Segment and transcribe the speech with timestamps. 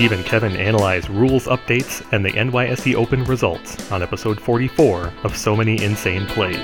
[0.00, 5.36] Steve and Kevin analyze rules updates and the NYSE Open results on episode 44 of
[5.36, 6.56] So Many Insane Plays.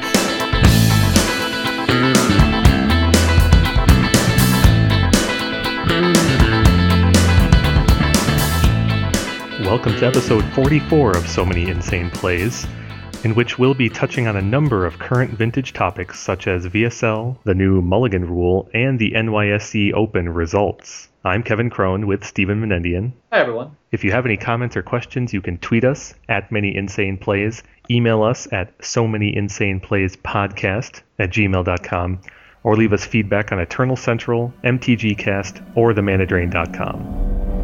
[9.61, 12.67] Welcome to episode 44 of So Many Insane Plays,
[13.23, 17.37] in which we'll be touching on a number of current vintage topics such as VSL,
[17.45, 21.11] the new Mulligan rule, and the NYSE Open results.
[21.27, 23.11] I'm Kevin Cron with Stephen Menendian.
[23.33, 23.77] Hi, everyone.
[23.91, 27.65] If you have any comments or questions, you can tweet us at Many Insane Plays,
[27.91, 32.21] email us at So Many Insane Plays Podcast at gmail.com,
[32.63, 37.56] or leave us feedback on Eternal Central, MTGcast, or themanadrain.com.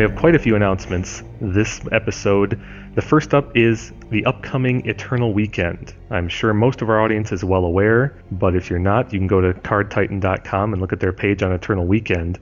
[0.00, 2.58] We have quite a few announcements this episode.
[2.94, 5.92] The first up is the upcoming Eternal Weekend.
[6.10, 9.26] I'm sure most of our audience is well aware, but if you're not, you can
[9.26, 12.38] go to cardtitan.com and look at their page on Eternal Weekend.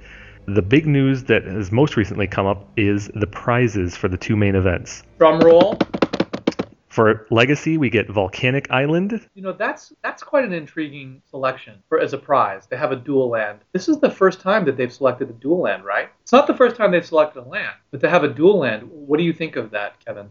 [0.46, 4.36] The big news that has most recently come up is the prizes for the two
[4.36, 5.02] main events.
[5.18, 5.76] Drum roll.
[6.98, 9.24] For Legacy, we get Volcanic Island.
[9.34, 12.96] You know, that's that's quite an intriguing selection for as a prize to have a
[12.96, 13.60] dual land.
[13.70, 16.08] This is the first time that they've selected a dual land, right?
[16.22, 18.82] It's not the first time they've selected a land, but to have a dual land,
[18.90, 20.28] what do you think of that, Kevin?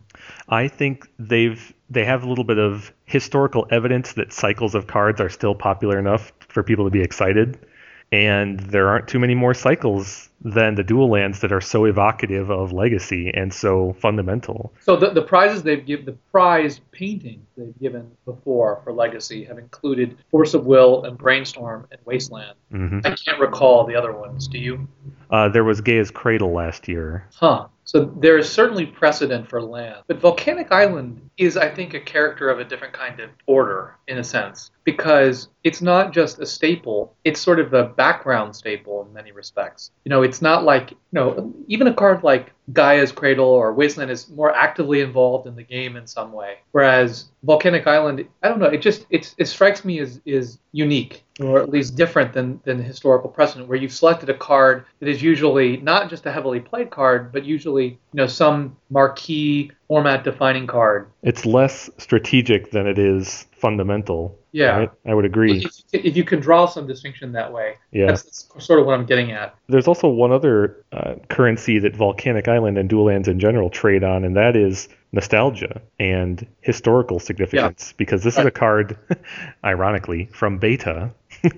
[0.50, 5.22] I think they've they have a little bit of historical evidence that cycles of cards
[5.22, 7.66] are still popular enough for people to be excited.
[8.12, 12.50] And there aren't too many more cycles than the dual lands that are so evocative
[12.50, 14.72] of legacy and so fundamental.
[14.82, 19.58] So the, the prizes they've given, the prize paintings they've given before for Legacy have
[19.58, 22.56] included Force of Will and Brainstorm and Wasteland.
[22.72, 24.48] hmm I can't recall the other ones.
[24.48, 24.88] Do you?
[25.30, 27.28] Uh, there was Gaea's Cradle last year.
[27.34, 27.68] Huh.
[27.88, 30.04] So there is certainly precedent for land.
[30.08, 34.18] But Volcanic Island is, I think, a character of a different kind of order, in
[34.18, 39.14] a sense, because it's not just a staple, it's sort of a background staple in
[39.14, 39.92] many respects.
[40.04, 44.12] You know, it's not like, you know, even a card like Gaea's Cradle or Wasteland
[44.12, 46.58] is more actively involved in the game in some way.
[46.72, 51.24] Whereas Volcanic Island, I don't know, it just it's, it strikes me as is unique
[51.40, 55.22] or at least different than than historical precedent where you've selected a card that is
[55.22, 60.68] usually not just a heavily played card, but usually, you know, some marquee format defining
[60.68, 61.10] card.
[61.24, 64.37] It's less strategic than it is fundamental.
[64.52, 64.78] Yeah.
[64.78, 64.92] right?
[65.06, 65.68] I would agree.
[65.92, 68.08] If, you can draw some distinction that way, Yeah.
[68.08, 69.56] that's, that's sort of what I'm getting at.
[69.68, 74.04] There's also one other uh, currency that Volcanic Island and dual lands in general trade
[74.04, 77.90] on, and that is nostalgia and historical significance.
[77.90, 77.96] Yeah.
[77.98, 78.98] Because this is a card,
[79.64, 81.12] ironically, from Beta,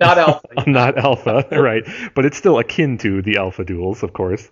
[0.00, 0.48] Not alpha.
[0.66, 1.84] not Alpha, right?
[2.14, 4.50] But it's still akin to the Alpha duals, of course.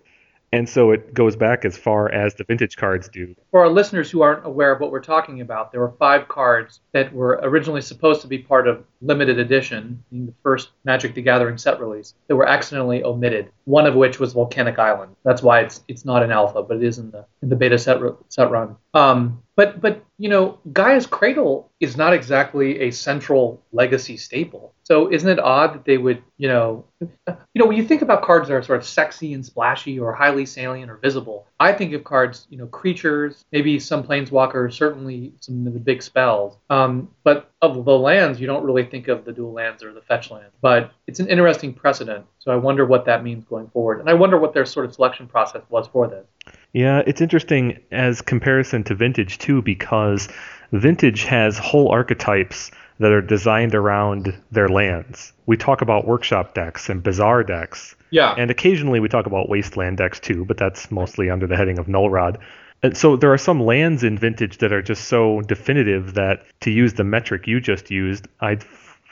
[0.51, 3.35] And so it goes back as far as the vintage cards do.
[3.53, 6.79] For our listeners who aren't aware of what we're talking about, there were five cards
[6.91, 11.59] that were originally supposed to be part of limited edition, the first Magic the Gathering
[11.59, 13.51] set release, that were accidentally omitted.
[13.65, 15.15] One of which was Volcanic Island.
[15.23, 17.77] That's why it's it's not in alpha, but it is in the in the beta
[17.77, 17.99] set
[18.29, 18.75] set run.
[18.95, 24.73] Um, but but you know, Gaea's Cradle is not exactly a central legacy staple.
[24.83, 27.09] So isn't it odd that they would, you know, you
[27.55, 30.45] know, when you think about cards that are sort of sexy and splashy or highly
[30.45, 35.67] salient or visible, I think of cards, you know, creatures, maybe some planeswalkers, certainly some
[35.67, 36.57] of the big spells.
[36.69, 40.01] Um, but of the lands, you don't really think of the dual lands or the
[40.01, 40.53] fetch lands.
[40.61, 42.25] But it's an interesting precedent.
[42.39, 43.99] So I wonder what that means going forward.
[43.99, 46.25] And I wonder what their sort of selection process was for this.
[46.73, 50.27] Yeah, it's interesting as comparison to Vintage too, because
[50.71, 55.33] Vintage has whole archetypes that are designed around their lands.
[55.45, 58.33] We talk about workshop decks and Bazaar decks, Yeah.
[58.37, 61.87] and occasionally we talk about wasteland decks too, but that's mostly under the heading of
[61.87, 62.37] Null Rod.
[62.83, 66.71] And so there are some lands in Vintage that are just so definitive that to
[66.71, 68.63] use the metric you just used, I'd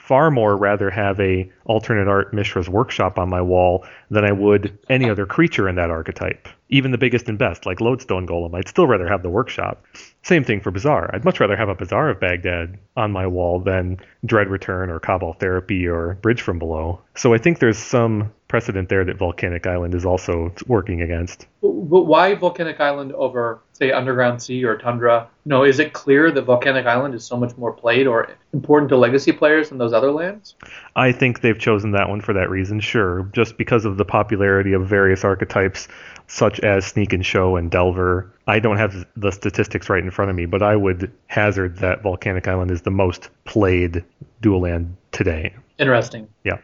[0.02, 4.76] far more rather have a alternate art Mishra's workshop on my wall than I would
[4.90, 6.48] any other creature in that archetype.
[6.68, 9.84] Even the biggest and best, like Lodestone Golem, I'd still rather have the workshop.
[10.22, 11.14] Same thing for Bazaar.
[11.14, 14.98] I'd much rather have a Bazaar of Baghdad on my wall than Dread Return or
[14.98, 17.00] Cabal Therapy or Bridge from Below.
[17.14, 21.46] So I think there's some precedent there that Volcanic Island is also working against.
[21.62, 25.26] But why Volcanic Island over, say, Underground Sea or Tundra?
[25.46, 28.98] No, is it clear that Volcanic Island is so much more played or important to
[28.98, 30.54] legacy players than those other lands?
[30.96, 34.74] I think they've chosen that one for that reason, sure, just because of the popularity
[34.74, 35.88] of various archetypes
[36.26, 38.30] such as Sneak and Show and Delver.
[38.46, 42.02] I don't have the statistics right in front of me, but I would hazard that
[42.02, 44.04] Volcanic Island is the most played
[44.42, 45.54] dual land today.
[45.82, 46.28] Interesting.
[46.44, 46.58] Yeah.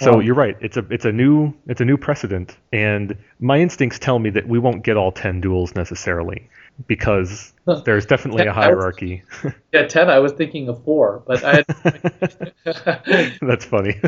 [0.00, 0.56] So Um, you're right.
[0.60, 4.48] It's a it's a new it's a new precedent, and my instincts tell me that
[4.48, 6.48] we won't get all ten duals necessarily,
[6.88, 7.52] because
[7.84, 9.22] there's definitely a I was- hierarchy.
[9.72, 10.10] Yeah, ten.
[10.10, 11.66] I was thinking of four, but I had
[13.42, 14.00] That's funny,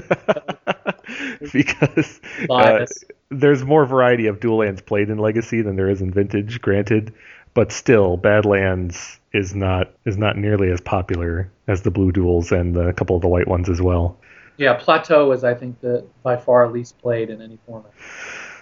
[1.53, 2.21] because
[2.51, 2.87] uh,
[3.31, 6.61] there's more variety of dual lands played in Legacy than there is in Vintage.
[6.61, 7.13] Granted,
[7.53, 12.77] but still, Badlands is not is not nearly as popular as the blue duals and
[12.77, 14.19] a couple of the white ones as well.
[14.57, 17.93] Yeah, Plateau is, I think, the by far least played in any format.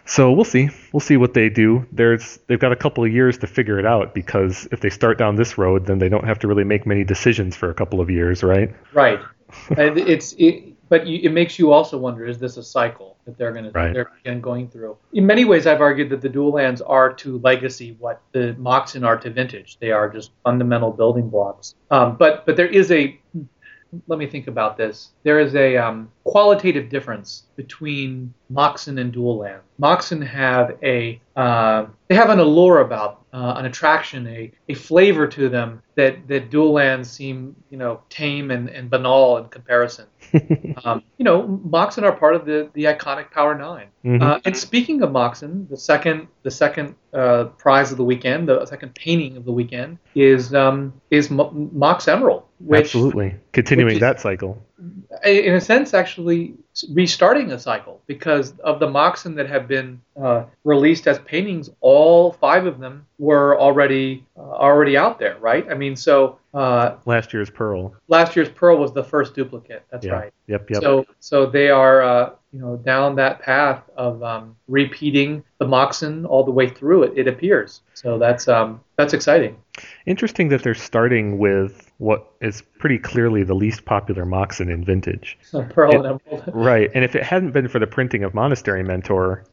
[0.04, 0.68] So we'll see.
[0.92, 1.86] We'll see what they do.
[1.92, 5.16] There's they've got a couple of years to figure it out because if they start
[5.16, 8.00] down this road, then they don't have to really make many decisions for a couple
[8.00, 8.74] of years, right?
[8.92, 9.20] Right.
[9.76, 13.38] and it's it, but you, it makes you also wonder: is this a cycle that
[13.38, 13.94] they're going to Right.
[13.94, 14.96] they're again going through?
[15.12, 19.04] In many ways, I've argued that the dual lands are to legacy what the Moxen
[19.04, 19.78] are to vintage.
[19.78, 21.74] They are just fundamental building blocks.
[21.90, 23.18] Um, but but there is a
[24.06, 25.10] let me think about this.
[25.22, 29.62] There is a um, qualitative difference between Moxen and dual land.
[29.86, 35.26] Moxen have a uh, they have an allure about uh, an attraction, a, a flavor
[35.26, 40.06] to them that that dual lands seem you know tame and, and banal in comparison.
[40.84, 44.20] um, you know, Moxen are part of the the iconic Power 9 Mhm.
[44.22, 48.64] Uh, and speaking of Moxen, the second the second uh, prize of the weekend, the
[48.66, 53.94] second painting of the weekend is um, is Mo- Mox Emerald, which Absolutely, continuing which
[53.94, 54.62] is- that cycle.
[55.24, 56.54] In a sense, actually
[56.90, 61.70] restarting a cycle because of the Moxen that have been uh, released as paintings.
[61.80, 65.64] All five of them were already uh, already out there, right?
[65.70, 67.94] I mean, so uh, Last year's Pearl.
[68.08, 69.84] last year's Pearl was the first duplicate.
[69.92, 70.12] That's yeah.
[70.12, 70.32] right.
[70.48, 70.70] Yep.
[70.70, 70.82] Yep.
[70.82, 76.26] So so they are uh, you know down that path of um, repeating the Moxen
[76.26, 77.12] all the way through it.
[77.16, 77.82] It appears.
[77.94, 79.56] So that's um, that's exciting.
[80.04, 85.38] Interesting that they're starting with what is pretty clearly the least popular Moxen in Vintage.
[85.70, 86.42] Pearl and Emerald.
[86.52, 89.44] Right, and if it hadn't been for the printing of Monastery Mentor,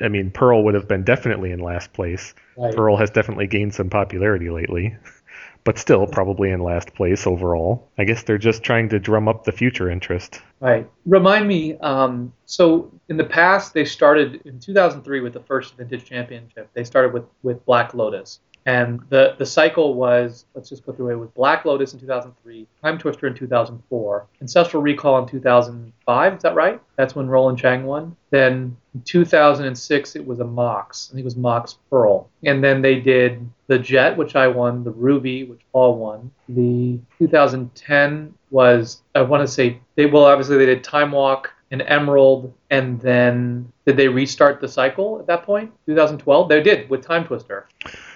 [0.00, 2.32] I mean, Pearl would have been definitely in last place.
[2.56, 2.74] Right.
[2.74, 4.96] Pearl has definitely gained some popularity lately,
[5.64, 7.88] but still probably in last place overall.
[7.98, 10.40] I guess they're just trying to drum up the future interest.
[10.60, 10.88] Right.
[11.06, 11.78] Remind me.
[11.78, 16.68] Um, so in the past, they started in 2003 with the first vintage championship.
[16.74, 21.10] They started with with Black Lotus, and the the cycle was let's just go through
[21.10, 26.34] it with Black Lotus in 2003, Timetwister in 2004, Ancestral Recall in 2005.
[26.34, 26.80] Is that right?
[26.96, 28.16] That's when Roland Chang won.
[28.30, 31.08] Then in 2006, it was a Mox.
[31.10, 34.84] I think it was Mox Pearl, and then they did the Jet, which I won,
[34.84, 36.30] the Ruby, which Paul won.
[36.48, 41.82] The 2010 was I want to say they well obviously they did Time Walk and
[41.86, 45.72] Emerald, and then did they restart the cycle at that point?
[45.86, 47.64] 2012 they did with Timetwister,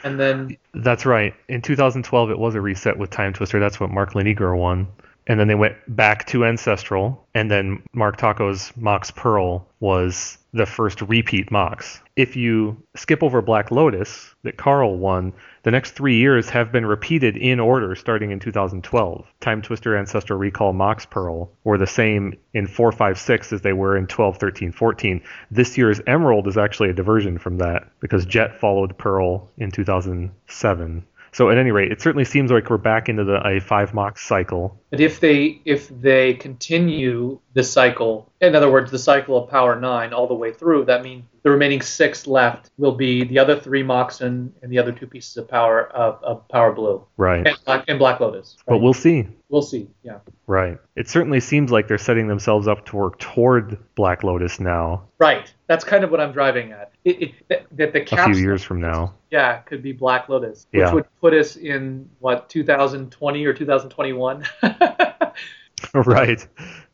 [0.04, 1.34] and then That's right.
[1.48, 3.58] In 2012, it was a reset with Timetwister.
[3.58, 4.86] That's what Mark Lanigra won.
[5.28, 10.66] And then they went back to Ancestral, and then Mark Tocco's Mox Pearl was the
[10.66, 12.00] first repeat Mox.
[12.16, 16.86] If you skip over Black Lotus, that Carl won, the next three years have been
[16.86, 19.26] repeated in order starting in 2012.
[19.42, 23.98] Timetwister, Ancestral Recall, Mox Pearl were the same in 4, 5, 6 as they were
[23.98, 25.22] in 12, 13, 14.
[25.50, 31.04] This year's Emerald is actually a diversion from that because Jet followed Pearl in 2007.
[31.36, 34.26] So at any rate, it certainly seems like we're back into the a five mox
[34.26, 34.80] cycle.
[34.88, 39.78] but if they if they continue the cycle, in other words, the cycle of Power
[39.78, 43.54] Nine all the way through, that means the remaining six left will be the other
[43.60, 47.46] three Moxen and the other two pieces of Power of, of Power Blue Right.
[47.46, 48.56] and Black, and Black Lotus.
[48.66, 49.28] But we'll see.
[49.48, 49.86] we'll see.
[50.02, 50.18] Yeah.
[50.48, 50.76] Right.
[50.96, 55.54] It certainly seems like they're setting themselves up to work toward Black Lotus now, Right.
[55.68, 56.90] That's kind of what I'm driving at.
[57.04, 59.14] It, it, that, that the a few years from now.
[59.30, 60.92] yeah, could be Black Lotus, which Yeah.
[60.92, 64.44] would put us in what 2020 or 2021.
[65.94, 66.46] right.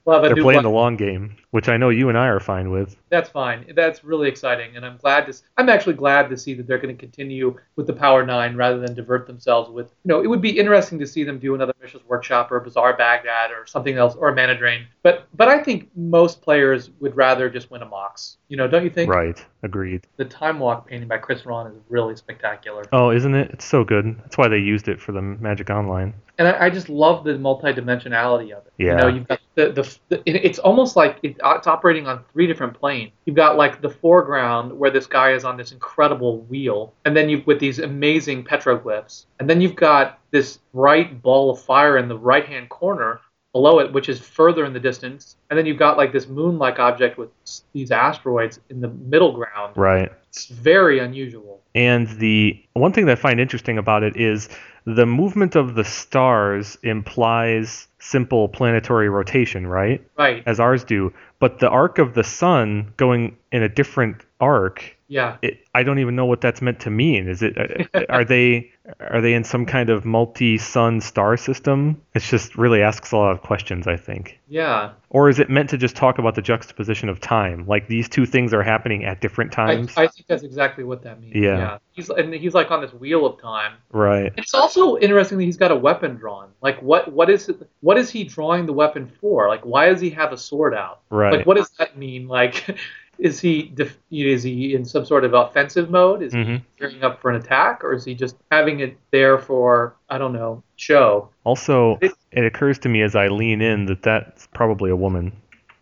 [0.04, 2.70] we'll They're playing Black- the long game, which I know you and I are fine
[2.70, 2.96] with.
[3.08, 3.72] That's fine.
[3.76, 5.34] That's really exciting, and I'm glad to.
[5.56, 8.78] I'm actually glad to see that they're going to continue with the Power Nine rather
[8.80, 9.88] than divert themselves with.
[10.04, 12.96] You know, it would be interesting to see them do another Mishra's Workshop or Bazaar
[12.96, 14.86] Baghdad or something else or a Mana Drain.
[15.02, 18.38] But but I think most players would rather just win a Mox.
[18.48, 19.10] You know, don't you think?
[19.10, 19.42] Right.
[19.62, 20.06] Agreed.
[20.16, 22.84] The Time Walk painting by Chris Rahn is really spectacular.
[22.92, 23.50] Oh, isn't it?
[23.52, 24.18] It's so good.
[24.22, 26.12] That's why they used it for the Magic Online.
[26.38, 28.72] and I, I just love the multidimensionality of it.
[28.78, 28.90] Yeah.
[28.92, 32.24] You know, you've got the, the, the it- it's almost like it, it's operating on
[32.32, 33.12] three different planes.
[33.24, 37.28] You've got like the foreground where this guy is on this incredible wheel, and then
[37.28, 42.08] you've with these amazing petroglyphs, and then you've got this bright ball of fire in
[42.08, 43.20] the right hand corner
[43.52, 46.78] below it, which is further in the distance, and then you've got like this moon-like
[46.78, 47.28] object with
[47.74, 49.76] these asteroids in the middle ground.
[49.76, 50.10] Right.
[50.28, 51.60] It's very unusual.
[51.74, 54.48] And the one thing that I find interesting about it is
[54.86, 60.04] the movement of the stars implies simple planetary rotation, right?
[60.18, 60.42] Right.
[60.44, 61.12] As ours do.
[61.38, 65.36] But the arc of the sun going in a different arc, Yeah.
[65.42, 67.28] it, I don't even know what that's meant to mean.
[67.28, 72.00] Is it uh, are they are they in some kind of multi-sun star system?
[72.14, 74.40] It just really asks a lot of questions, I think.
[74.48, 74.92] Yeah.
[75.10, 77.66] Or is it meant to just talk about the juxtaposition of time?
[77.66, 79.92] Like these two things are happening at different times?
[79.98, 81.36] I think that's exactly what that means.
[81.36, 81.76] Yeah.
[81.92, 83.74] He's and he's like on this wheel of time.
[83.90, 84.32] right.
[84.38, 86.48] It's also interesting that he's got a weapon drawn.
[86.62, 89.48] Like what what is it, what is he drawing the weapon for?
[89.48, 91.00] Like why does he have a sword out?
[91.10, 91.36] Right.
[91.36, 92.28] Like what does that mean?
[92.28, 92.78] Like
[93.22, 96.22] is he def- is he in some sort of offensive mode?
[96.22, 96.46] Is Mhm.
[96.56, 100.18] he gearing up for an attack, or is he just having it there for I
[100.18, 101.28] don't know show?
[101.44, 105.32] Also, It- it occurs to me as I lean in that that's probably a woman.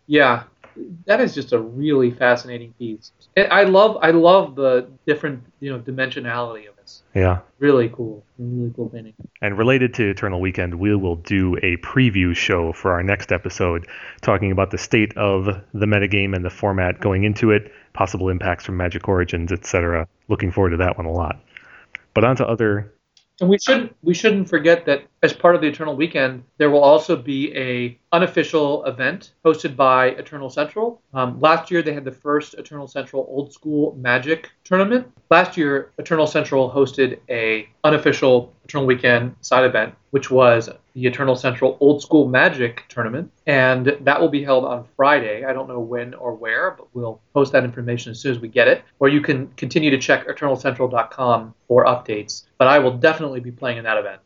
[0.05, 0.43] Yeah,
[1.05, 3.11] that is just a really fascinating piece.
[3.35, 6.77] I love I love the different you know dimensionality of
[7.13, 7.39] Yeah.
[7.59, 9.13] Really cool, really cool painting.
[9.41, 13.87] And related to Eternal Weekend, we will do a preview show for our next episode,
[14.21, 18.65] talking about the state of the metagame and the format going into it, possible impacts
[18.65, 20.07] from Magic Origins, etc.
[20.27, 21.43] Looking forward to that one a lot.
[22.13, 22.93] But on to other.
[23.41, 26.83] And we shouldn't we shouldn't forget that as part of the Eternal Weekend, there will
[26.83, 31.01] also be a unofficial event hosted by Eternal Central.
[31.15, 35.11] Um, last year they had the first Eternal Central Old School Magic tournament.
[35.31, 41.35] Last year Eternal Central hosted a unofficial Eternal Weekend side event, which was the Eternal
[41.35, 45.45] Central Old School Magic tournament, and that will be held on Friday.
[45.45, 48.47] I don't know when or where, but we'll post that information as soon as we
[48.47, 48.83] get it.
[48.99, 52.43] Or you can continue to check eternalcentral.com for updates.
[52.57, 54.21] But I will definitely be playing in that event.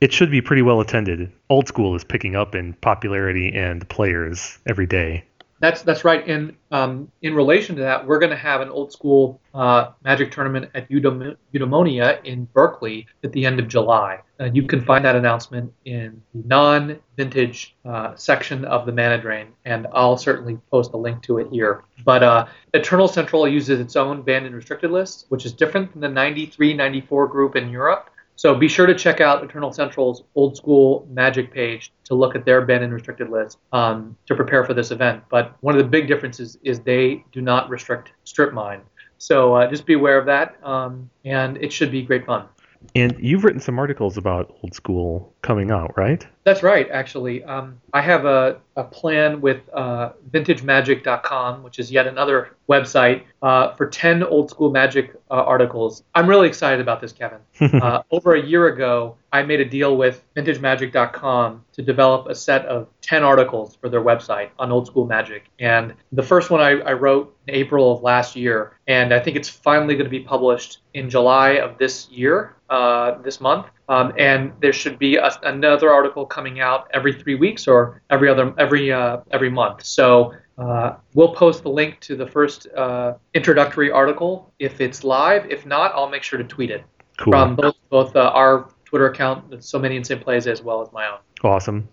[0.00, 1.32] It should be pretty well attended.
[1.48, 5.24] Old School is picking up in popularity and players every day.
[5.64, 6.28] That's that's right.
[6.28, 10.30] And um, in relation to that, we're going to have an old school uh, magic
[10.30, 14.20] tournament at Eudem- Eudaimonia in Berkeley at the end of July.
[14.38, 19.54] Uh, you can find that announcement in the non-vintage uh, section of the Mana Drain,
[19.64, 21.84] and I'll certainly post a link to it here.
[22.04, 26.12] But uh, Eternal Central uses its own banned and restricted list, which is different than
[26.12, 28.10] the 93-94 group in Europe.
[28.36, 32.44] So be sure to check out Eternal Central's old school magic page to look at
[32.44, 35.22] their banned and restricted list um, to prepare for this event.
[35.30, 38.80] But one of the big differences is they do not restrict strip mine.
[39.18, 42.46] So uh, just be aware of that, um, and it should be great fun.
[42.94, 46.26] And you've written some articles about Old School coming out, right?
[46.44, 47.44] That's right, actually.
[47.44, 53.74] Um, I have a, a plan with uh, vintagemagic.com, which is yet another website, uh,
[53.74, 56.02] for 10 old school magic uh, articles.
[56.14, 57.38] I'm really excited about this, Kevin.
[57.60, 62.64] uh, over a year ago, I made a deal with vintagemagic.com to develop a set
[62.66, 65.44] of 10 articles for their website on old school magic.
[65.58, 69.36] And the first one I, I wrote in April of last year, and I think
[69.36, 73.66] it's finally going to be published in July of this year, uh, this month.
[73.88, 78.28] Um, and there should be a, another article coming out every three weeks or every
[78.28, 79.84] other every uh, every month.
[79.84, 85.50] So uh, we'll post the link to the first uh, introductory article if it's live.
[85.50, 86.84] If not, I'll make sure to tweet it
[87.18, 87.32] Cool.
[87.32, 91.06] from both both uh, our Twitter account, so many insane plays, as well as my
[91.08, 91.18] own.
[91.42, 91.88] awesome.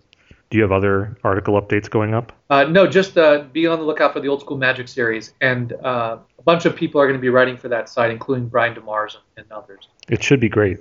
[0.49, 2.33] Do you have other article updates going up?
[2.49, 5.71] Uh, no, just uh, be on the lookout for the Old School Magic series, and
[5.73, 8.75] uh, a bunch of people are going to be writing for that site, including Brian
[8.75, 9.87] DeMars and, and others.
[10.09, 10.79] It should be great.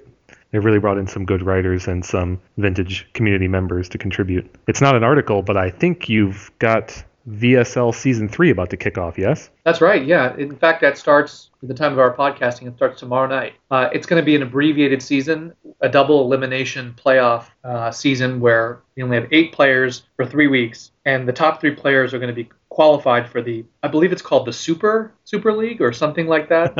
[0.52, 4.52] They really brought in some good writers and some vintage community members to contribute.
[4.66, 8.99] It's not an article, but I think you've got VSL season three about to kick
[8.99, 9.50] off, yes?
[9.64, 10.04] That's right.
[10.04, 10.37] Yeah.
[10.37, 12.67] In fact, that starts at the time of our podcasting.
[12.67, 13.55] It starts tomorrow night.
[13.71, 18.81] Uh, it's going to be an abbreviated season, a double elimination playoff uh, season where
[18.97, 22.35] we only have eight players for three weeks, and the top three players are going
[22.35, 26.26] to be qualified for the, I believe it's called the Super Super League or something
[26.26, 26.75] like that.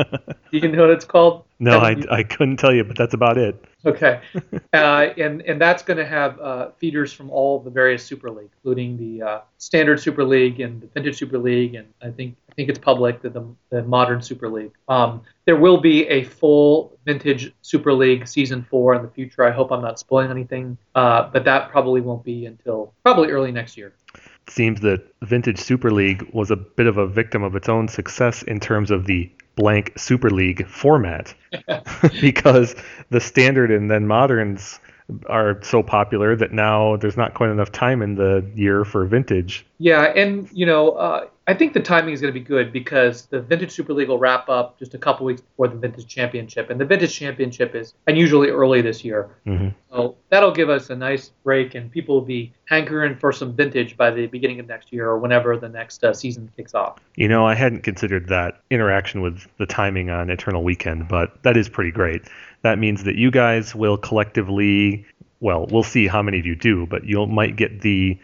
[0.51, 1.43] Do you know what it's called?
[1.59, 3.63] No, I, I couldn't tell you, but that's about it.
[3.85, 4.19] Okay,
[4.73, 8.49] uh, and and that's going to have uh, feeders from all the various Super League,
[8.57, 12.53] including the uh, Standard Super League and the Vintage Super League, and I think I
[12.55, 14.73] think it's public the the, the Modern Super League.
[14.87, 19.43] Um, there will be a full Vintage Super League season four in the future.
[19.43, 23.51] I hope I'm not spoiling anything, uh, but that probably won't be until probably early
[23.51, 23.93] next year.
[24.13, 27.87] It seems that Vintage Super League was a bit of a victim of its own
[27.87, 31.33] success in terms of the blank Super League format
[32.21, 32.75] because
[33.09, 34.79] the standard and then moderns
[35.27, 39.65] are so popular that now there's not quite enough time in the year for vintage.
[39.77, 43.25] Yeah, and you know, uh, I think the timing is going to be good because
[43.25, 46.69] the Vintage Super League will wrap up just a couple weeks before the Vintage Championship,
[46.69, 49.31] and the Vintage Championship is unusually early this year.
[49.45, 49.67] Mm-hmm.
[49.91, 53.97] So that'll give us a nice break, and people will be hankering for some vintage
[53.97, 56.99] by the beginning of next year or whenever the next uh, season kicks off.
[57.17, 61.57] You know, I hadn't considered that interaction with the timing on Eternal Weekend, but that
[61.57, 62.21] is pretty great.
[62.61, 65.05] That means that you guys will collectively,
[65.41, 68.17] well, we'll see how many of you do, but you might get the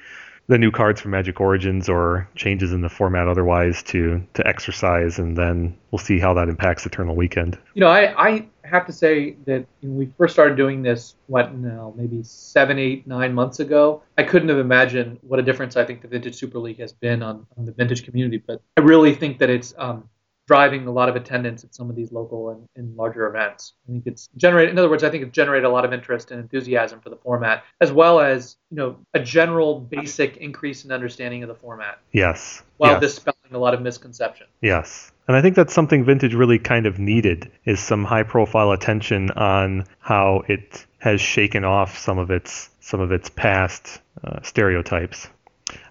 [0.48, 5.20] the new cards for Magic Origins or changes in the format otherwise to to exercise,
[5.20, 7.58] and then we'll see how that impacts Eternal Weekend.
[7.74, 11.54] You know, I, I have to say that when we first started doing this, what
[11.54, 15.86] now, maybe seven, eight, nine months ago, I couldn't have imagined what a difference I
[15.86, 18.38] think the Vintage Super League has been on, on the vintage community.
[18.38, 20.10] But I really think that it's um,
[20.48, 23.74] driving a lot of attendance at some of these local and, and larger events.
[23.88, 26.32] I think it's generated, in other words, I think it's generated a lot of interest
[26.32, 30.92] and enthusiasm for the format, as well as you know a general basic increase in
[30.92, 32.00] understanding of the format.
[32.13, 32.63] Yes.
[32.77, 33.01] While yes.
[33.01, 34.48] dispelling a lot of misconception.
[34.62, 35.12] Yes.
[35.27, 39.32] And I think that's something Vintage really kind of needed is some high profile attention
[39.32, 45.27] on how it has shaken off some of its some of its past uh, stereotypes.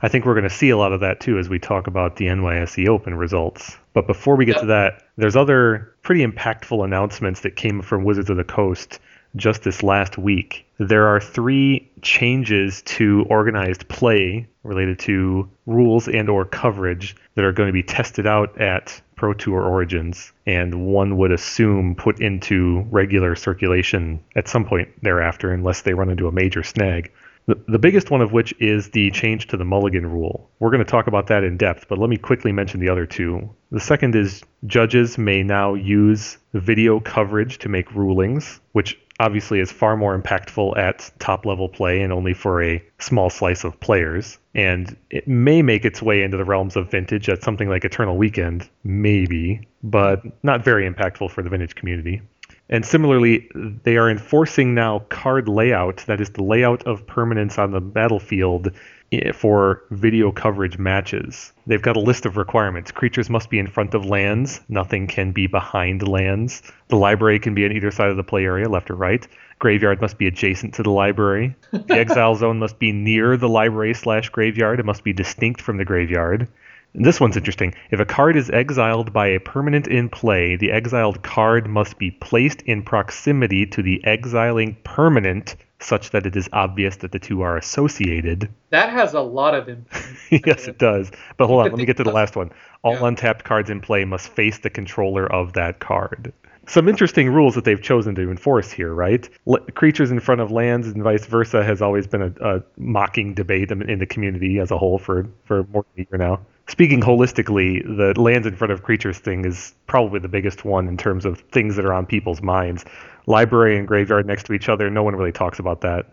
[0.03, 2.17] I think we're going to see a lot of that too as we talk about
[2.17, 3.77] the NYSE Open results.
[3.93, 4.61] But before we get Yep.
[4.63, 9.01] to that, there's other pretty impactful announcements that came from Wizards of the Coast
[9.35, 10.67] just this last week.
[10.79, 17.53] There are three changes to organized play related to rules and or coverage that are
[17.53, 22.87] going to be tested out at Pro Tour Origins and one would assume put into
[22.91, 27.11] regular circulation at some point thereafter unless they run into a major snag.
[27.47, 30.51] The, the biggest one of which is the change to the mulligan rule.
[30.59, 33.07] We're going to talk about that in depth, but let me quickly mention the other
[33.07, 33.49] two.
[33.71, 39.71] The second is judges may now use video coverage to make rulings, which obviously is
[39.73, 44.39] far more impactful at top level play and only for a small slice of players.
[44.55, 48.17] And it may make its way into the realms of vintage at something like Eternal
[48.17, 52.23] Weekend, maybe, but not very impactful for the vintage community.
[52.69, 57.71] And similarly, they are enforcing now card layout, that is the layout of permanents on
[57.71, 58.73] the battlefield
[59.13, 61.53] eh, for video coverage matches.
[61.67, 62.91] They've got a list of requirements.
[62.91, 66.61] Creatures must be in front of lands, nothing can be behind lands.
[66.89, 69.27] The library can be on either side of the play area, left or right.
[69.61, 71.55] Graveyard must be adjacent to the library.
[71.71, 74.81] The exile zone must be near the library slash graveyard.
[74.81, 76.49] It must be distinct from the graveyard.
[76.99, 77.75] This one's interesting.
[77.91, 82.11] If a card is exiled by a permanent in play, the exiled card must be
[82.11, 87.43] placed in proximity to the exiling permanent such that it is obvious that the two
[87.43, 88.49] are associated.
[88.71, 89.69] That has a lot of
[90.31, 91.11] yes, it does.
[91.37, 92.51] But hold on, let me get to the last one.
[92.83, 93.09] All Yeah.
[93.09, 96.33] untapped cards in play must face the controller of that card.
[96.67, 99.29] Some interesting rules that they've chosen to enforce here, right?
[99.75, 103.71] Creatures in front of lands and vice versa has always been a, a mocking debate
[103.71, 106.41] in in the community as a whole for, for more than a year now.
[106.69, 110.97] Speaking holistically, the lands in front of creatures thing is probably the biggest one in
[110.97, 112.85] terms of things that are on people's minds.
[113.27, 116.07] Library and graveyard next to each other, no one really talks about that.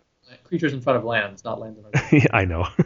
[0.44, 2.68] creatures in front of lands, not lands in front of yeah, I know.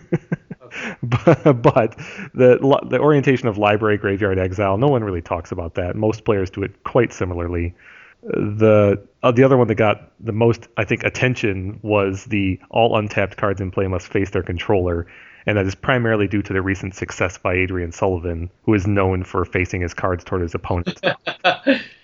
[0.68, 0.96] Okay.
[1.04, 1.98] but, but
[2.34, 2.58] the
[2.90, 5.96] the orientation of library graveyard exile, no one really talks about that.
[5.96, 7.74] Most players do it quite similarly.
[8.24, 12.98] The uh, the other one that got the most, I think, attention was the all
[12.98, 15.08] untapped cards in play must face their controller,
[15.48, 19.24] and that is primarily due to the recent success by Adrian Sullivan, who is known
[19.24, 21.02] for facing his cards toward his opponent.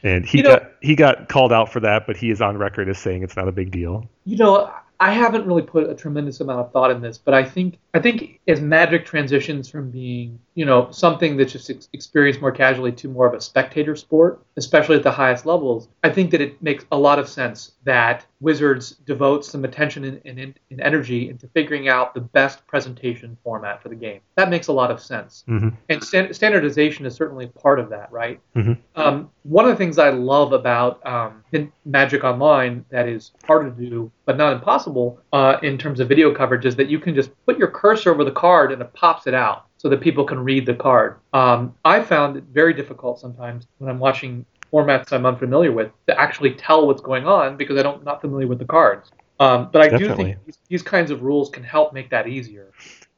[0.05, 2.57] And he You know- got he got called out for that, but he is on
[2.57, 4.09] record as saying it's not a big deal.
[4.25, 7.43] You know, I haven't really put a tremendous amount of thought in this, but I
[7.43, 12.41] think I think as Magic transitions from being, you know, something that's just ex- experienced
[12.41, 16.31] more casually to more of a spectator sport, especially at the highest levels, I think
[16.31, 20.39] that it makes a lot of sense that Wizards devotes some attention and, and,
[20.71, 24.21] and energy into figuring out the best presentation format for the game.
[24.35, 25.43] That makes a lot of sense.
[25.47, 28.39] hmm And stan- standardization is certainly part of that, right?
[28.55, 28.77] Mhm.
[28.95, 31.43] Um, one of the things I love about um,
[31.85, 36.33] Magic Online that is harder to do, but not impossible, uh, in terms of video
[36.33, 39.27] coverage, is that you can just put your cursor over the card and it pops
[39.27, 41.19] it out so that people can read the card.
[41.33, 46.19] Um, I found it very difficult sometimes when I'm watching formats I'm unfamiliar with to
[46.19, 49.11] actually tell what's going on because I don't not familiar with the cards.
[49.39, 52.71] Um, but I do think these, these kinds of rules can help make that easier.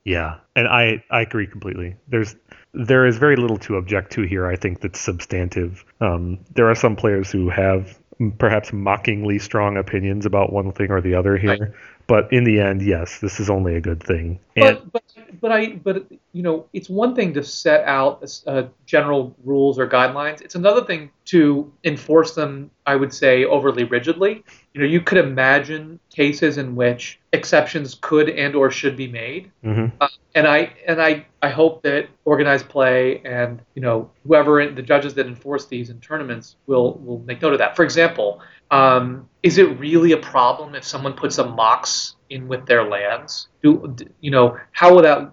[0.03, 1.95] Yeah, and I I agree completely.
[2.07, 2.35] There's
[2.73, 4.45] there is very little to object to here.
[4.45, 5.83] I think that's substantive.
[6.01, 7.97] Um, there are some players who have
[8.37, 11.75] perhaps mockingly strong opinions about one thing or the other here,
[12.07, 14.39] But in the end, yes, this is only a good thing.
[14.55, 15.03] And But, but
[15.41, 19.87] but I but you know it's one thing to set out uh, general rules or
[19.87, 20.41] guidelines.
[20.41, 22.71] It's another thing to enforce them.
[22.85, 24.43] I would say overly rigidly.
[24.73, 29.51] You know, you could imagine cases in which exceptions could and or should be made.
[29.63, 29.91] mhm.
[29.99, 34.75] Uh, and I and I, I hope that organized play and you know whoever in,
[34.75, 37.75] the judges that enforce these in tournaments will will make note of that.
[37.75, 42.65] For example, um, is it really a problem if someone puts a mox in with
[42.65, 43.47] their lands?
[43.63, 45.31] Do you know how will that?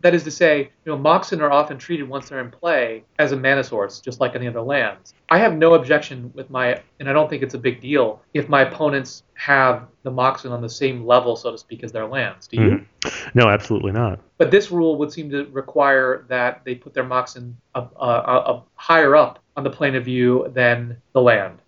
[0.00, 3.32] That is to say, you know, Moxen are often treated once they're in play as
[3.32, 5.14] a mana source, just like any other lands.
[5.28, 8.48] I have no objection with my, and I don't think it's a big deal if
[8.48, 12.48] my opponents have the Moxen on the same level, so to speak, as their lands.
[12.48, 12.86] Do you?
[13.04, 13.34] Mhm.
[13.34, 14.20] No, absolutely not.
[14.38, 18.42] But this rule would seem to require that they put their Moxen up, uh, uh,
[18.46, 21.58] up higher up on the plane of view than the land.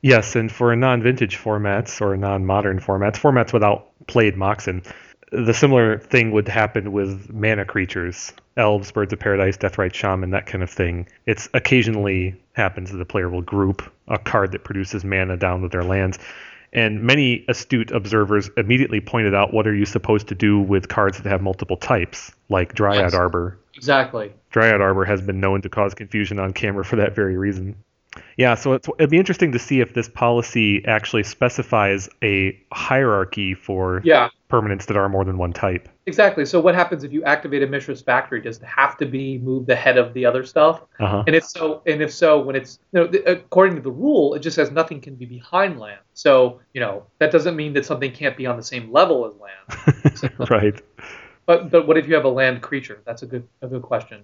[0.00, 4.84] Yes, and for non-vintage formats or non-modern formats, formats without played Moxen,
[5.32, 10.46] the similar thing would happen with mana creatures, elves, birds of paradise, deathrite shaman, that
[10.46, 11.06] kind of thing.
[11.26, 15.72] It's occasionally happens that the player will group a card that produces mana down with
[15.72, 16.18] their lands.
[16.72, 21.18] And many astute observers immediately pointed out what are you supposed to do with cards
[21.18, 23.14] that have multiple types, like Dryad Yes.
[23.14, 23.58] Arbor.
[23.74, 24.32] Exactly.
[24.50, 27.76] Dryad Arbor has been known to cause confusion on camera for that very reason.
[28.36, 33.54] Yeah, so it's, it'd be interesting to see if this policy actually specifies a hierarchy
[33.54, 34.28] for Yeah.
[34.50, 35.88] permanents that are more than one type.
[36.06, 36.46] Exactly.
[36.46, 38.40] So what happens if you activate a Mishra's Factory?
[38.40, 40.82] Does it have to be moved ahead of the other stuff?
[41.00, 41.24] Uh-huh.
[41.26, 44.40] And if so, and if so, when it's you know, according to the rule, it
[44.40, 46.00] just says nothing can be behind land.
[46.14, 49.34] So you know that doesn't mean that something can't be on the same level as
[49.36, 50.40] land.
[50.50, 50.80] right.
[51.48, 53.00] But but what if you have a land creature?
[53.06, 54.20] That's a good a good question.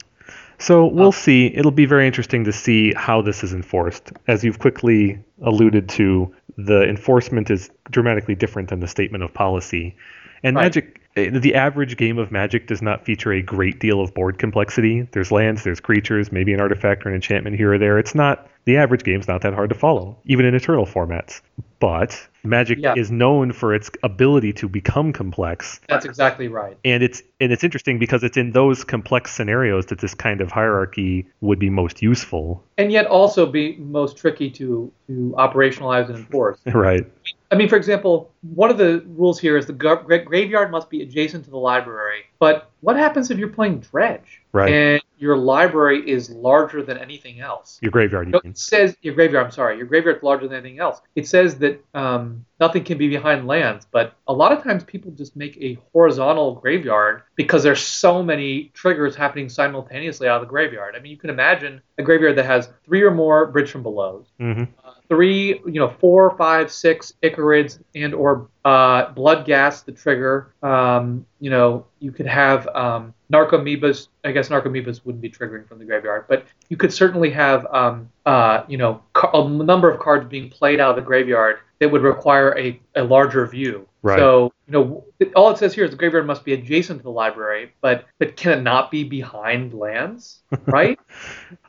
[0.59, 1.47] So we'll see.
[1.47, 4.13] It'll be very interesting to see how this is enforced.
[4.29, 9.97] As you've quickly alluded to, the enforcement is dramatically different than the statement of policy.
[10.43, 10.65] And Right.
[10.65, 14.39] Magic, eh, the average game of Magic does not feature a great deal of board
[14.39, 15.09] complexity.
[15.13, 17.99] There's lands, there's creatures, maybe an artifact or an enchantment here or there.
[17.99, 21.41] It's not the average game's not that hard to follow, even in eternal formats.
[21.85, 22.94] But Magic Yeah.
[22.97, 26.79] is known for its ability to become complex That's exactly right.
[26.83, 30.51] and it's and it's interesting because it's in those complex scenarios that this kind of
[30.51, 36.16] hierarchy would be most useful And yet also be most tricky to to operationalize and
[36.16, 36.59] enforce.
[36.87, 37.05] right
[37.50, 40.90] I mean, for example, one of the rules here is the gra- gra- graveyard must
[40.90, 42.22] be adjacent to the library.
[42.38, 44.72] But what happens if you're playing dredge Right.
[44.72, 47.78] and your library is larger than anything else?
[47.80, 49.46] your graveyard mean it says your graveyard.
[49.46, 51.00] I'm sorry, your graveyard's larger than anything else.
[51.16, 55.11] It says that um, nothing can be behind lands, but a lot of times people
[55.12, 60.50] just make a horizontal graveyard because there's so many triggers happening simultaneously out of the
[60.50, 60.94] graveyard.
[60.96, 64.24] I mean, you can imagine a graveyard that has three or more bridge from below,
[64.38, 64.64] hmm
[65.09, 70.55] three, you know, four, five, six Ichorids and or uh, Bloodghast the trigger.
[70.62, 74.09] Um, you know, you could have um, Narcomoebas.
[74.25, 78.11] I guess Narcomoebas wouldn't be triggering from the graveyard, but you could certainly have, um,
[78.25, 79.03] uh, you know,
[79.35, 83.05] a number of cards being played out of the graveyard that would require a, a
[83.05, 83.87] larger view.
[84.05, 84.19] Right.
[84.19, 87.11] So, you know, all it says here is the graveyard must be adjacent to the
[87.11, 90.40] library, but but can it not be behind lands?
[90.67, 90.99] Right?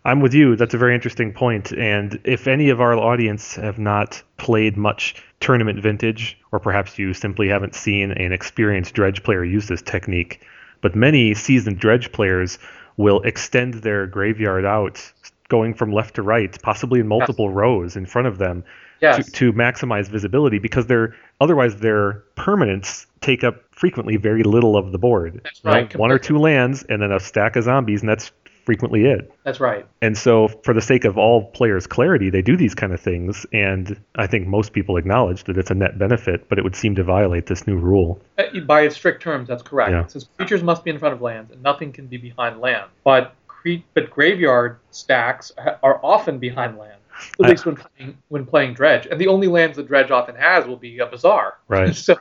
[0.06, 1.70] i'm with you that's a very interesting point.
[1.70, 7.00] point and if any of our audience have not played much tournament vintage or perhaps
[7.00, 10.46] you simply haven't seen an experienced dredge player use this technique
[10.82, 12.60] but many seasoned dredge players
[12.98, 15.12] will extend their graveyard out
[15.50, 18.64] going from left to right possibly in multiple rows in front of them
[19.02, 19.26] yes.
[19.26, 24.92] to, to maximize visibility because they're otherwise their permanents take up frequently very little of
[24.92, 25.42] the board.
[25.44, 28.32] That's know, right, One or two lands and then a stack of zombies, and that's
[28.66, 29.32] frequently it.
[29.44, 29.86] That's right.
[30.02, 33.46] And so, for the sake of all players' clarity, they do these kind of things,
[33.54, 36.96] and I think most people acknowledge that it's a net benefit, but it would seem
[36.96, 38.20] to violate this new rule.
[38.38, 39.92] Uh, By its strict terms, that's correct.
[39.92, 40.02] Yeah.
[40.02, 42.90] It says creatures must be in front of lands, and nothing can be behind land.
[43.04, 45.52] But cre- but graveyard stacks
[45.84, 46.95] are often behind land,
[47.40, 49.08] at I- least when playing, when playing dredge.
[49.08, 51.60] And the only lands that dredge often has will be a bazaar.
[51.68, 51.96] Right.
[52.08, 52.18] so,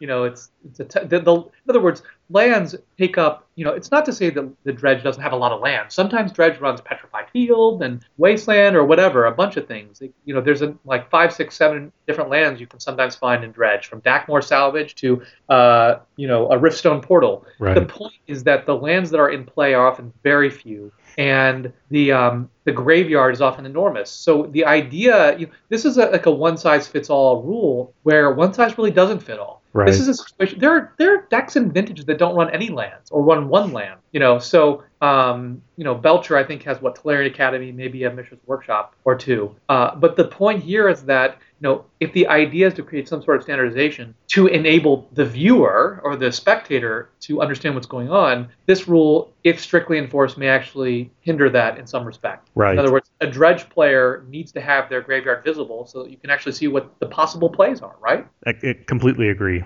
[0.00, 3.48] you know, it's it's a t- the, the, in other words, lands take up.
[3.56, 5.90] You know, it's not to say that the dredge doesn't have a lot of land.
[5.90, 10.00] Sometimes dredge runs petrified field and wasteland or whatever, a bunch of things.
[10.00, 13.42] It- you know, there's a, like five, six, seven different lands you can sometimes find
[13.42, 17.44] in dredge, from Dakmora Salvage to uh, you know a Riftstone Portal.
[17.58, 17.74] Right.
[17.74, 21.70] The point is that the lands that are in play are often very few, and
[21.90, 24.10] the um, the graveyard is often enormous.
[24.10, 28.32] So the idea, you this is a, like a one size fits all rule where
[28.32, 29.60] one size really doesn't fit all.
[29.74, 29.86] Right.
[29.86, 30.58] This is a situation.
[30.60, 33.72] There are there are decks in vintage that don't run any lands or run one
[33.72, 34.00] land.
[34.12, 38.10] You know, so Um, you know, Belcher, I think, has what Tolarian Academy, maybe a
[38.10, 39.54] Mishra's Workshop or two.
[39.68, 43.08] Uh, but the point here is that you know, if the idea is to create
[43.08, 48.10] some sort of standardization to enable the viewer or the spectator to understand what's going
[48.10, 52.48] on, this rule, if strictly enforced, may actually hinder that in some respect.
[52.54, 52.74] Right.
[52.74, 56.16] In other words, a dredge player needs to have their graveyard visible so that you
[56.16, 58.26] can actually see what the possible plays are, right?
[58.46, 59.64] I, I completely agree.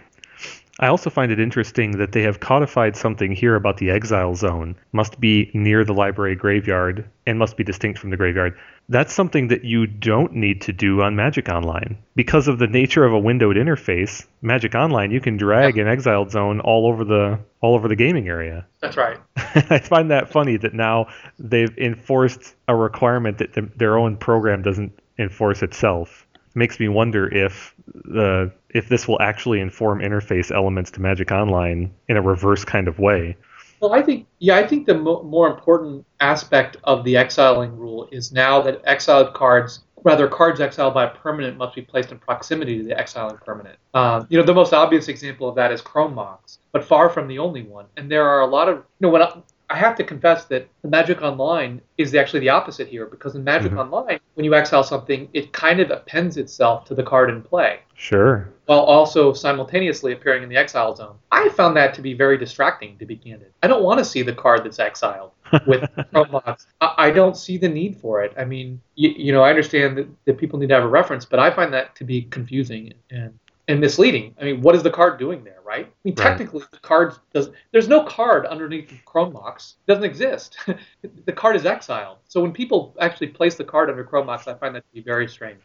[0.80, 4.74] I also find it interesting that they have codified something here about the exile zone
[4.92, 8.56] must be near the library graveyard and must be distinct from the graveyard.
[8.88, 11.98] That's something that you don't need to do on Magic Online.
[12.16, 16.30] Because of the nature of a windowed interface, Magic Online you can drag an exiled
[16.30, 18.66] zone all over the all over the gaming area.
[18.80, 19.18] That's right.
[19.36, 21.08] I find that funny that now
[21.38, 26.26] they've enforced a requirement that the, their own program doesn't enforce itself.
[26.54, 31.92] Makes me wonder if the if this will actually inform interface elements to Magic Online
[32.08, 33.36] in a reverse kind of way.
[33.80, 38.08] Well, I think yeah, I think the mo- more important aspect of the exiling rule
[38.12, 42.18] is now that exiled cards, rather cards exiled by a permanent, must be placed in
[42.18, 43.76] proximity to the exiling permanent.
[43.92, 47.26] Um, you know, the most obvious example of that is Chrome Mox, but far from
[47.26, 47.86] the only one.
[47.96, 50.68] And there are a lot of you know when I, I have to confess that
[50.82, 53.78] the Magic Online is actually the opposite here because in Magic Mhm.
[53.78, 57.78] Online, when you exile something, it kind of appends itself to the card in play
[57.94, 58.50] Sure.
[58.66, 61.16] while also simultaneously appearing in the exile zone.
[61.30, 63.50] I found that to be very distracting, to be candid.
[63.62, 65.30] I don't want to see the card that's exiled
[65.66, 66.66] with Chrome Mox.
[66.82, 68.34] I, I don't see the need for it.
[68.36, 71.24] I mean, you, you know, I understand that, that people need to have a reference,
[71.24, 73.32] but I find that to be confusing and
[73.68, 74.34] and misleading.
[74.40, 75.86] I mean, what is the card doing there, right?
[75.86, 76.24] I mean, Right.
[76.24, 77.50] technically, the card does.
[77.70, 79.76] There's no card underneath Chrome Mox.
[79.86, 80.58] It doesn't exist.
[81.24, 82.18] the card is exiled.
[82.26, 85.00] So when people actually place the card under Chrome Mox, I find that to be
[85.00, 85.58] very strange.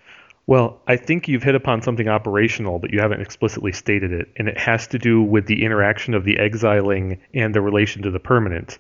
[0.46, 4.48] Well, I think you've hit upon something operational, but you haven't explicitly stated it, and
[4.48, 8.20] it has to do with the interaction of the exiling and the relation to the
[8.20, 8.78] permanent.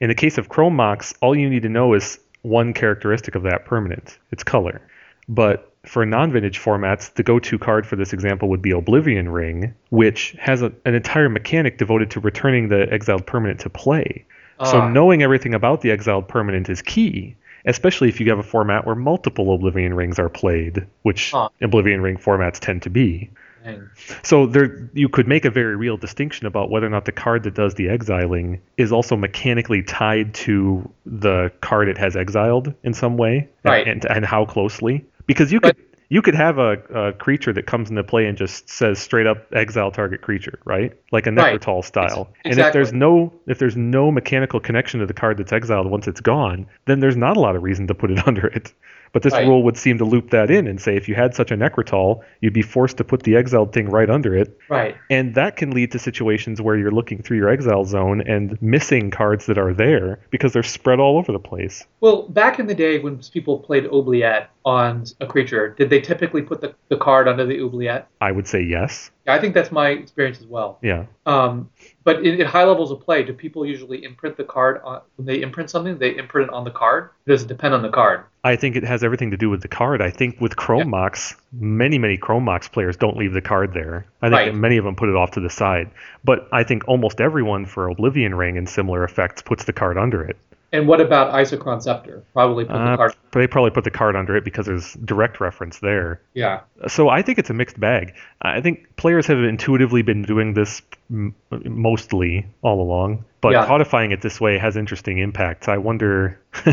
[0.00, 3.42] In the case of Chrome Mox, all you need to know is one characteristic of
[3.42, 4.80] that permanent its color.
[5.28, 9.28] But for non vintage formats, the go to card for this example would be Oblivion
[9.30, 14.24] Ring, which has a, an entire mechanic devoted to returning the exiled permanent to play.
[14.64, 14.90] So Ah.
[14.90, 18.94] knowing everything about the exiled permanent is key, especially if you have a format where
[18.94, 21.48] multiple Oblivion Rings are played, which Huh.
[21.62, 23.30] Oblivion Ring formats tend to be.
[23.64, 23.88] And-
[24.22, 27.42] So there, you could make a very real distinction about whether or not the card
[27.44, 32.92] that does the exiling is also mechanically tied to the card it has exiled in
[32.92, 33.86] some way, Right.
[33.86, 35.04] and, and how closely.
[35.26, 38.36] Because you But- could you could have a, a creature that comes into play and
[38.36, 40.92] just says straight up exile target creature, right?
[41.12, 41.84] Like a Right.
[41.84, 42.28] Style.
[42.44, 45.88] Ex- And if there's no if there's no mechanical connection to the card that's exiled
[45.88, 48.72] once it's gone, then there's not a lot of reason to put it under it.
[49.12, 49.46] But this Right.
[49.46, 52.20] rule would seem to loop that in and say if you had such a Nekrataal,
[52.40, 54.56] you'd be forced to put the exiled thing right under it.
[54.68, 54.96] right.
[55.10, 59.10] And that can lead to situations where you're looking through your exile zone and missing
[59.10, 61.86] cards that are there because they're spread all over the place.
[62.00, 66.42] Well, back in the day when people played oubliette on a creature, did they typically
[66.42, 68.06] put the, the card under the oubliette?
[68.20, 69.10] I would say yes.
[69.26, 70.78] Yeah, I think that's my experience as well.
[70.82, 71.06] Yeah.
[71.26, 71.68] Um,
[72.04, 75.26] but in, at high levels of play, do people usually imprint the card on when
[75.26, 75.98] they imprint something?
[75.98, 77.10] They imprint it on the card.
[77.26, 78.24] Does it depend on the card?
[78.42, 80.00] I think it has everything to do with the card.
[80.00, 80.84] I think with Chrome Yeah.
[80.84, 84.06] Mox, many, many Chrome Mox players don't leave the card there.
[84.22, 84.54] I think Right.
[84.54, 85.90] many of them put it off to the side.
[86.24, 90.22] But I think almost everyone for Oblivion Ring and similar effects puts the card under
[90.22, 90.36] it.
[90.72, 92.22] And what about Isochron Scepter?
[92.32, 93.14] Probably put Uh, the card.
[93.32, 96.20] They probably put the card under it because there's direct reference there.
[96.34, 96.60] Yeah.
[96.86, 98.14] So I think it's a mixed bag.
[98.42, 100.80] I think players have intuitively been doing this
[101.10, 103.66] m- mostly all along, but Yeah.
[103.66, 105.66] codifying it this way has interesting impacts.
[105.68, 106.38] I wonder,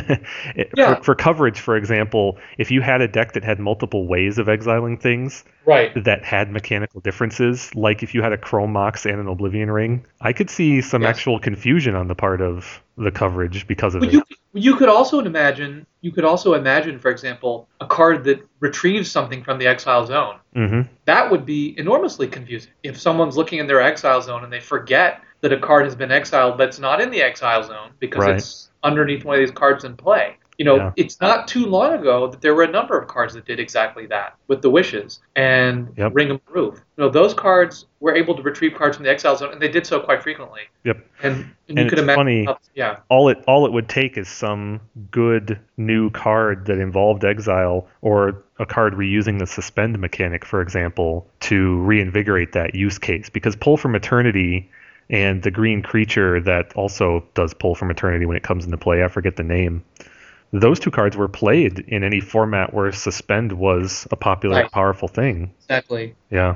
[0.75, 0.95] Yeah.
[0.95, 4.47] for, for coverage, for example, if you had a deck that had multiple ways of
[4.47, 5.91] exiling things Right.
[6.03, 10.05] that had mechanical differences, like if you had a Chrome Mox and an Oblivion Ring,
[10.21, 11.17] I could see some Yes.
[11.17, 14.13] actual confusion on the part of the coverage because of But it.
[14.13, 19.11] you you could also imagine you could also imagine, for example, a card that retrieves
[19.11, 20.37] something from the exile zone.
[20.53, 22.71] hmm That would be enormously confusing.
[22.83, 26.11] If someone's looking in their exile zone and they forget that a card has been
[26.11, 28.35] exiled, but it's not in the exile zone because Right.
[28.35, 30.37] it's underneath one of these cards in play.
[30.57, 30.91] You know, Yeah.
[30.95, 34.07] it's not too long ago that there were a number of cards that did exactly
[34.07, 36.11] that with the wishes and Yep.
[36.15, 36.73] Ring of Ma'ruf.
[36.77, 39.67] You know, those cards were able to retrieve cards from the exile zone, and they
[39.67, 40.61] did so quite frequently.
[40.83, 40.97] Yep.
[41.21, 44.17] And, and, And you could imagine, funny- how- yeah, all it all it would take
[44.17, 50.43] is some good new card that involved exile or a card reusing the suspend mechanic
[50.43, 54.67] for example to reinvigorate that use case because pull from eternity
[55.11, 59.03] and the green creature that also does pull from eternity when it comes into play
[59.03, 59.83] i forget the name
[60.53, 64.71] those two cards were played in any format where suspend was a popular Right.
[64.71, 66.15] powerful thing exactly.
[66.31, 66.55] yeah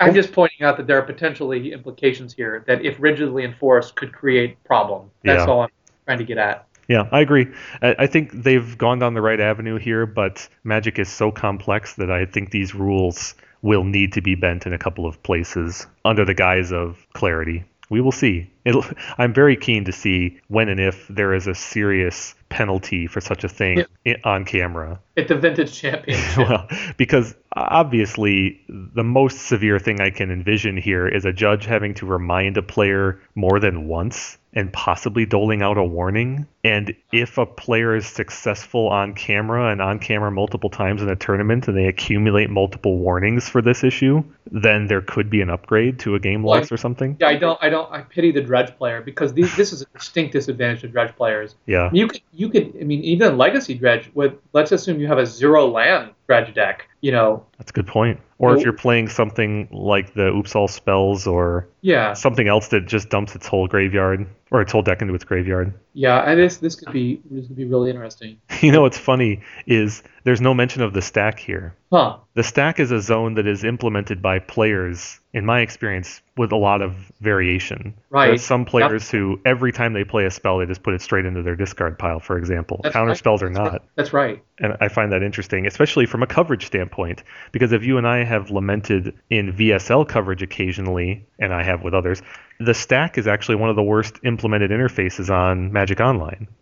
[0.00, 4.12] I'm just pointing out that there are potentially implications here that, if rigidly enforced, could
[4.12, 5.10] create problem.
[5.24, 5.52] That's Yeah.
[5.52, 5.68] all I'm
[6.06, 6.66] trying to get at.
[6.88, 7.48] Yeah, I agree.
[7.82, 11.94] I, I think they've gone down the right avenue here, but Magic is so complex
[11.96, 15.86] that I think these rules will need to be bent in a couple of places
[16.04, 17.64] under the guise of clarity.
[17.90, 18.48] We will see.
[18.64, 18.84] It'll,
[19.18, 23.44] I'm very keen to see when and if there is a serious penalty for such
[23.44, 25.00] a thing i on camera.
[25.16, 26.38] At the Vintage Championship.
[26.48, 31.94] well, because obviously the most severe thing I can envision here is a judge having
[31.94, 36.44] to remind a player more than once and possibly doling out a warning.
[36.64, 41.14] And if a player is successful on camera and on camera multiple times in a
[41.14, 46.00] tournament and they accumulate multiple warnings for this issue, then there could be an upgrade
[46.00, 47.16] to a game Well, loss or something.
[47.20, 49.86] Yeah, I don't, I don't, I pity the dredge player because these, this is a
[49.96, 51.54] distinct disadvantage to dredge players.
[51.66, 51.90] Yeah.
[51.92, 55.26] You could, you could, I mean, even legacy dredge with, let's assume you have a
[55.26, 56.87] zero land dredge deck.
[57.00, 58.20] You know, That's a good point.
[58.38, 62.86] Or if you're playing something like the Oops All Spells or yeah, something else that
[62.86, 65.74] just dumps its whole graveyard or its whole deck into its graveyard.
[65.92, 68.38] yeah, and this, this could be, this could be really interesting.
[68.60, 71.74] You know what's funny is there's no mention of the stack here.
[71.90, 72.18] Huh?
[72.34, 76.56] The stack is a zone that is implemented by players, in my experience, with a
[76.56, 77.94] lot of variation.
[78.10, 78.26] Right.
[78.26, 81.24] There's some players who, every time they play a spell, they just put it straight
[81.24, 82.82] into their discard pile, for example.
[82.92, 83.16] Counter right.
[83.16, 83.72] spells are not.
[83.72, 83.82] right.
[83.96, 84.44] That's right.
[84.58, 88.22] And I find that interesting, especially from a coverage standpoint, because if you and I
[88.22, 92.20] have lamented in VSL coverage occasionally, and I have with others,
[92.60, 96.48] the stack is actually one of the worst implemented interfaces on Magic Online.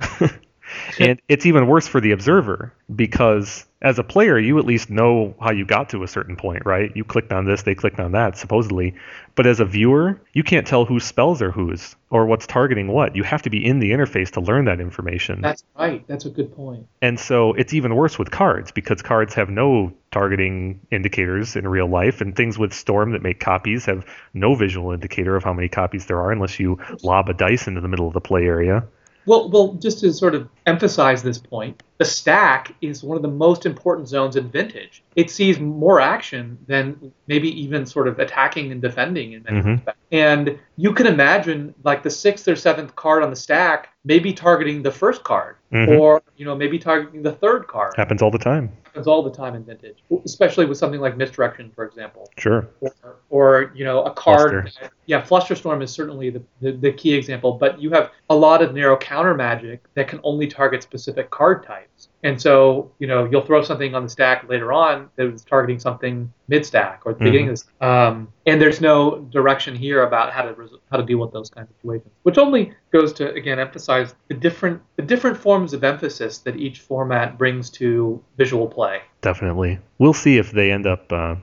[0.98, 5.34] and it's even worse for the observer because as a player, you at least know
[5.40, 6.94] how you got to a certain point, right?
[6.94, 8.94] You clicked on this, they clicked on that, supposedly.
[9.34, 13.16] But as a viewer, you can't tell whose spells are whose or what's targeting what.
[13.16, 15.40] You have to be in the interface to learn that information.
[15.40, 16.06] That's right.
[16.06, 16.86] That's a good point.
[17.00, 21.86] And so it's even worse with cards because cards have no targeting indicators in real
[21.86, 25.68] life, and things with Storm that make copies have no visual indicator of how many
[25.68, 28.84] copies there are unless you lob a dice into the middle of the play area.
[29.30, 33.28] Well, well, just to sort of emphasize this point, the stack is one of the
[33.28, 35.02] most important zones in Vintage.
[35.16, 39.72] It sees more action than maybe even sort of attacking and defending in many Mhm.
[39.76, 39.98] respects.
[40.10, 44.82] And you can imagine like the sixth or seventh card on the stack maybe targeting
[44.82, 45.98] the first card, Mhm.
[45.98, 47.92] or you know maybe targeting the third card.
[47.98, 48.70] Happens all the time.
[48.86, 52.28] happens all the time in Vintage, especially with something like Misdirection, for example.
[52.38, 52.66] Sure.
[52.80, 52.90] or,
[53.28, 54.88] or you know a card Fluster.
[55.06, 58.74] yeah flusterstorm is certainly the, the, the key example but you have a lot of
[58.74, 61.89] narrow counter magic that can only target specific card types
[62.22, 65.78] and so you know you'll throw something on the stack later on that is targeting
[65.78, 70.02] something mid stack or at the beginning of this um, and there's no direction here
[70.02, 73.12] about how to res- how to deal with those kinds of situations which only goes
[73.12, 78.22] to again emphasize the different the different forms of emphasis that each format brings to
[78.36, 79.78] visual play Definitely.
[79.98, 81.36] We'll see if they end up uh,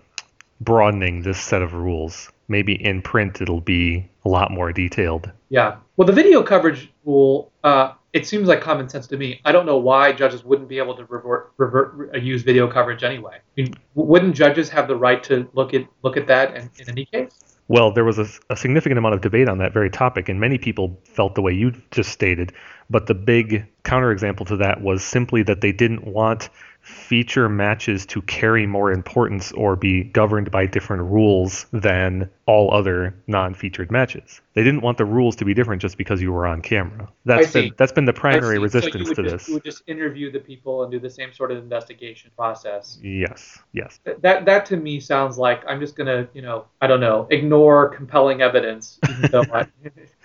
[0.62, 2.32] broadening this set of rules.
[2.48, 5.32] Maybe in print it'll be a lot more detailed.
[5.50, 5.78] Yeah.
[5.96, 9.42] Well, the video coverage rule, uh, it seems like common sense to me.
[9.46, 13.04] I don't know why judges wouldn't be able to revert, revert, uh, use video coverage
[13.04, 13.36] anyway.
[13.36, 16.90] I mean, wouldn't judges have the right to look at look at that in, in
[16.90, 17.58] any case?
[17.70, 20.58] Well, there was a, a significant amount of debate on that very topic, and many
[20.58, 22.54] people felt the way you just stated.
[22.90, 26.50] But the big counterexample to that was simply that they didn't want
[26.88, 33.14] feature matches to carry more importance or be governed by different rules than all other
[33.28, 34.40] non-featured matches.
[34.54, 37.10] They didn't want the rules to be different just because you were on camera.
[37.26, 38.60] That's been that's been the primary see.
[38.60, 39.48] so resistance to just, this.
[39.50, 43.00] You would just interview the people and do the same sort of investigation process.
[43.04, 44.00] Yes, yes.
[44.06, 47.28] Th- That that to me sounds like I'm just gonna you know I don't know
[47.32, 48.98] ignore compelling evidence.
[49.10, 49.68] Even though I,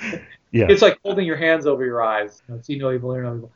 [0.52, 0.66] Yeah.
[0.68, 2.42] It's like holding your hands over your eyes.
[2.46, 3.52] You know, see no evil, hear no evil.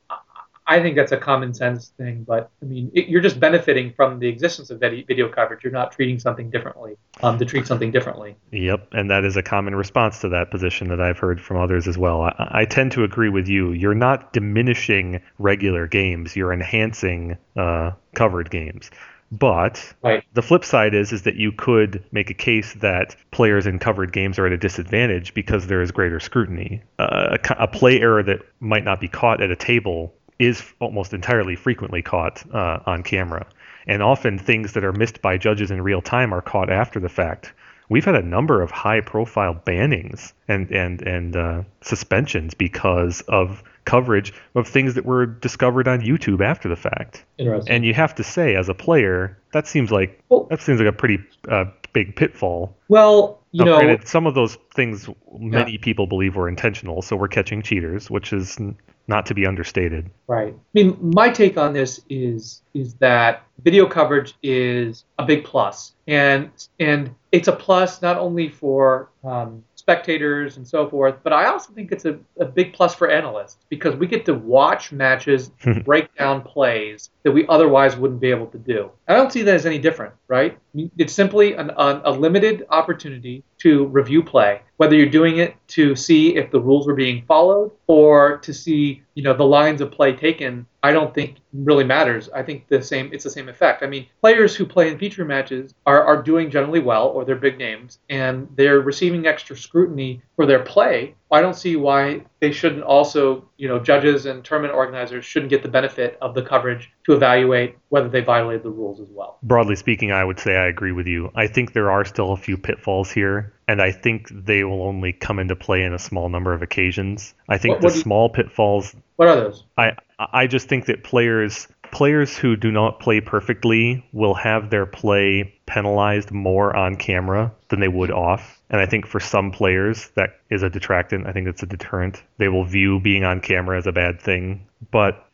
[0.66, 4.18] I- think that's a common sense thing, but I mean, it, you're just benefiting from
[4.18, 5.64] the existence of video coverage.
[5.64, 8.36] You're not treating something differently um, to treat something differently.
[8.52, 11.88] Yep, and that is a common response to that position that I've heard from others
[11.88, 12.22] as well.
[12.22, 13.72] I, I tend to agree with you.
[13.72, 18.90] You're not diminishing regular games; you're enhancing uh, covered games.
[19.32, 20.22] But Right.
[20.34, 24.12] the flip side is is that you could make a case that players in covered
[24.12, 26.82] games are at a disadvantage because there is greater scrutiny.
[26.98, 31.14] Uh, a, a play error that might not be caught at a table is almost
[31.14, 33.46] entirely frequently caught uh, on camera,
[33.86, 37.08] and often things that are missed by judges in real time are caught after the
[37.08, 37.52] fact.
[37.88, 44.34] We've had a number of high-profile bannings and and and uh, suspensions because of coverage
[44.54, 47.24] of things that were discovered on YouTube after the fact.
[47.38, 47.74] Interesting.
[47.74, 50.88] And you have to say, as a player, that seems like Well- that seems like
[50.88, 51.18] a pretty
[51.48, 52.76] uh, big pitfall.
[52.88, 57.16] well, you Now, know, granted, some of those things many people believe were intentional, so
[57.16, 58.76] we're catching cheaters, which is n-
[59.08, 60.10] not to be understated.
[60.26, 60.52] Right.
[60.52, 65.94] I mean, my take on this is is that video coverage is a big plus,
[66.06, 71.14] and and it's a plus not only for um, spectators and so forth.
[71.22, 74.34] But I also think it's a, a big plus for analysts because we get to
[74.34, 75.52] watch matches,
[75.84, 78.90] break down plays that we otherwise wouldn't be able to do.
[79.06, 80.58] I don't see that as any different, right?
[80.98, 85.96] It's simply an, an, a limited opportunity to review play, whether you're doing it to
[85.96, 89.90] see if the rules were being followed or to see, you know, the lines of
[89.90, 90.64] play taken.
[90.84, 92.28] I don't think really matters.
[92.32, 93.82] I think the same it's the same effect.
[93.82, 97.34] I mean, players who play in feature matches are, are doing generally well or they're
[97.34, 101.16] big names and they're receiving extra scrutiny for their play.
[101.36, 105.62] I don't see why they shouldn't also, you know, judges and tournament organizers shouldn't get
[105.62, 109.36] the benefit of the coverage to evaluate whether they violated the rules as well.
[109.42, 111.30] Broadly speaking, I would say I agree with you.
[111.34, 115.12] I think there are still a few pitfalls here, and I think they will only
[115.12, 117.34] come into play in a small number of occasions.
[117.50, 119.64] I think What- what the you- small pitfalls What are those?
[119.76, 119.92] I
[120.32, 125.54] I just think that players players who do not play perfectly will have their play
[125.64, 128.60] penalized more on camera than they would off.
[128.68, 131.26] And I think for some players that is a detractant.
[131.26, 132.22] I think it's a deterrent.
[132.36, 134.66] They will view being on camera as a bad thing.
[134.90, 135.25] But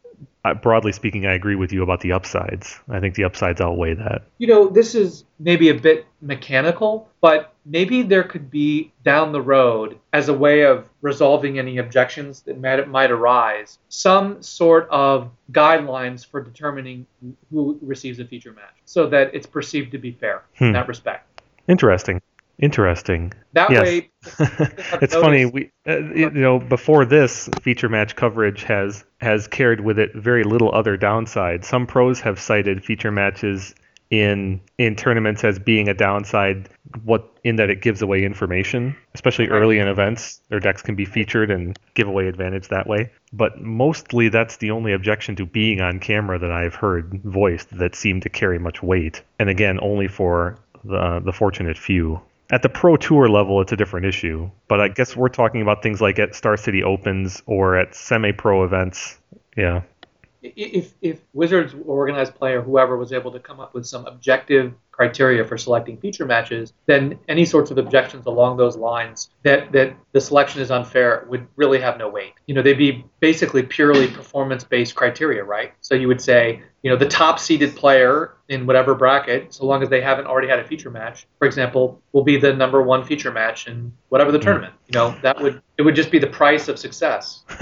[0.44, 2.78] uh, broadly speaking, I agree with you about the upsides.
[2.88, 4.22] I think the upsides outweigh that.
[4.38, 9.40] You know, this is maybe a bit mechanical, but maybe there could be down the
[9.40, 15.30] road, as a way of resolving any objections that might, might arise, some sort of
[15.52, 17.06] guidelines for determining
[17.50, 20.72] who receives a feature match so that it's perceived to be fair in Hmm.
[20.72, 21.28] that respect.
[21.68, 22.20] Interesting.
[22.62, 23.32] Interesting.
[23.54, 23.82] That Yes.
[23.82, 24.10] way,
[25.02, 29.98] it's funny we uh, you know before this feature match coverage has has carried with
[29.98, 31.64] it very little other downside.
[31.64, 33.74] Some pros have cited feature matches
[34.10, 36.68] in in tournaments as being a downside
[37.02, 40.40] what in that it gives away information especially early in events.
[40.48, 43.10] Their decks can be featured and give away advantage that way.
[43.32, 47.96] But mostly that's the only objection to being on camera that i've heard voiced that
[47.96, 49.20] seemed to carry much weight.
[49.40, 52.20] And again only for the the fortunate few
[52.52, 54.48] at the pro tour level, it's a different issue.
[54.68, 58.62] But I guess we're talking about things like at Star City Opens or at semi-pro
[58.64, 59.18] events.
[59.56, 59.82] Yeah.
[60.42, 64.06] if if Wizards or organized play or whoever was able to come up with some
[64.06, 69.72] objective criteria for selecting feature matches, then any sorts of objections along those lines that
[69.72, 72.34] that the selection is unfair would really have no weight.
[72.46, 75.72] You know, they'd be basically purely performance-based criteria, right?
[75.80, 79.82] So you would say, you know, the top seeded player in whatever bracket, so long
[79.82, 83.04] as they haven't already had a feature match, for example, will be the number one
[83.04, 84.44] feature match in whatever the hmm.
[84.44, 84.74] tournament.
[84.88, 87.44] You know, that would it would just be the price of success.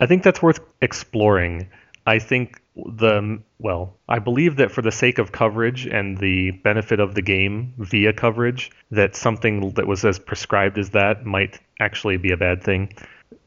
[0.00, 1.70] I think that's worth exploring.
[2.04, 6.98] I think the well, I believe that for the sake of coverage and the benefit
[6.98, 12.16] of the game via coverage, that something that was as prescribed as that might actually
[12.16, 12.92] be a bad thing.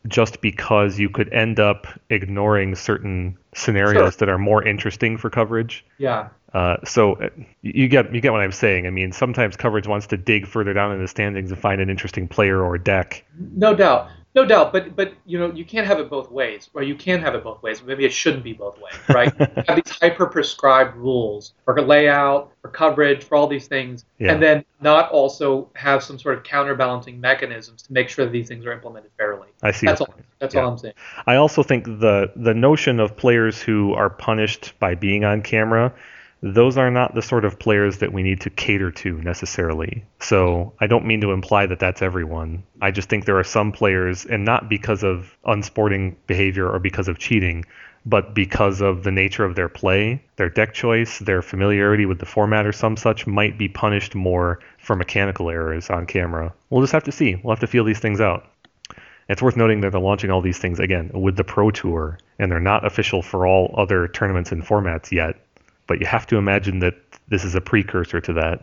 [0.07, 4.11] Just because you could end up ignoring certain scenarios Sure.
[4.11, 5.85] that are more interesting for coverage.
[5.97, 6.29] Yeah.
[6.53, 7.29] Uh, so uh,
[7.63, 8.87] you get you get what I'm saying.
[8.87, 11.89] I mean, sometimes coverage wants to dig further down in the standings and find an
[11.89, 13.25] interesting player or deck.
[13.37, 14.73] No doubt, no doubt.
[14.73, 17.43] But but you know you can't have it both ways, or you can have it
[17.43, 17.81] both ways.
[17.81, 19.33] Maybe it shouldn't be both ways, right?
[19.39, 24.33] you have these hyper prescribed rules for layout, for coverage, for all these things, Yeah.
[24.33, 28.47] and then not also have some sort of counterbalancing mechanisms to make sure that these
[28.47, 29.47] things are implemented fairly.
[29.63, 29.87] I see.
[29.87, 30.07] That's all.
[30.07, 30.25] point.
[30.39, 30.61] That's Yeah.
[30.61, 30.93] all I'm saying.
[31.25, 35.93] I also think the the notion of players who are punished by being on camera,
[36.45, 40.05] those are not the sort of players that we need to cater to necessarily.
[40.19, 42.61] So I don't mean to imply that that's everyone.
[42.79, 47.07] I just think there are some players, and not because of unsporting behavior or because
[47.07, 47.65] of cheating,
[48.05, 52.27] but because of the nature of their play, their deck choice, their familiarity with the
[52.27, 56.53] format or some such, might be punished more for mechanical errors on camera.
[56.69, 57.41] We'll just have to see.
[57.43, 58.45] We'll have to feel these things out.
[59.27, 62.51] It's worth noting that they're launching all these things again with the Pro Tour, and
[62.51, 65.41] they're not official for all other tournaments and formats yet.
[65.87, 66.95] But you have to imagine that
[67.27, 68.61] this is a precursor to that.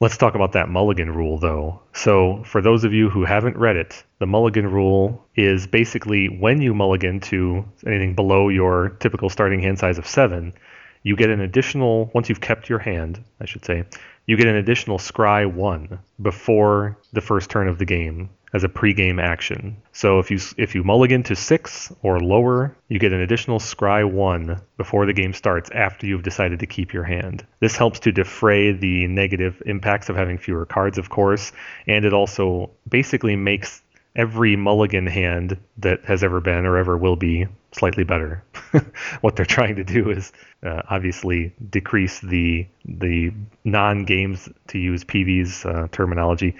[0.00, 1.80] Let's talk about that mulligan rule, though.
[1.92, 6.62] So, for those of you who haven't read it, the mulligan rule is basically when
[6.62, 10.54] you mulligan to anything below your typical starting hand size of seven,
[11.02, 13.84] you get an additional, once you've kept your hand, I should say,
[14.28, 18.68] you get an additional scry one before the first turn of the game as a
[18.68, 19.76] pre-game action.
[19.92, 24.08] So if you if you mulligan to six or lower, you get an additional scry
[24.08, 27.46] one before the game starts after you've decided to keep your hand.
[27.60, 31.52] This helps to defray the negative impacts of having fewer cards, of course,
[31.86, 33.82] and it also basically makes
[34.18, 38.42] every mulligan hand that has ever been or ever will be slightly better.
[39.20, 40.32] what they're trying to do is
[40.66, 43.32] uh, obviously decrease the the
[43.64, 46.56] non-games to use PV's uh, terminology,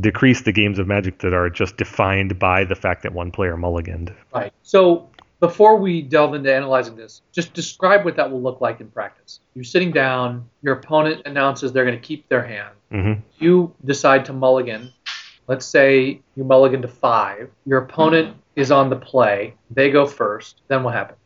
[0.00, 3.56] decrease the games of Magic that are just defined by the fact that one player
[3.56, 4.14] mulliganed.
[4.32, 4.52] Right.
[4.62, 8.88] So before we delve into analyzing this, just describe what that will look like in
[8.88, 9.40] practice.
[9.54, 12.74] You're sitting down, your opponent announces they're going to keep their hand.
[12.92, 14.92] hmm You decide to mulligan,
[15.48, 18.60] let's say you mulligan to five, your opponent mm-hmm.
[18.60, 21.18] is on the play, they go first, then what happens?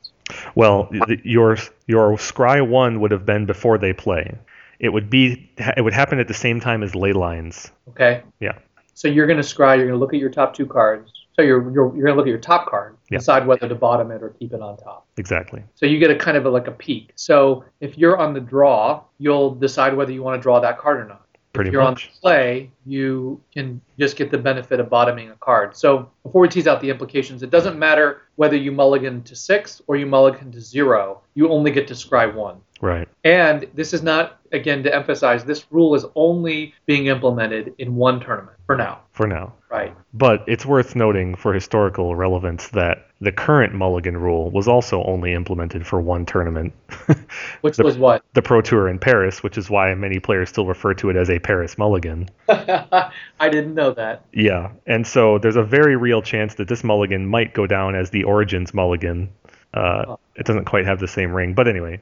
[0.55, 1.57] Well, the, your
[1.87, 4.37] your scry one would have been before they play.
[4.81, 7.71] It would be it would happen at the same time as ley lines.
[7.91, 8.23] Okay.
[8.41, 8.59] Yeah.
[8.95, 9.77] So you're going to scry.
[9.77, 11.13] You're going to look at your top two cards.
[11.35, 13.19] So you're you're, you're going to look at your top card, Yeah.
[13.19, 15.07] decide whether to bottom it or keep it on top.
[15.19, 15.63] Exactly.
[15.75, 17.13] So you get a kind of a, like a peek.
[17.15, 20.99] So if you're on the draw, you'll decide whether you want to draw that card
[20.99, 21.26] or not.
[21.57, 22.07] Pretty if you're much.
[22.07, 25.77] on the play, you can just get the benefit of bottoming a card.
[25.77, 29.83] So before we tease out the implications, it doesn't matter whether you mulligan to six
[29.87, 31.23] or you mulligan to zero.
[31.35, 32.61] You only get to scry one.
[32.81, 33.09] Right.
[33.25, 38.21] And this is not, again, to emphasize, this rule is only being implemented in one
[38.21, 39.01] tournament for now.
[39.13, 39.55] For now.
[39.71, 39.95] Right.
[40.13, 45.33] But it's worth noting for historical relevance that the current mulligan rule was also only
[45.33, 46.75] implemented for one tournament.
[47.63, 48.23] Which The- was what?
[48.35, 51.31] the Pro Tour in Paris, which is why many players still refer to it as
[51.31, 52.29] a Paris mulligan.
[52.49, 53.11] I
[53.49, 54.23] didn't know that.
[54.33, 58.11] Yeah, and so there's a very real chance that this mulligan might go down as
[58.11, 59.31] the Origins mulligan.
[59.73, 62.01] Uh, it doesn't quite have the same ring, but anyway.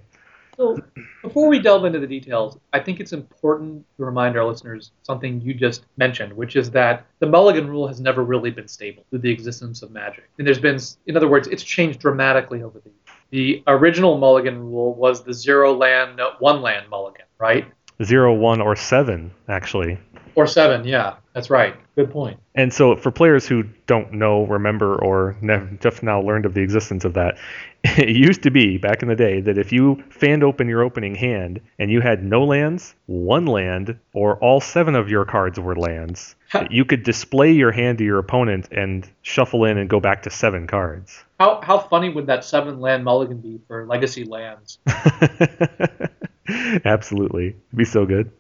[0.57, 0.79] So
[1.23, 5.41] before we delve into the details, I think it's important to remind our listeners something
[5.41, 9.21] you just mentioned, which is that the Mulligan rule has never really been stable through
[9.21, 10.29] the existence of Magic.
[10.39, 12.99] And there's been, in other words, it's changed dramatically over the years.
[13.31, 17.67] The original Mulligan rule was the zero land, one land Mulligan, right?
[18.03, 19.99] Zero, one, or seven, actually.
[20.35, 21.77] Or seven, yeah, that's right.
[21.95, 22.41] Good point.
[22.57, 26.61] And so, for players who don't know, remember, or nev- just now learned of the
[26.61, 27.39] existence of that,
[27.85, 31.15] it used to be back in the day that if you fanned open your opening
[31.15, 35.77] hand and you had no lands, one land, or all seven of your cards were
[35.77, 36.35] lands,
[36.71, 40.31] you could display your hand to your opponent and shuffle in and go back to
[40.31, 41.25] seven cards.
[41.39, 44.79] How, how funny would that seven land Mulligan be for legacy lands?
[46.85, 47.49] Absolutely.
[47.49, 48.31] It'd be so good.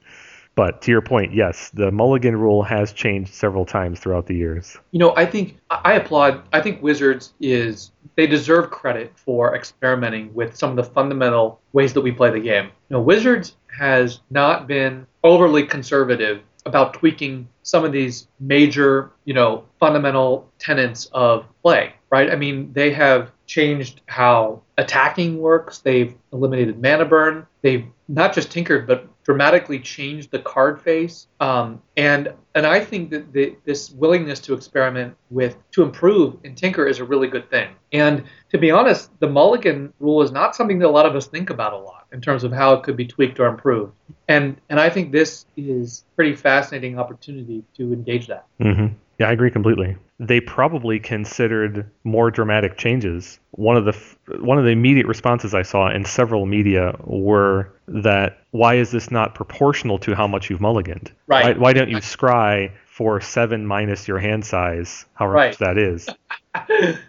[0.56, 4.76] But to your point, yes, the mulligan rule has changed several times throughout the years.
[4.92, 6.42] You know, I think I applaud.
[6.52, 11.92] I think Wizards is they deserve credit for experimenting with some of the fundamental ways
[11.94, 12.66] that we play the game.
[12.88, 19.34] You know, Wizards has not been overly conservative about tweaking some of these major, you
[19.34, 22.30] know, fundamental tenets of play, right?
[22.30, 25.78] I mean, they have changed how attacking works.
[25.78, 27.46] They've eliminated mana burn.
[27.62, 31.26] They've not just tinkered, but dramatically changed the card face.
[31.40, 36.56] Um, and and I think that the, this willingness to experiment with to improve and
[36.56, 37.70] tinker is a really good thing.
[37.92, 41.26] And to be honest, the Mulligan rule is not something that a lot of us
[41.26, 43.92] think about a lot in terms of how it could be tweaked or improved.
[44.28, 48.46] And and I think this is pretty fascinating opportunity to engage that.
[48.60, 48.86] hmm
[49.18, 49.96] Yeah, I agree completely.
[50.20, 53.40] They probably considered more dramatic changes.
[53.50, 57.72] One of the f- one of the immediate responses I saw in several media were
[57.88, 61.10] that why is this not proportional to how much you've mulliganed?
[61.26, 61.56] Right.
[61.56, 65.48] Why, why don't you scry for seven minus your hand size, however Right.
[65.48, 66.08] much that is?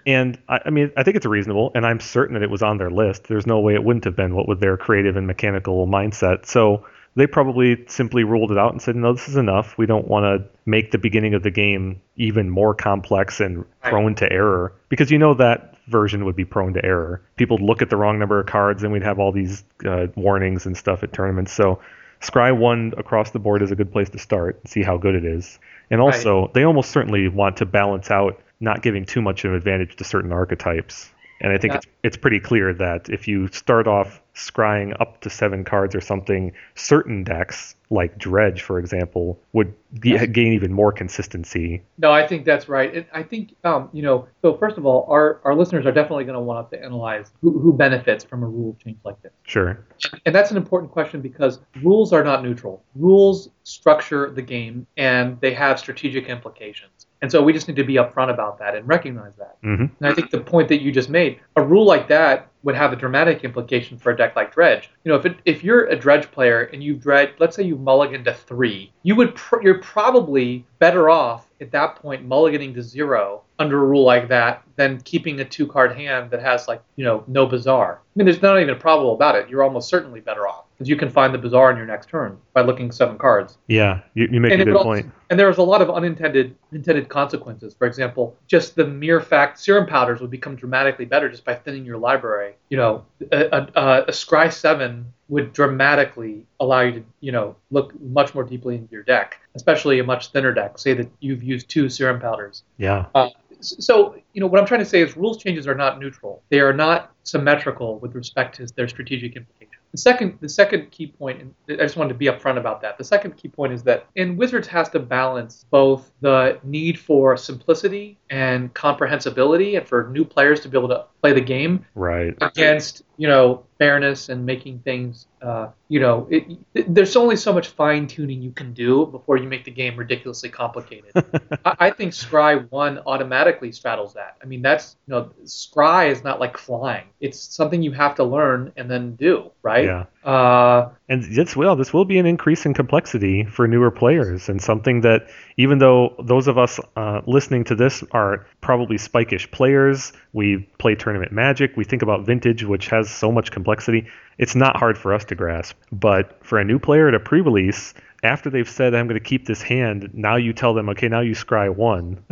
[0.07, 2.77] And I, I mean, I think it's reasonable, and I'm certain that it was on
[2.77, 3.25] their list.
[3.25, 6.47] There's no way it wouldn't have been, what with their creative and mechanical mindset.
[6.47, 6.83] So
[7.15, 9.77] they probably simply ruled it out and said, no, this is enough.
[9.77, 13.65] We don't want to make the beginning of the game even more complex and Right.
[13.91, 17.21] prone to error, because you know that version would be prone to error.
[17.37, 20.07] People would look at the wrong number of cards, and we'd have all these uh,
[20.15, 21.53] warnings and stuff at tournaments.
[21.53, 21.79] So
[22.21, 25.15] Scry 1 across the board is a good place to start and see how good
[25.15, 25.59] it is.
[25.91, 26.05] And Right.
[26.07, 29.95] also, they almost certainly want to balance out not giving too much of an advantage
[29.97, 31.11] to certain archetypes.
[31.41, 31.77] And I think Yeah.
[31.77, 36.01] it's it's pretty clear that if you start off scrying up to seven cards or
[36.01, 41.81] something, certain decks like Dredge, for example, would be, gain even more consistency.
[41.97, 42.93] No, I think that's right.
[42.93, 46.25] And I think, um, you know, so first of all, our, our listeners are definitely
[46.25, 49.31] going to want to analyze who, who benefits from a rule change like this.
[49.43, 49.85] Sure.
[50.25, 52.83] And that's an important question because rules are not neutral.
[52.95, 57.07] Rules structure the game and they have strategic implications.
[57.25, 59.57] And so we just need to be upfront about that and recognize that.
[59.63, 62.75] hmm And I think the point that you just made, a rule like that would
[62.75, 64.89] have a dramatic implication for a deck like Dredge.
[65.03, 67.77] You know, if it, if you're a Dredge player and you've dredged, let's say you
[67.77, 72.81] mulligan to three, you would pr- you're probably better off at that point mulliganing to
[72.83, 76.81] zero under a rule like that than keeping a two card hand that has like
[76.97, 78.01] you know no bazaar.
[78.03, 79.47] I mean, there's not even a problem about it.
[79.47, 82.37] You're almost certainly better off because you can find the bazaar in your next turn
[82.53, 83.57] by looking seven cards.
[83.67, 85.11] Yeah, you, you make And a good also- point.
[85.29, 87.75] And there's a lot of unintended intended consequences.
[87.75, 91.85] For example, just the mere fact serum powders would become dramatically better just by thinning
[91.85, 92.54] your library.
[92.69, 97.99] You know, a, a, a, Scry seven would dramatically allow you to, you know, look
[98.01, 100.77] much more deeply into your deck, especially a much thinner deck.
[100.77, 102.63] Say that you've used two serum powders.
[102.77, 103.05] Yeah.
[103.15, 103.29] Uh,
[103.61, 106.43] so, you know, what I'm trying to say is rules changes are not neutral.
[106.49, 109.81] They are not symmetrical with respect to their strategic implications.
[109.91, 112.97] The second, the second key point, and I just wanted to be upfront about that.
[112.97, 117.37] The second key point is that in Wizards has to balance both the need for
[117.37, 122.35] simplicity and comprehensibility, and for new players to be able to play the game, right,
[122.41, 127.51] against you know fairness and making things uh, you know it, it, there's only so
[127.51, 131.11] much fine tuning you can do before you make the game ridiculously complicated.
[131.65, 134.37] I, I, think scry 1 automatically straddles that.
[134.41, 137.07] I mean that's you know scry is not like flying.
[137.19, 139.85] It's something you have to learn and then do right?
[139.85, 140.05] Yeah.
[140.23, 144.61] Uh, and this will this will be an increase in complexity for newer players and
[144.61, 145.27] something that
[145.57, 150.95] even though those of us uh, listening to this are probably spikish players we play
[150.95, 155.13] tournament magic we think about vintage which has so much complexity it's not hard for
[155.13, 155.77] us to grasp.
[155.91, 157.93] But for a new player at a pre-release
[158.23, 161.21] after they've said i'm going to keep this hand now you tell them okay now
[161.21, 162.23] you scry one.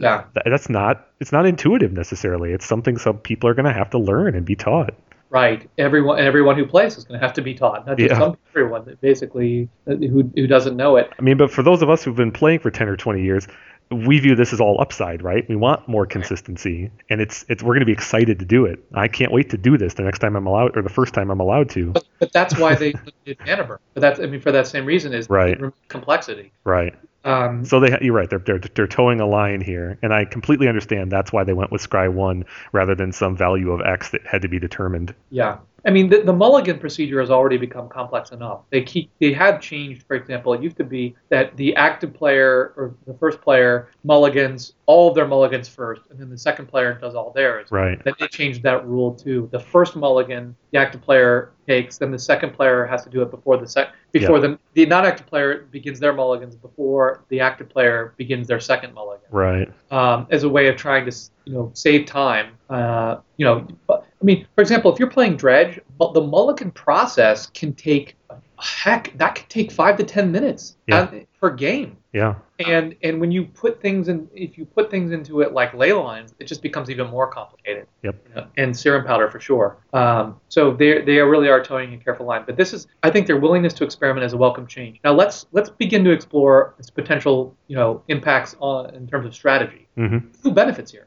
[0.00, 0.24] Yeah.
[0.44, 2.52] That's not it's not intuitive necessarily.
[2.52, 4.94] It's something some people are going to have to learn and be taught
[5.30, 5.68] Right.
[5.76, 8.18] Everyone, everyone who plays is going to have to be taught, not just Yeah.
[8.18, 8.84] some everyone.
[8.86, 11.12] That basically, uh, who who doesn't know it.
[11.18, 13.46] I mean, but for those of us who've been playing for 10 or 20 years,
[13.90, 15.46] we view this as all upside, right?
[15.48, 18.82] We want more consistency, and it's it's we're going to be excited to do it.
[18.94, 21.30] I can't wait to do this the next time I'm allowed, or the first time
[21.30, 21.92] I'm allowed to.
[21.92, 22.94] But, but that's why they
[23.26, 23.78] did mana burn.
[23.94, 25.58] But that's I mean, for that same reason is Right.
[25.88, 26.52] complexity.
[26.64, 26.94] Right.
[27.28, 28.28] Um, So they, you're right.
[28.28, 31.70] They're, they're they're toeing a line here, and I completely understand that's why they went
[31.70, 35.14] with Scry one rather than some value of X that had to be determined.
[35.30, 35.58] Yeah.
[35.84, 38.62] I mean, the, the mulligan procedure has already become complex enough.
[38.70, 40.04] They keep they have changed.
[40.06, 44.74] For example, it used to be that the active player or the first player mulligans
[44.86, 47.68] all of their mulligans first, and then the second player does all theirs.
[47.70, 48.02] Right.
[48.02, 49.48] Then they changed that rule too.
[49.52, 53.30] The first mulligan the active player takes, then the second player has to do it
[53.30, 58.14] before the sec before the the non-active player begins their mulligans before the active player
[58.16, 59.70] begins their second mulligan Right.
[59.90, 62.54] um, as a way of trying to you know save time.
[62.68, 67.46] Uh, you know, but, I mean, for example, if you're playing Dredge, the Mulligan process
[67.46, 68.16] can take
[68.60, 71.02] heck that could take five to ten minutes Yeah.
[71.02, 71.96] uh, per game.
[72.12, 72.34] Yeah.
[72.58, 75.92] And and when you put things in, if you put things into it like ley
[75.92, 77.86] lines, it just becomes even more complicated.
[78.02, 78.16] Yep.
[78.28, 79.76] You know, and serum powder for sure.
[79.92, 82.42] Um, so they they really are toeing a careful line.
[82.44, 84.98] But this is, I think, their willingness to experiment is a welcome change.
[85.04, 89.34] Now let's let's begin to explore its potential, you know, impacts on in terms of
[89.34, 89.86] strategy.
[89.96, 91.06] hmm Who benefits here,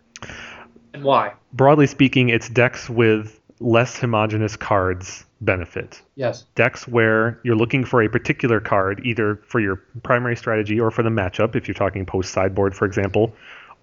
[0.94, 1.34] and why?
[1.54, 6.02] Broadly speaking, it's decks with less homogeneous cards benefit.
[6.16, 6.46] Yes.
[6.56, 11.02] decks where you're looking for a particular card, either for your primary strategy or for
[11.04, 13.34] the matchup, if you're talking post sideboard, for example,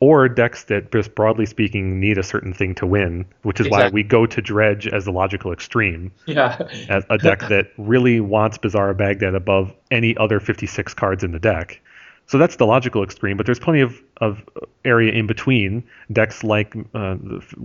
[0.00, 3.88] or decks that, just broadly speaking, need a certain thing to win, which is why
[3.88, 6.56] we go to Dredge as the logical extreme, Yeah.
[6.88, 11.40] as a deck that really wants Bazaar Baghdad above any other 56 cards in the
[11.40, 11.80] deck.
[12.28, 14.42] So that's the logical extreme, but there's plenty of, of
[14.84, 17.16] area in between decks like uh,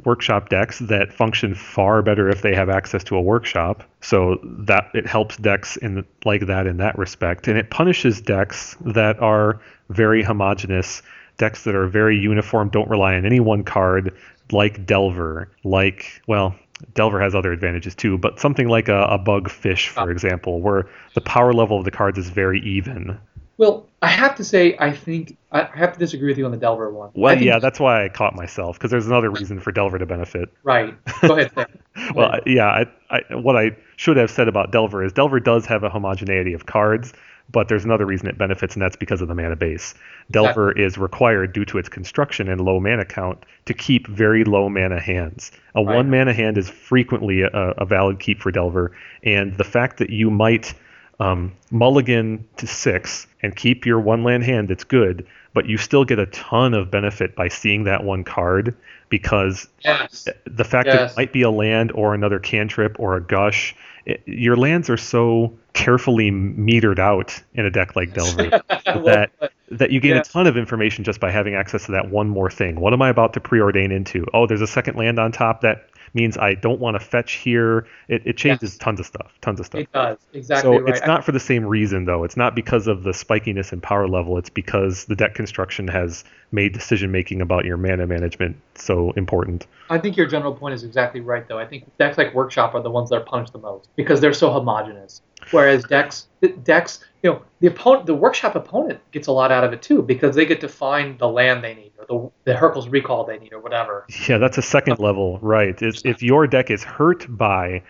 [0.06, 3.84] workshop decks that function far better if they have access to a workshop.
[4.00, 8.22] So that it helps decks in the, like that in that respect, and it punishes
[8.22, 9.60] decks that are
[9.90, 11.02] very homogenous,
[11.38, 14.16] decks that are very uniform, don't rely on any one card,
[14.52, 16.56] like Delver, like well.
[16.96, 20.12] Delver has other advantages too, but something like a, a bug fish, for Ah.
[20.12, 23.18] example, where the power level of the cards is very even.
[23.58, 26.58] Well, I have to say, I think I have to disagree with you on the
[26.58, 27.12] Delver one.
[27.14, 30.50] Well, yeah, that's why I caught myself because there's another reason for Delver to benefit.
[30.64, 30.96] Right.
[31.22, 31.52] Go ahead.
[31.54, 31.66] Sam.
[32.16, 35.84] Well, yeah, I, I, what I should have said about Delver is Delver does have
[35.84, 37.14] a homogeneity of cards,
[37.52, 39.94] but there's another reason it benefits, and that's because of the mana base.
[40.32, 44.70] Delver is required due to its construction and low mana count to keep very low
[44.70, 45.52] mana hands.
[45.76, 45.98] A Right.
[45.98, 48.92] one mana hand is frequently a, a valid keep for Delver,
[49.22, 50.74] and the fact that you might
[51.20, 56.06] um, mulligan to six and keep your one land hand that's good, but you still
[56.06, 58.76] get a ton of benefit by seeing that one card
[59.10, 60.28] because yes.
[60.46, 64.24] the fact that it might be a land or another cantrip or a gush, it,
[64.26, 68.50] your lands are so carefully metered out in a deck like Delver
[68.86, 69.32] that
[69.72, 70.20] that you gain Yeah.
[70.20, 72.80] a ton of information just by having access to that one more thing.
[72.80, 74.26] What am I about to preordain into?
[74.34, 77.88] Oh, there's a second land on top that means I don't want to fetch here.
[78.08, 79.82] It, it changes tons of stuff, tons of stuff.
[79.82, 80.96] It does exactly so right.
[80.96, 82.24] it's not for the same reason though.
[82.24, 84.38] It's not because of the spikiness and power level.
[84.38, 89.66] It's because the deck construction has made decision making about your mana management so important.
[89.90, 91.58] I think your general point is exactly right, though.
[91.58, 94.34] I think decks like Workshop are the ones that are punished the most because they're
[94.34, 95.22] so homogenous.
[95.52, 96.28] Whereas decks,
[96.64, 100.02] decks, you know, the opponent, the Workshop opponent gets a lot out of it too
[100.02, 103.40] because they get to find the land they need or the the Hurkyl's recall they
[103.40, 104.06] need or whatever.
[104.28, 105.82] Yeah, that's a second level, right?
[105.82, 107.84] Is if your deck is hurt by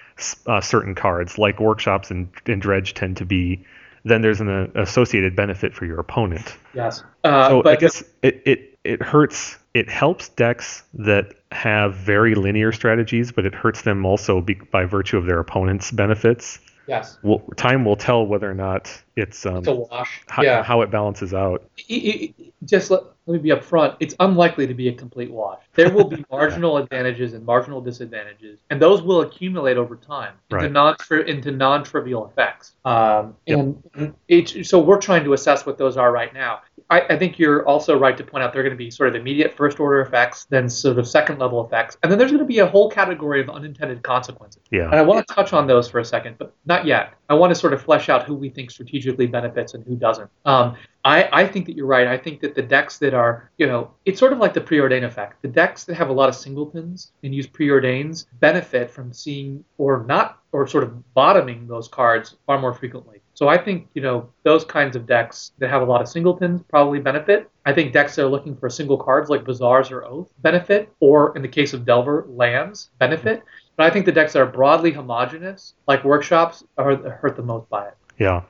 [0.47, 3.65] uh, certain cards, like workshops and, and dredge tend to be,
[4.05, 6.57] then there's an uh, associated benefit for your opponent.
[6.73, 7.03] Yes.
[7.23, 12.35] Uh, so but I guess it, it it hurts it helps decks that have very
[12.35, 16.59] linear strategies, but it hurts them also be, by virtue of their opponent's benefits.
[16.87, 17.17] Yes.
[17.23, 20.21] Well, time will tell whether or not it's, um, It's a wash.
[20.27, 20.63] how, yeah.
[20.63, 21.63] how it balances out.
[21.89, 23.95] I- I- I- just let, let me be upfront.
[23.99, 25.59] It's unlikely to be a complete wash.
[25.75, 30.63] There will be marginal advantages and marginal disadvantages, and those will accumulate over time into
[30.63, 30.71] Right.
[30.71, 30.95] non
[31.27, 32.73] into non-trivial effects.
[32.85, 33.59] Um, Yep.
[33.95, 36.61] and it, so we're trying to assess what those are right now.
[36.93, 39.09] I, I think you're also right to point out there are going to be sort
[39.09, 42.59] of immediate first-order effects, then sort of second-level effects, and then there's going to be
[42.59, 44.61] a whole category of unintended consequences.
[44.69, 44.85] Yeah.
[44.85, 47.13] And I want to touch on those for a second, but not yet.
[47.29, 50.29] I want to sort of flesh out who we think strategically benefits and who doesn't.
[50.45, 52.07] Um, I, I think that you're right.
[52.07, 55.03] I think that the decks that are, you know, it's sort of like the preordain
[55.03, 55.41] effect.
[55.41, 60.05] The decks that have a lot of singletons and use preordains benefit from seeing or
[60.07, 63.22] not, or sort of bottoming those cards far more frequently.
[63.35, 66.61] So I think, you know, those kinds of decks that have a lot of singletons
[66.69, 67.49] probably benefit.
[67.65, 71.35] I think decks that are looking for single cards like Bazaars or Oath benefit, or
[71.35, 73.39] in the case of Delver, lands benefit.
[73.39, 73.47] Mm-hmm.
[73.75, 77.67] But I think the decks that are broadly homogenous, like workshops, are hurt the most
[77.69, 77.95] by it.
[78.19, 78.43] Yeah.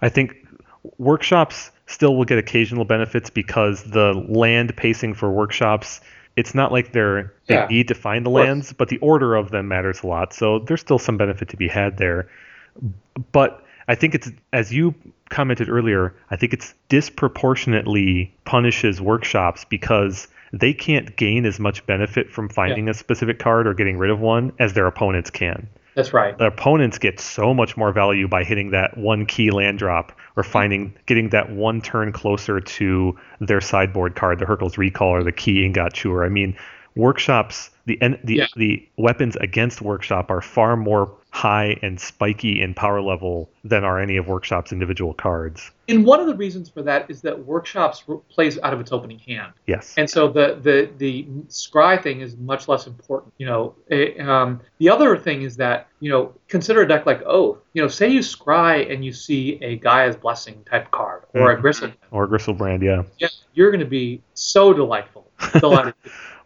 [0.00, 0.36] I think
[0.98, 6.00] workshops still will get occasional benefits because the land pacing for workshops
[6.36, 7.66] it's not like they're they Yeah.
[7.66, 10.32] need to find the lands, but the order of them matters a lot.
[10.32, 12.28] So there's still some benefit to be had there.
[13.32, 14.94] But I think it's as you
[15.30, 22.30] commented earlier, I think it's disproportionately punishes workshops because they can't gain as much benefit
[22.30, 26.12] from finding a specific card or getting rid of one as their opponents can That's
[26.12, 26.38] right.
[26.38, 30.44] the opponents get so much more value by hitting that one key land drop or
[30.44, 35.32] finding getting that one turn closer to their sideboard card, the Hurkyl's Recall or the
[35.32, 36.24] key Ingot Chewer.
[36.24, 36.56] I mean,
[36.96, 38.46] workshops the the Yeah.
[38.56, 44.00] the weapons against workshop are far more high and spiky in power level than are
[44.00, 45.70] any of workshop's individual cards.
[45.88, 49.18] And one of the reasons for that is that workshops plays out of its opening
[49.20, 49.52] hand.
[49.66, 49.94] Yes.
[49.96, 53.32] And so the the the scry thing is much less important.
[53.38, 57.22] You know, Eh, um, the other thing is that you know consider a deck like
[57.24, 57.58] Oath.
[57.74, 61.56] You know, say you scry and you see a Gaea's Blessing type card or a
[61.56, 61.62] Mhm.
[61.62, 61.92] Grisel.
[62.10, 63.02] or Griselbrand, yeah.
[63.18, 65.29] Yeah, you're going to be so delightful.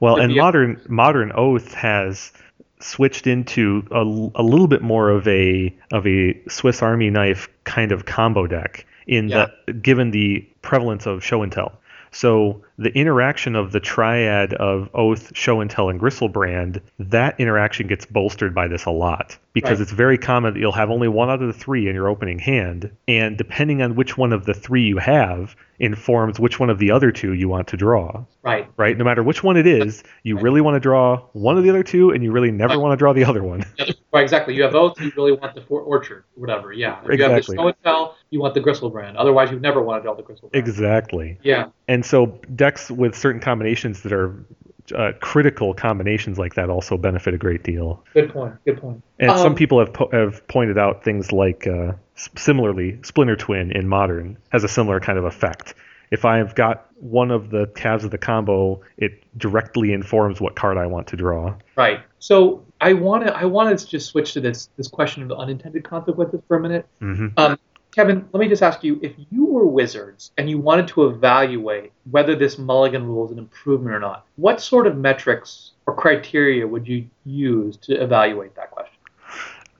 [0.00, 2.32] Well, and be a- modern modern Oath has
[2.80, 7.92] switched into a, a little bit more of a of a Swiss Army knife kind
[7.92, 9.46] of combo deck in Yeah.
[9.66, 11.78] that given the prevalence of show and tell.
[12.10, 17.88] So the interaction of the triad of Oath, Show and Tell, and Griselbrand, that interaction
[17.88, 19.82] gets bolstered by this a lot because Right.
[19.82, 22.38] it's very common that you'll have only one out of the three in your opening
[22.38, 26.78] hand, and depending on which one of the three you have, informs which one of
[26.78, 28.68] the other two you want to draw right.
[28.76, 28.96] right?
[28.96, 31.82] No matter which one it is, you really want to draw one of the other
[31.82, 32.80] two, and you really never Right.
[32.80, 33.64] want to draw the other one.
[34.12, 34.54] Right, exactly.
[34.54, 36.72] You have Oath, you really want the Forbidden Orchard, or whatever.
[36.72, 37.00] Yeah.
[37.04, 37.74] If you have the Exactly.
[37.82, 39.14] Tell, you want the Griselbrand.
[39.16, 40.50] Otherwise, you never want to draw the Griselbrand.
[40.54, 41.36] Exactly.
[41.42, 41.70] Yeah.
[41.88, 44.46] And so decks with certain combinations that are
[44.94, 48.04] uh, critical combinations like that also benefit a great deal.
[48.14, 48.54] Good point.
[48.64, 49.02] Good point.
[49.18, 53.72] And some Um, people have po- have pointed out things like uh, similarly, Splinter Twin
[53.72, 55.74] in Modern has a similar kind of effect.
[56.10, 60.76] If I've got one of the calves of the combo, it directly informs what card
[60.78, 61.54] I want to draw.
[61.76, 62.00] Right.
[62.18, 65.36] So I want to I want to just switch to this this question of the
[65.36, 66.86] unintended consequences for a minute.
[67.00, 67.58] hmm Um,
[67.90, 71.92] Kevin, let me just ask you: if you were Wizards and you wanted to evaluate
[72.10, 76.66] whether this Mulligan rule is an improvement or not, what sort of metrics or criteria
[76.66, 78.73] would you use to evaluate that?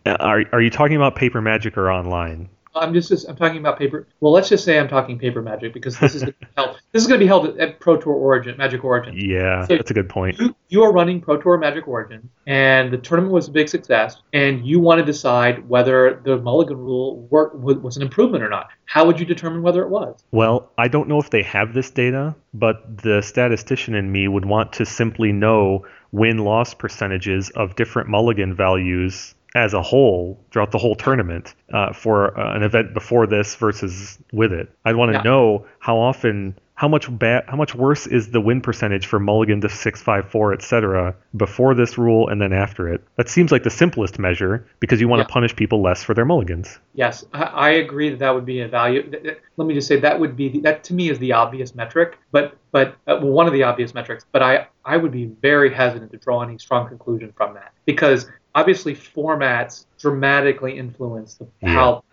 [0.07, 2.49] Uh, are are you talking about paper magic or online?
[2.77, 4.09] I'm just, just I'm talking about paper.
[4.21, 7.03] Well, let's just say I'm talking paper magic because this is gonna be held, this
[7.03, 9.15] is going to be held at, Pro Tour Origin, Magic Origin.
[9.17, 10.39] Yeah, So- that's a good point.
[10.41, 14.17] You, you are running Pro Tour Magic Origin, and the tournament was a big success,
[14.33, 18.49] and you want to decide whether the Mulligan rule work, was was an improvement or
[18.49, 18.71] not.
[18.87, 20.25] How would you determine whether it was?
[20.33, 24.45] Well, I don't know if they have this data, but the statistician in me would
[24.47, 30.73] want to simply know win loss percentages of different mulligan values as a whole throughout
[30.73, 34.71] the whole tournament uh, for uh, an event before this versus with it.
[34.85, 35.23] I'd want to Yeah.
[35.23, 39.61] know how often, how much bad, how much worse is the win percentage for mulligan
[39.61, 41.15] to six, five, four, etc.
[41.37, 43.01] before this rule and then after it.
[43.17, 45.27] That seems like the simplest measure because you want Yeah.
[45.27, 46.81] to punish people less for their mulligans.
[46.95, 49.09] Yes, I, I agree that that would be a value.
[49.57, 52.19] Let me just say that would be the, that to me is the obvious metric,
[52.33, 54.27] but but uh, well, one of the obvious metrics.
[54.33, 58.29] But I I would be very hesitant to draw any strong conclusion from that because
[58.55, 61.69] obviously formats dramatically influence the, Yeah.
[61.71, 62.05] how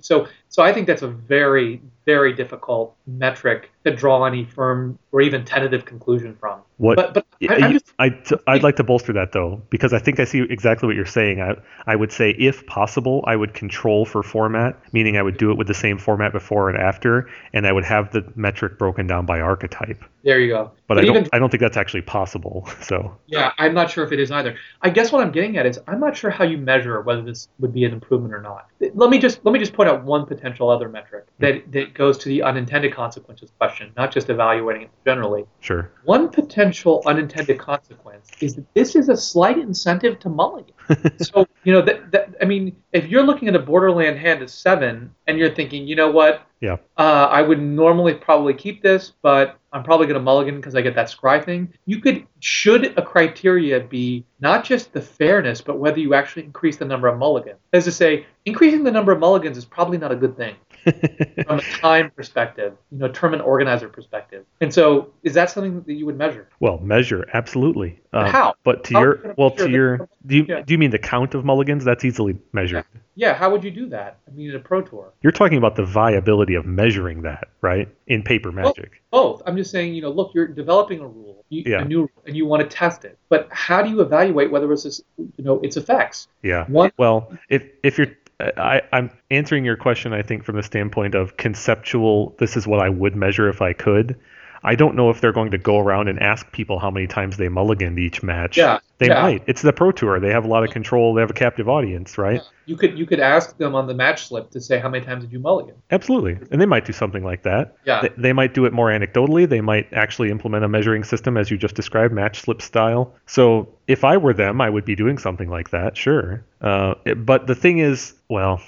[0.00, 5.20] so so I think that's a very very difficult metric to draw any firm or
[5.20, 6.60] even tentative conclusion from.
[6.76, 9.92] What But but I, I, just I, t- I'd like to bolster that though, because
[9.92, 11.40] I think I see exactly what you're saying.
[11.40, 11.54] I,
[11.86, 15.58] I would say, if possible, I would control for format, meaning I would do it
[15.58, 19.26] with the same format before and after, and I would have the metric broken down
[19.26, 20.02] by archetype.
[20.24, 20.72] there you go.
[20.86, 22.68] But I even don't, I don't think that's actually possible.
[22.84, 24.56] So Yeah, I'm not sure if it is either.
[24.82, 27.48] I guess what I'm getting at is I'm not sure how you measure whether this
[27.60, 28.66] would be an improvement or not.
[28.94, 32.18] Let me just let me just point out one potential other metric that that goes
[32.18, 35.44] to the unintended consequences question, not just evaluating it generally.
[35.60, 35.90] sure.
[36.04, 40.74] One potential unintended consequence is that this is a slight incentive to mulligan.
[41.18, 44.50] so you know that, that I mean, if you're looking at a Borderland hand of
[44.50, 46.76] seven and you're thinking, you know what, Yeah.
[46.98, 50.82] uh, I would normally probably keep this, but I'm probably going to mulligan because I
[50.82, 51.74] get that scry thing.
[51.84, 56.76] You could, should a criteria be not just the fairness, but whether you actually increase
[56.76, 57.58] the number of mulligans?
[57.72, 60.54] As to say, increasing the number of mulligans is probably not a good thing
[61.46, 64.44] from a time perspective, you know, tournament organizer perspective.
[64.60, 66.48] And so, is that something that you would measure?
[66.60, 68.00] well, measure absolutely.
[68.12, 68.54] Um, How?
[68.64, 70.62] But to How your well, to the- your do you Yeah.
[70.62, 71.84] do you mean the count of mulligans?
[71.84, 72.84] That's easily measured.
[73.16, 74.18] Yeah, how would you do that?
[74.26, 75.12] I mean, in a pro tour.
[75.22, 77.88] You're talking about the viability of measuring that, right?
[78.08, 79.02] In paper magic.
[79.12, 79.42] Both.
[79.46, 81.82] I'm just saying, you know, look, you're developing a rule, you, Yeah.
[81.82, 83.16] a new rule, and you want to test it.
[83.28, 86.26] But how do you evaluate whether it's, this- you know, its effects?
[86.42, 86.64] Yeah.
[86.66, 88.08] One, Well, if if you're
[88.40, 92.34] I, I'm answering your question, I think, from the standpoint of conceptual.
[92.38, 94.18] This is what I would measure if I could.
[94.64, 97.36] I don't know if they're going to go around and ask people how many times
[97.36, 98.56] they mulliganed each match.
[98.56, 99.22] Yeah, They yeah.
[99.22, 99.42] might.
[99.46, 100.18] It's the pro tour.
[100.20, 101.12] They have a lot of control.
[101.14, 102.40] They have a captive audience, right?
[102.66, 105.22] you could you could ask them on the match slip to say how many times
[105.22, 105.74] did you mulligan?
[105.90, 106.38] Absolutely.
[106.50, 107.76] And they might do something like that.
[107.84, 108.00] Yeah.
[108.00, 109.46] They, they might do it more anecdotally.
[109.46, 113.14] They might actually implement a measuring system, as you just described, match slip style.
[113.26, 116.42] So if I were them, I would be doing something like that, sure.
[116.62, 118.62] Uh, it- but the thing is, well,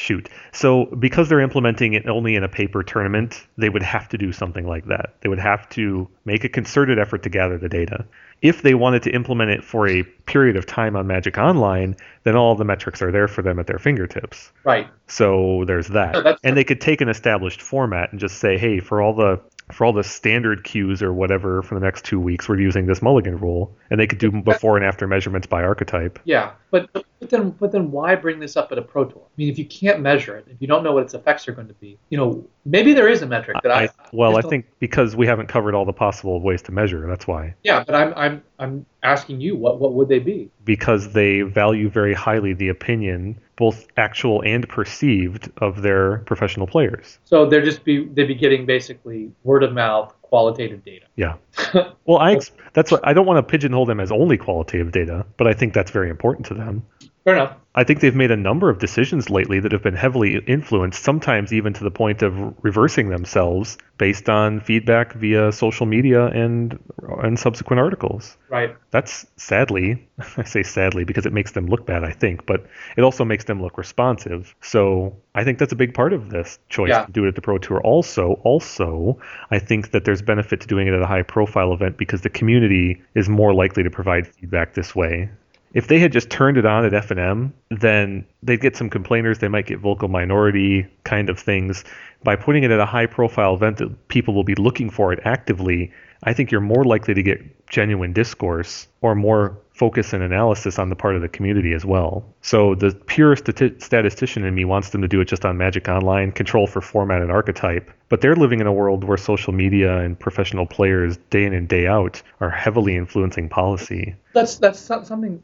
[0.00, 0.28] shoot.
[0.52, 4.32] So because they're implementing it only in a paper tournament, they would have to do
[4.32, 5.14] something like that.
[5.20, 8.06] They would have to make a concerted effort to gather the data.
[8.40, 12.36] If they wanted to implement it for a period of time on Magic Online, then
[12.36, 14.50] all the metrics are there for them at their fingertips.
[14.64, 14.88] Right.
[15.06, 16.24] So there's that.
[16.24, 19.38] No, and they could take an established format and just say, hey, for all the
[19.72, 23.02] for all the standard queues or whatever for the next two weeks, we're using this
[23.02, 26.18] mulligan rule, and they could do before and after measurements by archetype.
[26.24, 26.52] Yeah.
[26.70, 29.22] But but then but then why bring this up at a pro tour?
[29.24, 31.52] I mean, if you can't measure it, if you don't know what its effects are
[31.52, 34.46] going to be, you know, maybe there is a metric that I, I, well, just
[34.46, 37.54] I think because we haven't covered all the possible ways to measure, that's why.
[37.64, 40.50] yeah, but I'm I'm I'm asking you what what would they be?
[40.64, 47.18] Because they value very highly the opinion, both actual and perceived, of their professional players.
[47.24, 51.06] So they're just be they'd be getting basically word of mouth qualitative data.
[51.14, 51.34] Yeah.
[52.06, 55.24] Well, I ex- that's what I don't want to pigeonhole them as only qualitative data,
[55.36, 56.84] but I think that's very important to them.
[57.24, 57.56] Fair enough.
[57.72, 61.52] I think they've made a number of decisions lately that have been heavily influenced, sometimes
[61.52, 66.78] even to the point of reversing themselves based on feedback via social media and
[67.22, 68.36] and subsequent articles.
[68.48, 68.74] Right.
[68.90, 72.66] That's sadly, I say sadly because it makes them look bad, I think, but
[72.96, 74.54] it also makes them look responsive.
[74.62, 77.04] So I think that's a big part of this choice Yeah.
[77.04, 77.80] to do it at the Pro Tour.
[77.82, 79.20] Also, also,
[79.52, 82.30] I think that there's benefit to doing it at a high profile event because the
[82.30, 85.30] community is more likely to provide feedback this way.
[85.72, 89.38] If they had just turned it on at FNM, then they'd get some complainers.
[89.38, 91.84] They might get vocal minority kind of things.
[92.24, 95.20] By putting it at a high profile event that people will be looking for it
[95.24, 95.92] actively,
[96.24, 100.90] I think you're more likely to get genuine discourse or more focus and analysis on
[100.90, 102.24] the part of the community as well.
[102.42, 105.88] So the pure stati- statistician in me wants them to do it just on Magic
[105.88, 107.90] Online, control for format and archetype.
[108.10, 111.68] But they're living in a world where social media and professional players, day in and
[111.68, 114.16] day out, are heavily influencing policy.
[114.34, 115.40] That's that's something.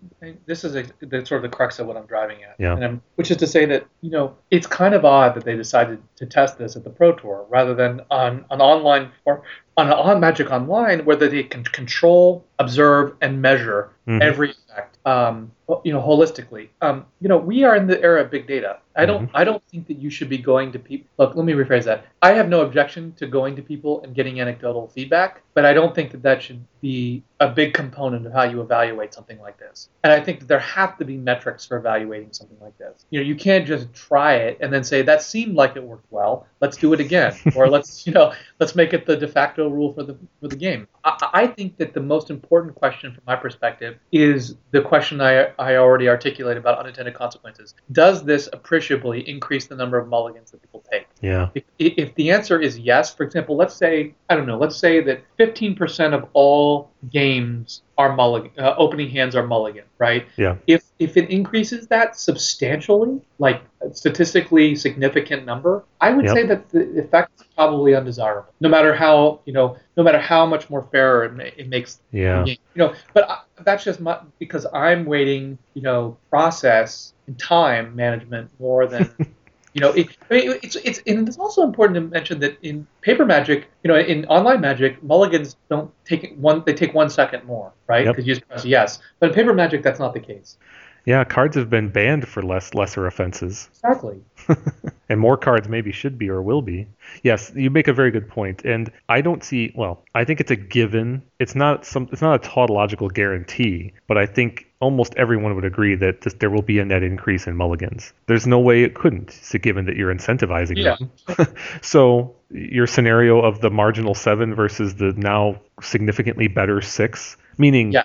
[0.47, 2.57] This is a, the sort of the crux of what I'm driving at.
[2.59, 2.97] Yeah.
[3.14, 6.27] Which is to say that you know it's kind of odd that they decided to
[6.27, 9.43] test this at the Pro Tour rather than on an online or
[9.77, 14.21] on on Magic Online where they can control, observe, and measure Mhm.
[14.23, 14.99] every effect.
[15.07, 15.53] Um,
[15.85, 16.69] you know, holistically.
[16.81, 18.79] Um, you know, we are in the era of big data.
[18.97, 19.31] I don't.
[19.35, 21.07] I don't think that you should be going to people.
[21.19, 22.07] Look, let me rephrase that.
[22.23, 25.95] I have no objection to going to people and getting anecdotal feedback, but I don't
[25.95, 29.91] think that that should be a big component of how you evaluate something like this.
[30.03, 33.05] And I think that there have to be metrics for evaluating something like this.
[33.11, 36.11] You know, you can't just try it and then say that seemed like it worked
[36.11, 36.47] well.
[36.61, 39.93] Let's do it again, or let's you know let's make it the de facto rule
[39.93, 40.89] for the for the game.
[41.05, 45.49] I, I think that the most important question from my perspective is the question I
[45.59, 47.74] I already articulated about unintended consequences.
[47.92, 51.07] Does this appreciably increase the number of mulligans that people take?
[51.20, 51.48] Yeah.
[51.54, 55.00] If, if the answer is yes, for example, let's say I don't know, let's say
[55.02, 60.26] that 15% of all games are mulligan, uh, opening hands are mulligan, right?
[60.36, 60.57] Yeah.
[60.66, 66.34] If if it increases that substantially, like a statistically significant number, I would Yep.
[66.34, 68.53] say that the effect is probably undesirable.
[68.61, 72.01] No matter how you know, no matter how much more fair it, ma- it makes
[72.12, 72.44] Yeah.
[72.44, 75.59] you know, but I, that's just my, because I'm waiting.
[75.74, 79.11] you know, process and time management more than,
[79.77, 82.87] you know, it, I mean, it's it's and it's also important to mention that in
[83.03, 87.45] paper magic, you know, in online magic, mulligans don't take one; they take one second
[87.45, 88.07] more, right?
[88.07, 88.16] Yep.
[88.16, 89.01] Because you just press yes.
[89.20, 90.57] But in paper magic, that's not the case.
[91.05, 93.68] Yeah, cards have been banned for less lesser offenses.
[93.74, 94.18] Exactly.
[95.11, 96.89] and more cards maybe should be or will be.
[97.22, 99.74] Yes, you make a very good point, and I don't see.
[99.77, 101.22] Well, I think it's a given.
[101.39, 102.09] It's not some.
[102.12, 106.51] It's not a tautological guarantee, but I think almost everyone would agree that this, there
[106.51, 108.12] will be a net increase in mulligans.
[108.27, 109.39] There's no way it couldn't.
[109.62, 110.97] Given that you're incentivizing Yeah.
[111.37, 111.47] them.
[111.83, 118.03] so your scenario of the marginal seven versus the now significantly better six, meaning Yeah.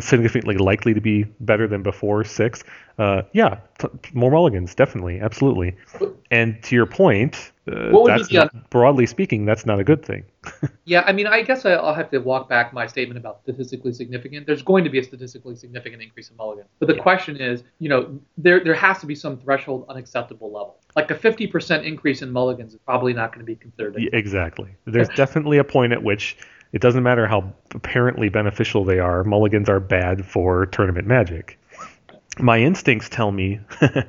[0.00, 2.64] significantly likely to be better than before six.
[2.98, 5.76] Uh, yeah, t- more mulligans, definitely, absolutely.
[6.30, 9.84] And to your point, uh, What would be the not- broadly speaking, that's not a
[9.84, 10.24] good thing.
[10.88, 13.92] Yeah, I mean, I guess I- I'll have to walk back my statement about statistically
[13.92, 14.46] significant.
[14.46, 17.02] There's going to be a statistically significant increase in mulligan, but the Yeah.
[17.02, 20.76] question is, you know, there there has to be some threshold unacceptable level.
[20.94, 23.96] Like a 50% increase in mulligans is probably not going to be considered.
[23.96, 24.70] Y- Exactly.
[24.84, 26.36] There's definitely a point at which
[26.72, 31.58] it doesn't matter how apparently beneficial they are, mulligans are bad for tournament magic.
[32.38, 33.58] My instincts tell me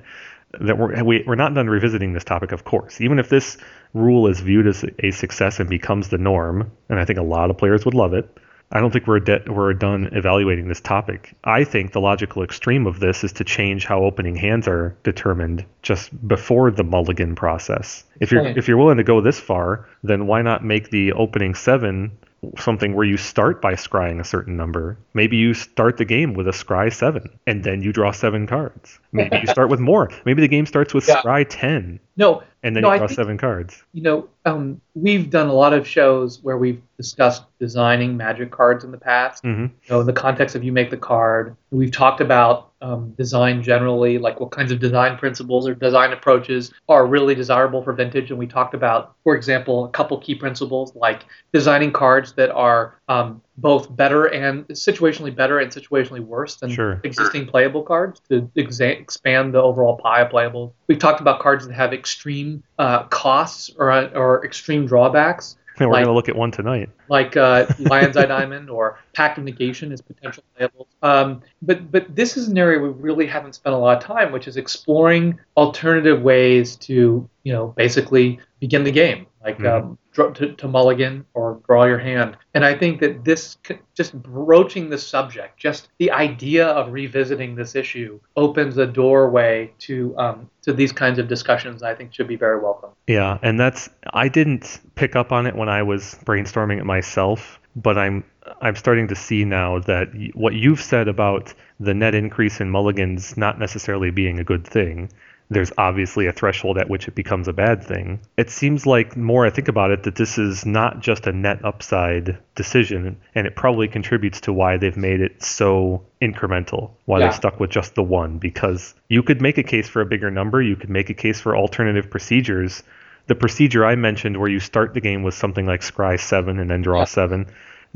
[0.60, 3.02] that we're, we, we're not done revisiting this topic, of course.
[3.02, 3.58] Even if this
[3.94, 7.50] rule is viewed as a success and becomes the norm, and I think a lot
[7.50, 8.30] of players would love it,
[8.70, 11.34] I don't think we're de- we're done evaluating this topic.
[11.44, 15.66] I think the logical extreme of this is to change how opening hands are determined
[15.84, 18.04] just before the mulligan process.
[18.20, 18.58] If you're Right.
[18.58, 22.12] if you're willing to go this far, then why not make the opening seven
[22.60, 24.98] something where you start by scrying a certain number?
[25.14, 29.00] Maybe you start the game with a scry seven, and then you draw seven cards.
[29.12, 30.10] Maybe you start with more.
[30.26, 31.22] Maybe the game starts with Yeah.
[31.22, 33.84] scry ten, No, and then No, you draw think- seven cards.
[33.94, 38.84] you know, um, we've done a lot of shows where we've discussed designing magic cards
[38.84, 39.44] in the past.
[39.44, 43.12] hmm You know, in the context of you make the card, we've talked about um,
[43.12, 47.94] design generally, like what kinds of design principles or design approaches are really desirable for
[47.94, 48.30] vintage.
[48.30, 53.00] And we talked about, for example, a couple key principles like designing cards that are
[53.10, 57.02] um, both better and situationally better and situationally worse than Sure.
[57.04, 60.72] existing playable cards to exa- expand the overall pie of playables.
[60.88, 65.94] We've talked about cards that have extreme uh, costs or, or extreme drawbacks And we're
[65.96, 66.90] Like- gonna look at one tonight.
[67.10, 70.88] like uh, Lion's Eye Diamond or Pact of Negation as potential playable.
[71.04, 74.32] Um, but but this is an area we really haven't spent a lot of time,
[74.32, 79.96] which is exploring alternative ways to you know basically begin the game, like um, draw,
[80.18, 82.38] to, to mulligan or draw your hand.
[82.54, 83.58] And I think that this
[83.96, 90.18] just broaching the subject, just the idea of revisiting this issue, opens a doorway to
[90.18, 91.84] um, to these kinds of discussions.
[91.84, 92.90] I think should be very welcome.
[93.08, 97.60] Yeah, and that's I didn't pick up on it when I was brainstorming it myself,
[97.76, 98.24] but I'm
[98.62, 103.38] I'm starting to see now that what you've said about the net increase in mulligans
[103.38, 105.10] not necessarily being a good thing.
[105.50, 108.20] There's obviously a threshold at which it becomes a bad thing.
[108.36, 111.64] It seems like more I think about it that this is not just a net
[111.64, 117.28] upside decision, and it probably contributes to why they've made it so incremental, why Yeah.
[117.28, 118.40] they've stuck with just the one.
[118.40, 121.40] Because you could make a case for a bigger number, you could make a case
[121.40, 122.84] for alternative procedures
[123.28, 126.70] the procedure I mentioned where you start the game with something like scry 7 and
[126.70, 127.06] then draw Yeah.
[127.06, 127.46] 7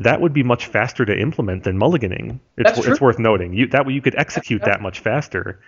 [0.04, 2.40] that would be much faster to implement than mulliganing.
[2.58, 3.54] It's, it's worth noting.
[3.54, 5.60] You, that way you could execute that much faster,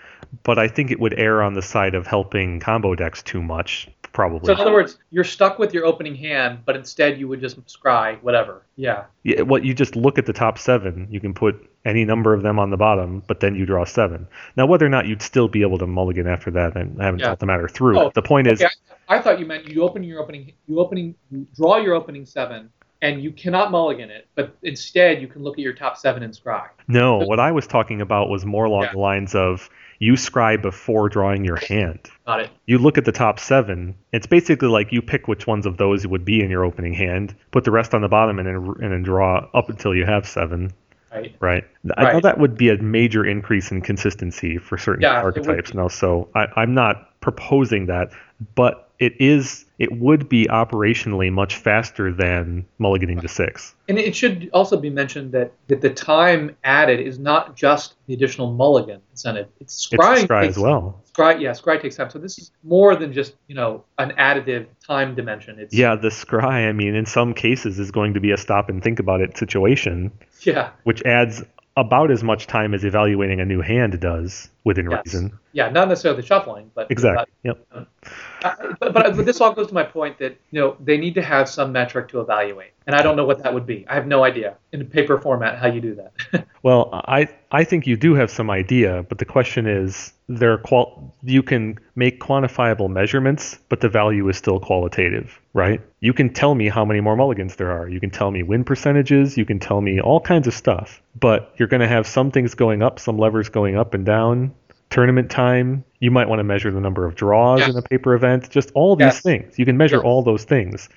[0.44, 3.90] but I think it would err on the side of helping combo decks too much,
[4.12, 4.48] probably.
[4.48, 7.58] So in other words, you're stuck with your opening hand, but instead you would just
[7.66, 8.64] scry whatever.
[8.76, 9.06] Yeah.
[9.24, 12.44] Yeah, what you just look at the top seven, you can put any number of
[12.44, 14.28] them on the bottom, but then you draw seven.
[14.56, 17.28] Now, whether or not you'd still be able to mulligan after that, I haven't Yeah.
[17.28, 18.00] thought the matter through.
[18.00, 18.72] Oh, the point is, Okay,
[19.10, 22.26] I, I thought you meant you open your opening, you opening, you draw your opening
[22.26, 22.70] seven,
[23.04, 26.34] and you cannot mulligan it, but instead you can look at your top seven and
[26.34, 26.68] scry.
[26.88, 28.91] no, what I was talking about was more along Yeah.
[28.93, 31.99] the lines of you scry before drawing your hand.
[32.26, 32.49] Got it.
[32.66, 33.95] you look at the top seven.
[34.12, 37.36] It's basically like you pick which ones of those would be in your opening hand,
[37.51, 40.26] put the rest on the bottom, and then and then draw up until you have
[40.28, 40.72] seven.
[41.14, 41.36] Right.
[41.39, 41.64] Right.
[41.95, 42.12] I Right.
[42.14, 45.74] thought that would be a major increase in consistency for certain Yeah, archetypes.
[45.74, 48.10] Now, so I, I'm not proposing that,
[48.56, 53.76] but it is it would be operationally much faster than mulliganing to six.
[53.89, 58.14] And it should also be mentioned that, that the time added is not just the
[58.14, 59.48] additional mulligan incentive.
[59.60, 61.02] It's scrying It's scry takes- as well.
[61.14, 62.10] Scry, yeah, scry takes time.
[62.10, 65.60] So this is more than just you know an additive time dimension.
[65.60, 68.70] It's Yeah, the scry, I mean, in some cases is going to be a stop
[68.70, 71.44] and think about it situation, yeah, which adds
[71.76, 75.02] about as much time as evaluating a new hand does within Yes.
[75.06, 75.39] reason.
[75.54, 77.26] yeah, not necessarily shuffling, but Exactly.
[77.44, 77.66] Yep.
[77.72, 77.86] Uh,
[78.80, 81.50] but, but, this all goes to my point that you know they need to have
[81.50, 83.86] some metric to evaluate, and I don't know what that would be.
[83.88, 86.46] I have no idea in paper format how you do that.
[86.64, 91.14] Well, I I think you do have some idea, but the question is there qual
[91.22, 95.82] you can make quantifiable measurements, but the value is still qualitative, right?
[96.00, 97.89] You can tell me how many more mulligans there are.
[97.89, 101.54] You can tell me win percentages, you can tell me all kinds of stuff, but
[101.58, 104.54] you're going to have some things going up, some levers going up and down.
[104.94, 107.70] Tournament time, you might want to measure the number of draws Yes.
[107.72, 109.22] in a paper event, just all these Yes.
[109.22, 109.58] things.
[109.58, 110.04] You can measure Yes.
[110.06, 110.88] all those things.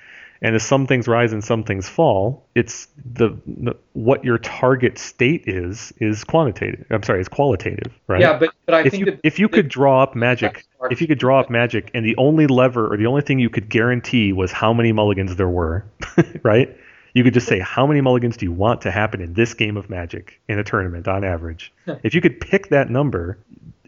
[0.43, 4.99] And as some things rise and some things fall, it's the, the what your target
[4.99, 6.85] state is is quantitative.
[6.91, 8.21] I'm sorry, is qualitative, right?
[8.21, 11.07] Yeah, but but I if think you if you could draw up magic, if you
[11.07, 14.35] could draw up magic, and the only lever or the only thing you could guarantee
[14.35, 15.87] was how many mulligans there were,
[16.43, 16.69] right?
[17.15, 19.79] You could just say how many mulligans do you want to happen in this game
[19.79, 21.73] of magic in a tournament on average.
[22.03, 23.39] if you could pick that number,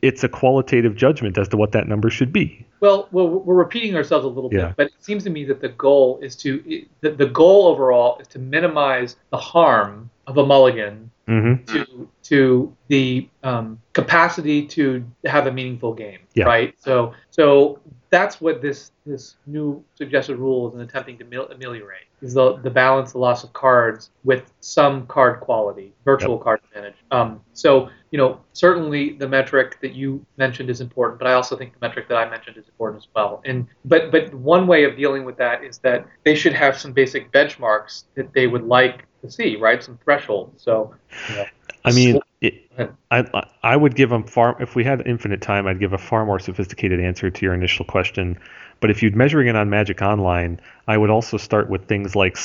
[0.03, 2.67] it's a qualitative judgment as to what that number should be.
[2.81, 4.69] Well, well, we're repeating ourselves a little Yeah.
[4.69, 6.63] bit, but it seems to me that the goal is to
[7.01, 12.77] the, the goal overall is to minimize the harm of a mulligan hmm to to
[12.89, 16.45] the um, capacity to have a meaningful game, Yeah.
[16.45, 16.75] right?
[16.79, 17.81] So so
[18.11, 23.13] that's what this this new suggested rule is attempting to ameliorate is the the balance,
[23.13, 26.97] the loss of cards with some card quality, virtual card advantage.
[27.11, 31.57] Um, so you know certainly the metric that you mentioned is important, but I also
[31.57, 33.43] think the metric that I mentioned is important as well.
[33.45, 36.93] And but but one way of dealing with that is that they should have some
[36.93, 39.83] basic benchmarks that they would like to see, right?
[39.83, 40.63] Some thresholds.
[40.63, 40.95] So
[41.29, 41.45] you know,
[41.85, 42.65] I mean, it.
[43.11, 43.25] I
[43.63, 44.61] I would give them far.
[44.61, 47.85] If we had infinite time, I'd give a far more sophisticated answer to your initial
[47.85, 48.39] question.
[48.81, 52.37] But if you're measuring it on Magic Online, I would also start with things like,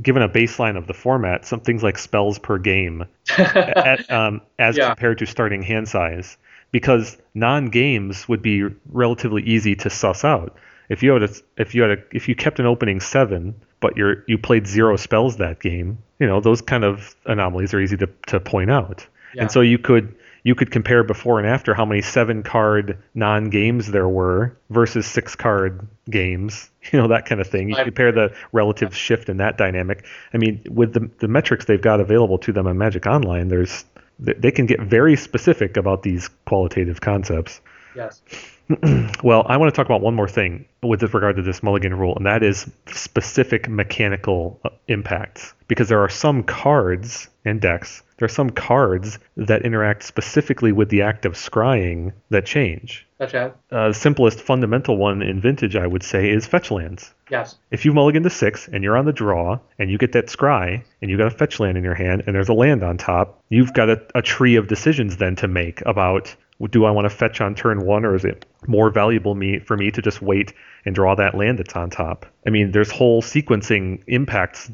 [0.00, 3.04] given a baseline of the format, some things like spells per game,
[3.38, 4.88] at, um, as Yeah.
[4.88, 6.36] compared to starting hand size,
[6.70, 10.56] because non-games would be relatively easy to suss out.
[10.88, 13.96] If you had a, if you had a, if you kept an opening seven, but
[13.96, 17.96] you're you played zero spells that game, you know those kind of anomalies are easy
[17.98, 19.06] to, to point out.
[19.34, 19.42] Yeah.
[19.42, 20.14] And so you could
[20.44, 25.06] you could compare before and after how many seven card non games there were versus
[25.06, 27.68] six card games, you know, that kind of thing.
[27.68, 30.04] You I- compare the relative shift in that dynamic.
[30.34, 33.84] I mean, with the, the metrics they've got available to them on Magic Online, there's
[34.18, 37.60] they can get very specific about these qualitative concepts.
[37.96, 38.22] yes.
[39.22, 42.16] Well, I want to talk about one more thing with regard to this Mulligan rule,
[42.16, 45.52] and that is specific mechanical uh, impacts.
[45.68, 50.90] Because there are some cards and decks, there are some cards that interact specifically with
[50.90, 53.04] the act of scrying that change.
[53.18, 57.12] Such as Uh, the simplest fundamental one in Vintage, I would say, is fetch lands.
[57.28, 57.58] yes.
[57.72, 60.84] If you mulligan to six and you're on the draw and you get that scry
[61.00, 63.40] and you got a fetch land in your hand and there's a land on top,
[63.48, 66.32] you've got a, a tree of decisions then to make about
[66.70, 69.76] do I want to fetch on turn one or is it more valuable me for
[69.76, 70.52] me to just wait
[70.84, 72.24] and draw that land that's on top?
[72.46, 74.70] I mean, there's whole sequencing impacts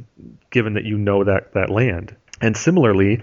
[0.51, 2.15] given that you know that that land.
[2.41, 3.21] And similarly,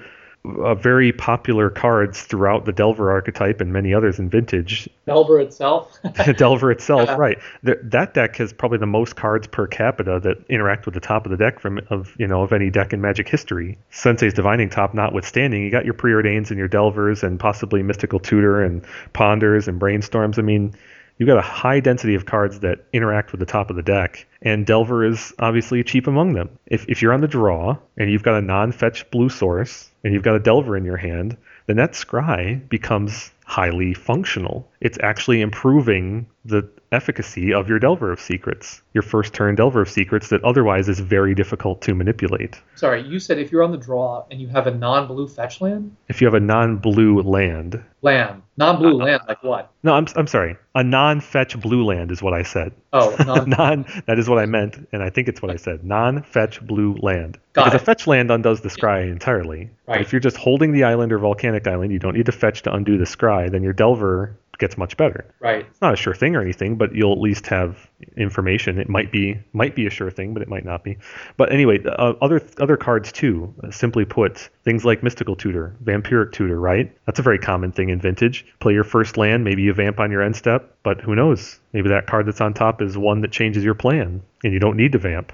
[0.63, 5.97] uh, very popular cards throughout the Delver archetype and many others in Vintage Delver itself.
[6.37, 7.15] Delver itself, Yeah.
[7.15, 7.37] right?
[7.65, 11.25] Th that deck has probably the most cards per capita that interact with the top
[11.25, 13.77] of the deck from of you know of any deck in Magic history.
[13.91, 18.61] Sensei's Divining Top notwithstanding, you got your Preordains and your Delvers and possibly Mystical Tutor
[18.63, 18.83] and
[19.13, 20.37] Ponders and Brainstorms.
[20.39, 20.73] I mean,
[21.17, 24.25] you've got a high density of cards that interact with the top of the deck,
[24.41, 26.49] and Delver is obviously cheap among them.
[26.65, 30.23] If if you're on the draw and you've got a non-fetch blue source and you've
[30.23, 31.35] got a Delver in your hand,
[31.65, 34.71] then that scry becomes highly functional.
[34.79, 39.89] It's actually improving the efficacy of your Delver of Secrets, your first turn Delver of
[39.89, 42.59] Secrets that otherwise is very difficult to manipulate.
[42.75, 45.95] Sorry, you said if you're on the draw and you have a non-blue fetch land,
[46.07, 49.71] If you have a non-blue land, land, non-blue uh, uh, land, like what?
[49.83, 52.71] no, I'm I'm sorry, a non-fetch blue land is what I said.
[52.93, 53.49] Oh, non.
[53.49, 55.83] non that is what I meant, and I think it's what I said.
[55.83, 57.37] Non-fetch blue land.
[57.53, 57.81] Got because it.
[57.81, 59.69] a fetch land undoes the scry entirely.
[59.85, 60.01] But Right.
[60.01, 62.73] If you're just holding the island or volcanic island, you don't need to fetch to
[62.73, 63.51] undo the scry.
[63.51, 65.25] Then your delver gets much better.
[65.39, 65.65] Right.
[65.69, 68.79] It's not a sure thing or anything, but you'll at least have information.
[68.79, 70.97] It might be might be a sure thing, but it might not be.
[71.37, 73.53] But anyway, uh, other other cards too.
[73.63, 76.95] Uh, simply put, things like Mystical Tutor, Vampiric Tutor, right?
[77.05, 78.45] That's a very common thing in Vintage.
[78.59, 81.59] Play your first land, maybe you vamp on your end step, but who knows?
[81.73, 84.77] Maybe that card that's on top is one that changes your plan, and you don't
[84.77, 85.31] need to vamp.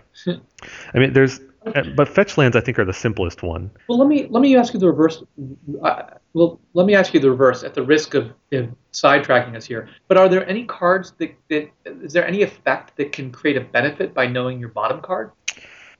[0.93, 1.39] I mean, there's
[1.95, 3.69] but fetch lands I think are the simplest one.
[3.87, 5.23] Well, let me let me ask you the reverse.
[5.83, 6.03] Uh,
[6.33, 9.89] well, let me ask you the reverse at the risk of, of sidetracking us here.
[10.07, 13.61] But are there any cards that, that is there any effect that can create a
[13.61, 15.31] benefit by knowing your bottom card?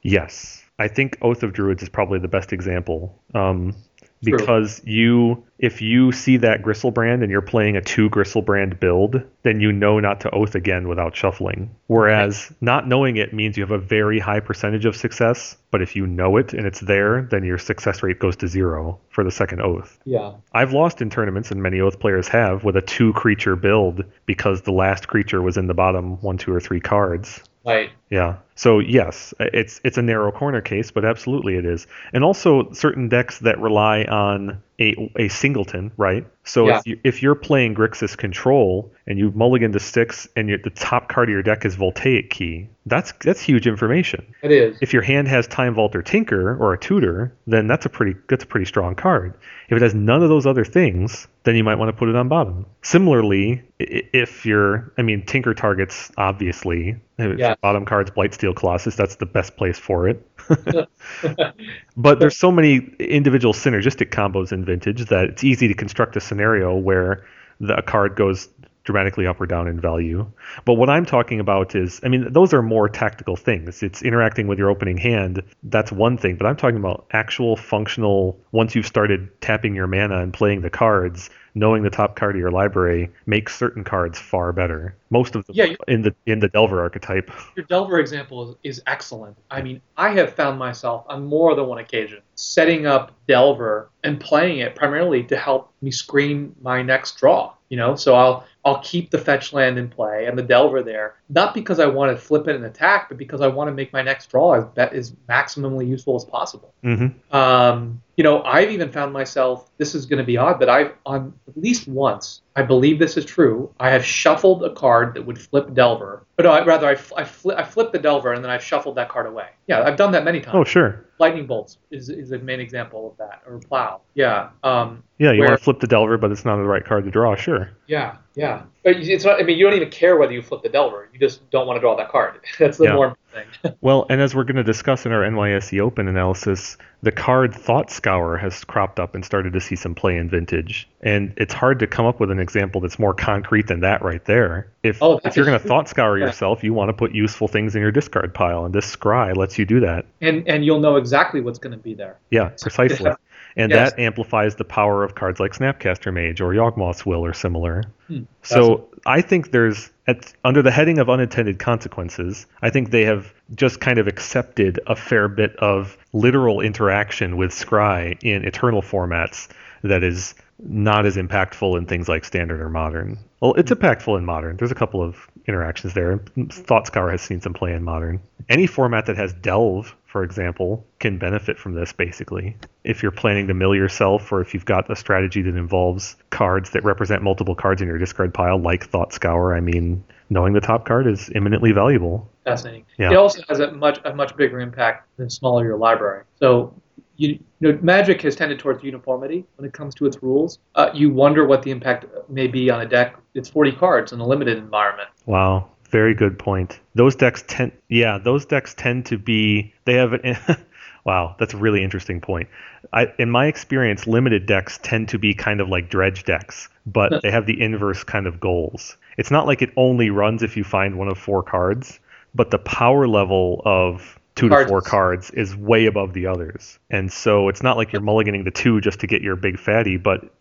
[0.01, 3.21] Yes, I think Oath of Druids is probably the best example.
[3.35, 3.75] Um,
[4.23, 4.37] True.
[4.37, 9.61] because you if you see that Griselbrand and you're playing a two Griselbrand build, then
[9.61, 11.69] you know not to oath again without shuffling.
[11.87, 15.95] Whereas not knowing it means you have a very high percentage of success, but if
[15.95, 19.31] you know it and it's there, then your success rate goes to zero for the
[19.31, 19.99] second oath.
[20.05, 20.33] Yeah.
[20.53, 24.63] I've lost in tournaments, and many oath players have, with a two creature build because
[24.63, 27.43] the last creature was in the bottom one, two, or three cards.
[27.63, 27.91] Right.
[28.09, 28.37] Yeah.
[28.61, 31.87] So yes, it's it's a narrow corner case, but absolutely it is.
[32.13, 36.27] And also certain decks that rely on a, a singleton, right?
[36.43, 36.77] So Yeah.
[36.79, 41.07] if, you, if you're playing Grixis Control and you mulligan to six and the top
[41.07, 44.25] card of your deck is Voltaic Key, that's that's huge information.
[44.43, 44.77] It is.
[44.81, 48.15] If your hand has Time Vault or Tinker or a Tutor, then that's a pretty
[48.27, 49.33] that's a pretty strong card.
[49.69, 52.15] If it has none of those other things, then you might want to put it
[52.15, 52.65] on bottom.
[52.81, 56.95] Similarly, if you're, I mean, Tinker targets obviously.
[57.19, 57.53] If Yeah.
[57.61, 60.25] Bottom cards, Blightsteel Colossus, that's the best place for it.
[61.97, 66.21] but there's so many individual synergistic combos in Vintage that it's easy to construct a
[66.21, 67.25] scenario where
[67.59, 68.49] the, a card goes
[68.83, 70.25] dramatically up or down in value.
[70.65, 73.83] But what I'm talking about is, I mean, those are more tactical things.
[73.83, 75.43] It's interacting with your opening hand.
[75.63, 76.35] That's one thing.
[76.35, 80.69] But I'm talking about actual functional, once you've started tapping your mana and playing the
[80.69, 84.95] cards, knowing the top card of your library makes certain cards far better.
[85.09, 87.29] Most of them Yeah, in the in the Delver archetype.
[87.55, 89.37] Your Delver example is, is excellent.
[89.49, 94.19] I mean, I have found myself on more than one occasion setting up Delver and
[94.19, 97.53] playing it primarily to help me screen my next draw.
[97.69, 101.15] You know, so I'll I'll keep the fetch land in play and the Delver there,
[101.29, 103.91] not because I want to flip it and attack, but because I want to make
[103.91, 106.73] my next draw as as maximally useful as possible.
[106.83, 109.69] hmm Um, you know, I've even found myself.
[109.77, 112.41] This is going to be odd, but I've on at least once.
[112.55, 113.73] I believe this is true.
[113.79, 117.15] I have shuffled a card that would flip Delver, but no, I, rather I, fl-
[117.17, 119.47] I, fli I flipped the Delver and then I've shuffled that card away.
[119.67, 120.55] Yeah, I've done that many times.
[120.57, 121.05] Oh, sure.
[121.19, 124.01] Lightning bolts is, is a main example of that, or plow.
[124.15, 124.49] Yeah.
[124.63, 127.05] Um, Yeah, you Where- want to flip the Delver, but it's not the right card
[127.05, 127.35] to draw.
[127.35, 127.69] Sure.
[127.87, 128.17] yeah.
[128.35, 128.63] Yeah.
[128.83, 129.39] But it's not.
[129.39, 131.09] I mean, you don't even care whether you flip the Delver.
[131.13, 132.39] You just don't want to draw that card.
[132.59, 132.93] That's the Yeah.
[132.95, 133.73] more thing.
[133.81, 137.89] Well, and as we're going to discuss in our NYSE Open analysis, the card Thought
[137.89, 140.87] Scour has cropped up and started to see some play in Vintage.
[141.01, 144.23] And it's hard to come up with an example that's more concrete than that right
[144.25, 144.67] there.
[144.83, 146.25] If, Oh, if you're going to Thought Scour yeah.
[146.27, 149.57] yourself, you want to put useful things in your discard pile, and this Scry lets
[149.57, 150.05] you do that.
[150.21, 152.17] and and you'll know exactly what's going to be there.
[152.29, 153.11] Yeah, precisely.
[153.55, 153.91] And Yes.
[153.91, 157.83] that amplifies the power of cards like Snapcaster Mage or Yawgmoth's Will or similar.
[158.07, 158.21] Hmm.
[158.43, 163.33] So I think there's, at, under the heading of unintended consequences, I think they have
[163.55, 169.47] just kind of accepted a fair bit of literal interaction with Scry in eternal formats
[169.83, 170.33] that is
[170.63, 173.17] not as impactful in things like standard or modern.
[173.41, 174.57] Well, it's impactful in modern.
[174.57, 176.23] There's a couple of interactions there.
[176.51, 178.21] Thought Scour has seen some play in modern.
[178.49, 182.55] Any format that has Delve, for example, can benefit from this basically.
[182.83, 186.71] If you're planning to mill yourself, or if you've got a strategy that involves cards
[186.71, 190.61] that represent multiple cards in your discard pile, like Thought Scour, I mean, knowing the
[190.61, 192.29] top card is eminently valuable.
[192.45, 192.85] fascinating.
[192.97, 193.11] Yeah.
[193.11, 196.23] It also has a much a much bigger impact than smaller your library.
[196.39, 196.73] So
[197.21, 200.57] you, you know, Magic has tended towards uniformity when it comes to its rules.
[200.73, 203.15] Uh, you wonder what the impact may be on a deck.
[203.35, 205.07] It's 40 cards in a limited environment.
[205.27, 206.79] Wow, very good point.
[206.95, 209.71] Those decks tend, yeah, those decks tend to be.
[209.85, 210.35] They have an.
[211.05, 212.49] wow, that's a really interesting point.
[212.91, 217.21] I, in my experience, limited decks tend to be kind of like dredge decks, but
[217.21, 218.97] they have the inverse kind of goals.
[219.19, 221.99] It's not like it only runs if you find one of four cards,
[222.33, 227.11] but the power level of two to four cards is way above the others, and
[227.11, 230.31] so it's not like you're mulliganing the two just to get your big fatty, but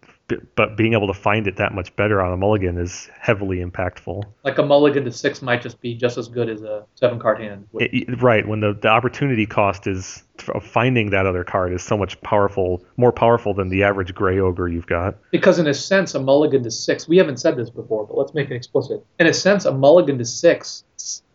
[0.55, 4.23] but being able to find it that much better on a mulligan is heavily impactful.
[4.45, 7.41] Like a mulligan to six might just be just as good as a seven card
[7.41, 7.67] hand.
[7.75, 11.97] It- right when the, the opportunity cost is of finding that other card is so
[11.97, 15.17] much powerful, more powerful than the average gray ogre you've got.
[15.31, 18.33] Because in a sense, a mulligan to six, we haven't said this before, but let's
[18.33, 19.05] make it explicit.
[19.19, 20.85] In a sense, a mulligan to six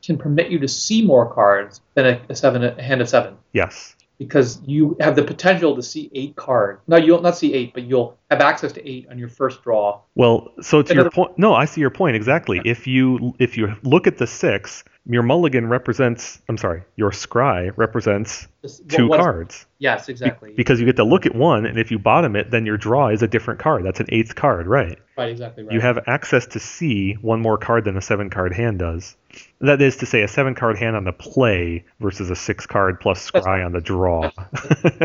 [0.06, 3.36] can permit you to see more cards than a, a seven a hand of seven.
[3.54, 6.82] Yes, because you have the potential to see eight cards.
[6.88, 10.02] No, you'll not see eight, but you'll have access to eight on your first draw.
[10.16, 12.62] Well, so to your point, no, I see your point exactly.
[12.64, 16.42] If you if you look at the six, your mulligan represents.
[16.50, 20.54] I'm sorry, your scry represents This- two cards Yes, exactly.
[20.56, 23.10] because you get to look at one, and if you bottom it, then your draw
[23.10, 23.86] is a different card.
[23.86, 24.98] That's an eighth card, right?
[25.18, 25.74] right, exactly right.
[25.74, 29.16] You have access to see one more card than a seven card hand does.
[29.66, 33.00] That is to say, a seven card hand on the play versus a six card
[33.00, 34.30] plus scry on the draw.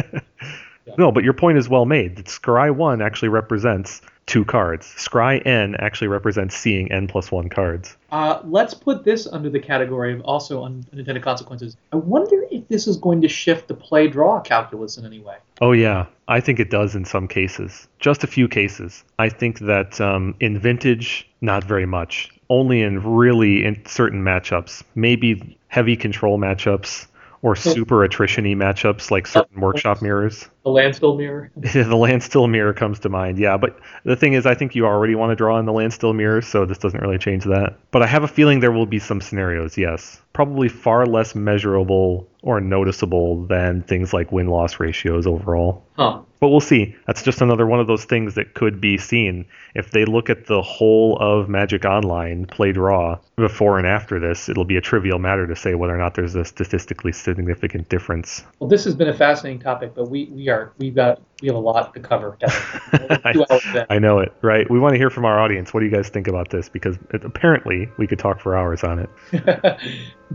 [0.99, 2.17] no, but your point is well made.
[2.17, 4.87] That scry one actually represents two cards.
[4.99, 7.97] Scry n actually represents seeing n plus one cards.
[8.13, 11.77] Uh, let's put this under the category of also unintended consequences.
[11.93, 15.37] I wonder if this is going to shift the play draw calculus in any way.
[15.63, 17.89] Oh yeah, I think it does in some cases.
[17.99, 19.05] Just a few cases.
[19.19, 22.31] I think that um, in vintage, not very much.
[22.51, 27.07] Only in really in certain matchups, maybe heavy control matchups
[27.43, 30.49] or super attrition-y matchups like certain workshop mirrors.
[30.63, 31.51] The landstill mirror.
[31.57, 33.57] the landstill mirror comes to mind, yeah.
[33.57, 36.43] But the thing is, I think you already want to draw in the landstill mirror,
[36.43, 37.77] so this doesn't really change that.
[37.91, 40.21] But I have a feeling there will be some scenarios, yes.
[40.33, 45.85] Probably far less measurable or noticeable than things like win loss ratios overall.
[45.97, 46.21] Huh.
[46.41, 46.97] But we'll see.
[47.07, 49.45] That's just another one of those things that could be seen.
[49.75, 54.49] If they look at the whole of Magic Online play draw before and after this,
[54.49, 58.43] it'll be a trivial matter to say whether or not there's a statistically significant difference.
[58.59, 60.49] Well, this has been a fascinating topic, but we, we
[60.79, 62.37] we've got we have a lot to cover.
[62.41, 63.33] Kevin.
[63.33, 63.87] Two hours in.
[63.89, 64.69] I know it, right?
[64.71, 65.73] We want to hear from our audience.
[65.73, 66.69] What do you guys think about this?
[66.69, 69.81] Because apparently we could talk for hours on it.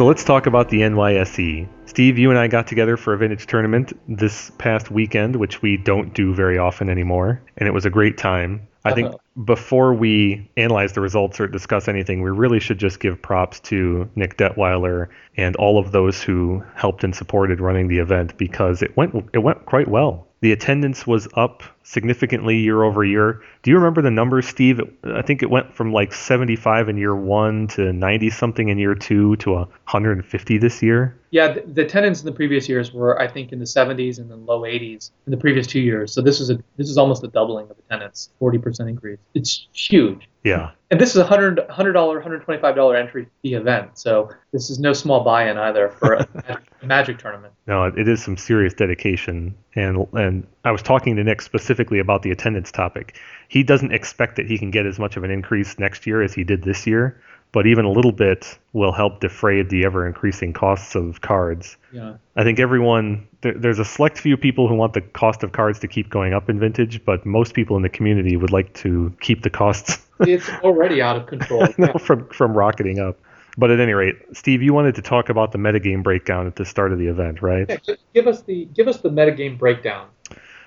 [0.00, 1.68] So let's talk about the NYSE.
[1.84, 5.76] Steve, you and I got together for a vintage tournament this past weekend, which we
[5.76, 8.66] don't do very often anymore, and it was a great time.
[8.82, 9.42] I think uh-huh.
[9.44, 14.08] before we analyze the results or discuss anything, we really should just give props to
[14.16, 18.96] Nick Detwiler and all of those who helped and supported running the event because it
[18.96, 20.26] went it went quite well.
[20.40, 23.40] The attendance was up significantly year over year.
[23.62, 24.80] Do you remember the numbers, Steve?
[25.04, 28.94] I think it went from like 75 in year one to 90 something in year
[28.94, 31.16] two to 150 this year.
[31.30, 34.30] Yeah, the, the attendance in the previous years were, I think, in the 70s and
[34.30, 36.12] then low 80s in the previous two years.
[36.12, 39.18] So this is a this is almost a doubling of attendance, 40% increase.
[39.34, 40.28] It's huge.
[40.44, 40.70] Yeah.
[40.90, 43.98] And this is a hundred hundred dollar, hundred twenty five dollar entry fee event.
[43.98, 47.52] So this is no small buy-in either for a, a magic tournament.
[47.66, 52.22] No, it is some serious dedication, and and I was talking to Nick specifically about
[52.22, 53.18] the attendance topic.
[53.48, 56.34] He doesn't expect that he can get as much of an increase next year as
[56.34, 57.20] he did this year,
[57.52, 61.76] but even a little bit will help defray the ever increasing costs of cards.
[61.92, 62.14] Yeah.
[62.36, 65.78] I think everyone there, there's a select few people who want the cost of cards
[65.80, 69.14] to keep going up in vintage, but most people in the community would like to
[69.20, 71.66] keep the costs It's already out of control.
[71.78, 73.18] no, from from rocketing up.
[73.56, 76.64] But at any rate, Steve, you wanted to talk about the metagame breakdown at the
[76.64, 77.66] start of the event, right?
[77.68, 80.08] Yeah, give us the give us the metagame breakdown.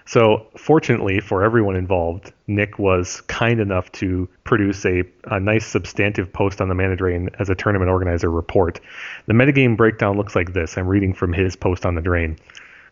[0.06, 6.32] So, fortunately for everyone involved, Nick was kind enough to produce a, a nice substantive
[6.32, 8.80] post on the Mana as a tournament organizer report.
[9.28, 10.78] The metagame breakdown looks like this.
[10.78, 12.38] I'm reading from his post on the Drain.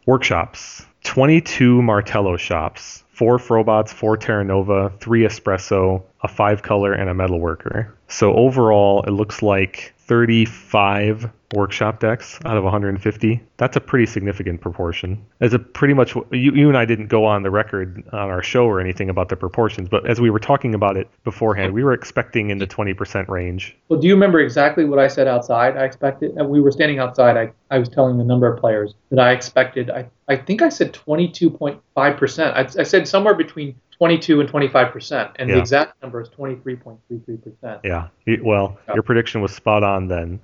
[0.05, 7.09] Workshops 22 Martello shops, 4 Frobots, 4 Terra Nova, 3 Espresso, a 5 color, and
[7.09, 7.91] a Metalworker.
[8.07, 13.41] So, overall, it looks like 35 workshop decks out of 150.
[13.55, 15.25] That's a pretty significant proportion.
[15.39, 18.43] As a pretty much you, you and I didn't go on the record on our
[18.43, 21.81] show or anything about the proportions, but as we were talking about it beforehand, we
[21.85, 23.77] were expecting in the 20% range.
[23.87, 25.77] Well, do you remember exactly what I said outside?
[25.77, 26.31] I expected.
[26.31, 27.37] And we were standing outside.
[27.37, 29.89] I, I was telling the number of players that I expected.
[29.89, 32.57] I, I think I said 22.5 percent.
[32.57, 35.55] I, I said somewhere between 22 and 25 percent, and Yeah.
[35.55, 37.81] the exact number is 23.33 percent.
[37.83, 38.07] Yeah.
[38.41, 40.39] Well, your prediction was spot on then.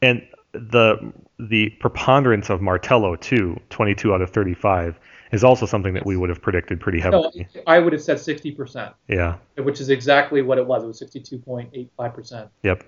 [0.00, 0.22] And
[0.52, 4.96] the the preponderance of Martello too, 22 out of 35,
[5.32, 7.48] is also something that we would have predicted pretty No, heavily.
[7.66, 9.38] I would have said 60 percent, Yeah.
[9.56, 10.84] which is exactly what it was.
[10.84, 12.48] It was 62.85 percent.
[12.62, 12.84] Yep.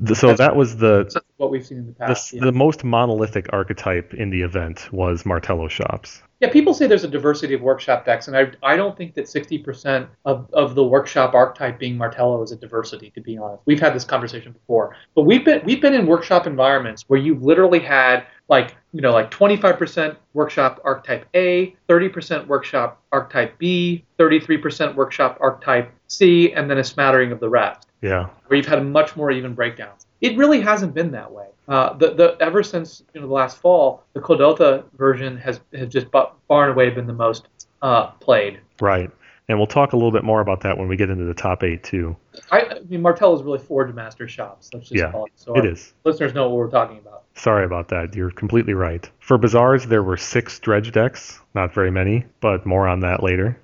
[0.00, 2.32] The, so That's- that was the what we've seen in the the, past.
[2.32, 2.40] yeah.
[2.44, 6.22] the most monolithic archetype in the event was Martello shops.
[6.40, 9.26] Yeah, people say there's a diversity of workshop decks, and I, I don't think that
[9.26, 13.62] 60% of, of the workshop archetype being Martello is a diversity, to be honest.
[13.66, 14.96] We've had this conversation before.
[15.14, 19.12] But we've been we've been in workshop environments where you've literally had like, you know,
[19.12, 26.78] like 25% workshop archetype A, 30% workshop archetype B, 33% workshop archetype C, and then
[26.78, 28.28] a smattering of the rest Yeah.
[28.46, 30.06] where you've had much more even breakdowns.
[30.20, 31.46] it really hasn't been that way.
[31.66, 35.88] Uh, the, the ever since you know the last fall, the Kuldotha version has has
[35.88, 37.48] just far and away been the most
[37.80, 38.60] uh, played.
[38.80, 39.10] Right,
[39.48, 41.62] and we'll talk a little bit more about that when we get into the top
[41.64, 42.14] eight too.
[42.52, 44.68] I, I mean, Martello is really Forge Master shops.
[44.74, 45.32] Let's just Yeah, call it.
[45.36, 45.94] So It is.
[46.04, 47.22] Listeners know what we're talking about.
[47.36, 48.14] Sorry about that.
[48.14, 49.08] You're completely right.
[49.20, 51.40] For Bazaars, there were six dredge decks.
[51.54, 53.58] Not very many, but more on that later.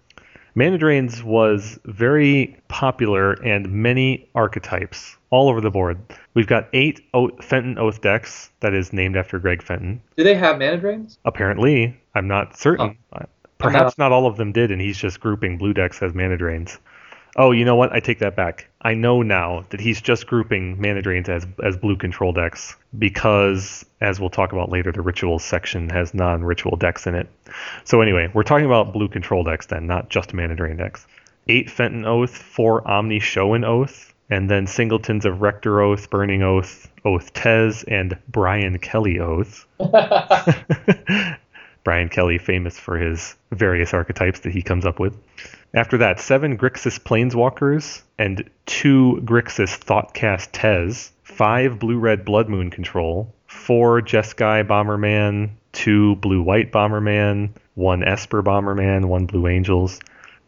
[0.61, 5.99] Mana Drains was very popular and many archetypes all over the board.
[6.35, 10.03] We've got eight o- Fenton Oath decks, that is named after Greg Fenton.
[10.19, 11.17] Do they have mana drains?
[11.25, 12.99] Apparently, I'm not certain.
[13.57, 16.79] Perhaps not all of them did, and he's just grouping blue decks as mana drains.
[17.37, 17.91] Oh, you know what?
[17.95, 18.69] I take that back.
[18.83, 23.85] I know now that he's just grouping mana drains as as blue control decks because,
[24.01, 27.29] as we'll talk about later, the rituals section has non-ritual decks in it.
[27.85, 31.07] So anyway, we're talking about blue control decks then, not just mana drain decks.
[31.49, 36.91] Eight Fenton Oath, four Omni Showen Oath, and then singletons of Rector Oath, Burning Oath,
[37.05, 39.67] Oath Tez, and Brian Kelly Oath.
[41.85, 45.17] Brian Kelly, famous for his various archetypes that he comes up with.
[45.73, 52.71] After that, seven Grixis Planeswalkers and two Grixis Thoughtcast Tez, five Blue Red Blood Moon
[52.71, 60.01] control, four Jeskai Bomberman, two Blue White Bomberman, one Esper Bomberman, one Blue Angels,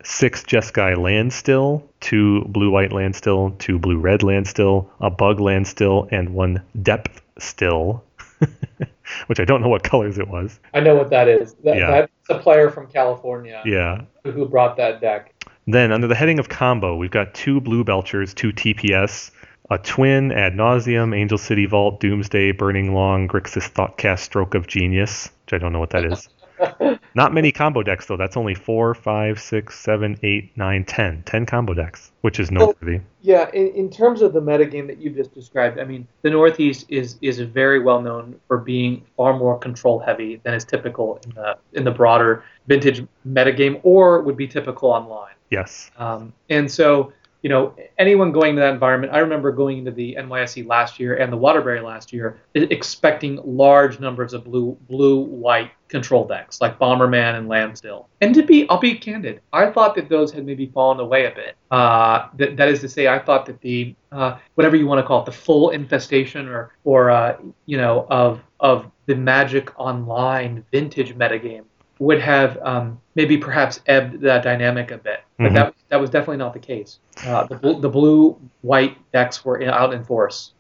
[0.03, 6.31] six Jeskai Landstill, two Blue White Landstill, two Blue Red Landstill, a Bug Landstill, and
[6.31, 8.05] one Depth Still,
[9.27, 10.61] which I don't know what colors it was.
[10.75, 11.55] I know what that is.
[11.65, 11.91] That, Yeah.
[11.91, 15.35] That's a player from California Yeah, who brought that deck.
[15.67, 19.31] Then, under the heading of combo, we've got two Blue Belchers, two TPS,
[19.71, 25.31] a twin Ad Nauseam, Angel City Vault, Doomsday, Burning Long, Grixis Thoughtcast, Stroke of Genius,
[25.45, 26.29] which I don't know what that is.
[27.15, 28.17] Not many combo decks, though.
[28.17, 31.23] That's only four, five, six, seven, eight, nine, ten.
[31.25, 33.01] Ten combo decks, which is noteworthy.
[33.21, 36.87] Yeah, in, in terms of the metagame that you've just described, I mean, the Northeast
[36.89, 41.35] is is very well known for being far more control heavy than is typical in
[41.35, 45.35] the in the broader vintage metagame or would be typical online.
[45.51, 45.91] Yes.
[45.99, 47.13] Um, and so,
[47.43, 51.17] you know, anyone going to that environment, I remember going into the NYSE last year
[51.17, 56.79] and the Waterbury last year, expecting large numbers of blue, blue, white control decks like
[56.79, 58.09] Bomberman and Landstill.
[58.21, 61.33] And to be, I'll be candid, I thought that those had maybe fallen away a
[61.33, 61.57] bit.
[61.71, 65.07] Uh, that, that is to say, I thought that the uh, whatever you want to
[65.07, 67.37] call it, the full infestation or or uh,
[67.67, 71.65] you know of of the Magic Online vintage metagame
[72.03, 75.21] would have um, maybe perhaps ebbed that dynamic a bit.
[75.39, 75.55] But Mhm.
[75.55, 76.99] that that was definitely not the case.
[77.27, 80.53] Uh, the bl- the blue white decks were in, out in force.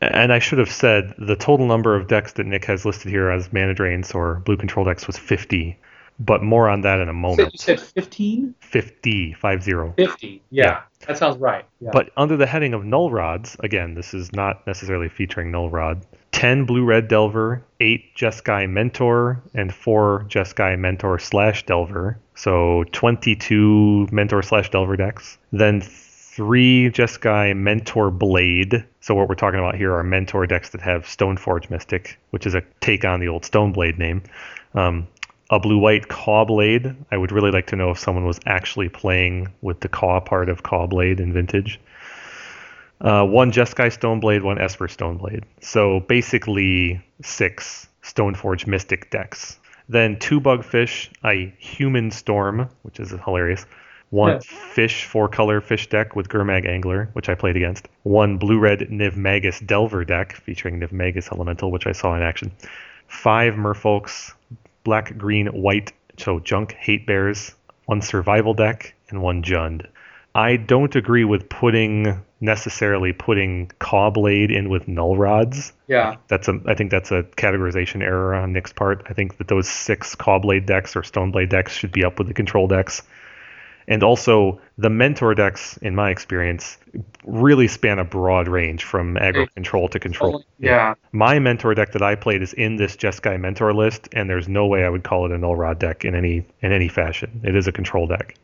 [0.00, 3.30] And I should have said the total number of decks that Nick has listed here
[3.30, 5.76] as mana drains or blue control decks was 50,
[6.20, 7.52] but more on that in a moment.
[7.52, 8.54] you said 15?
[8.60, 9.92] 50, 50.
[9.96, 10.42] 50.
[10.50, 10.80] Yeah, Yeah.
[11.06, 11.64] that sounds right.
[11.80, 11.90] Yeah.
[11.92, 16.06] But under the heading of null rods, again, this is not necessarily featuring null rod.
[16.32, 22.18] 10 blue red delver, 8 Jeskai mentor, and 4 Jeskai mentor slash delver.
[22.34, 25.38] So 22 mentor slash delver decks.
[25.52, 28.84] Then 3 Jeskai mentor blade.
[29.00, 32.54] So what we're talking about here are mentor decks that have Stoneforge Mystic, which is
[32.54, 34.22] a take on the old Stoneblade name.
[34.74, 35.08] Um,
[35.50, 36.94] a blue white Caw Blade.
[37.10, 40.48] I would really like to know if someone was actually playing with the Caw part
[40.48, 41.80] of Caw Blade in Vintage.
[43.00, 45.44] Uh, one Jeskai Stoneblade, one Esper Stoneblade.
[45.60, 49.58] So basically six Stoneforge Mystic decks.
[49.88, 53.66] Then two Bugfish, a Human Storm, which is hilarious.
[54.10, 54.38] One Yeah.
[54.40, 57.88] fish four color fish deck with Gurmag Angler, which I played against.
[58.04, 62.22] One blue red Niv Magus Delver deck featuring Niv Magus Elemental, which I saw in
[62.22, 62.50] action.
[63.06, 64.32] Five Merfolks,
[64.84, 67.54] black, green, white, so junk hate bears.
[67.86, 69.86] One survival deck and one Jund.
[70.34, 75.72] I don't agree with putting necessarily putting Caw Blade in with null rods.
[75.86, 76.16] yeah.
[76.28, 79.04] That's a I think that's a categorization error on Nick's part.
[79.08, 82.18] I think that those six Caw Blade decks or Stone Blade decks should be up
[82.18, 83.02] with the control decks.
[83.90, 86.76] And also the mentor decks, in my experience,
[87.24, 90.44] really span a broad range from aggro control to control.
[90.58, 90.94] Yeah.
[91.12, 94.66] My mentor deck that I played is in this Jeskai mentor list, and there's no
[94.66, 97.40] way I would call it a null rod deck in any in any fashion.
[97.44, 98.34] It is a control deck.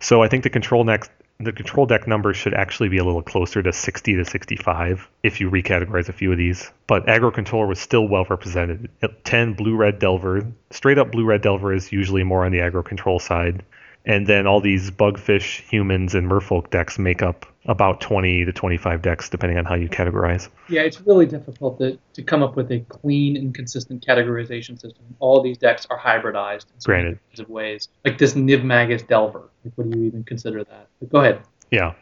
[0.00, 3.22] So I think the control deck the control deck numbers should actually be a little
[3.22, 6.70] closer to 60 to 65 if you recategorize a few of these.
[6.86, 8.90] But aggro controller was still well represented.
[9.02, 12.58] At 10 blue red delver, straight up blue red delver is usually more on the
[12.58, 13.64] aggro control side.
[14.04, 19.02] And then all these bugfish, humans, and merfolk decks make up about 20 to 25
[19.02, 20.48] decks, depending on how you categorize.
[20.68, 25.04] Yeah, it's really difficult to, to come up with a clean and consistent categorization system.
[25.18, 27.18] All these decks are hybridized in Granted.
[27.30, 27.88] kinds of ways.
[28.04, 29.50] Like this Niv Magus Delver.
[29.64, 30.88] Like, what do you even consider that?
[31.00, 31.42] But go ahead.
[31.70, 31.94] Yeah.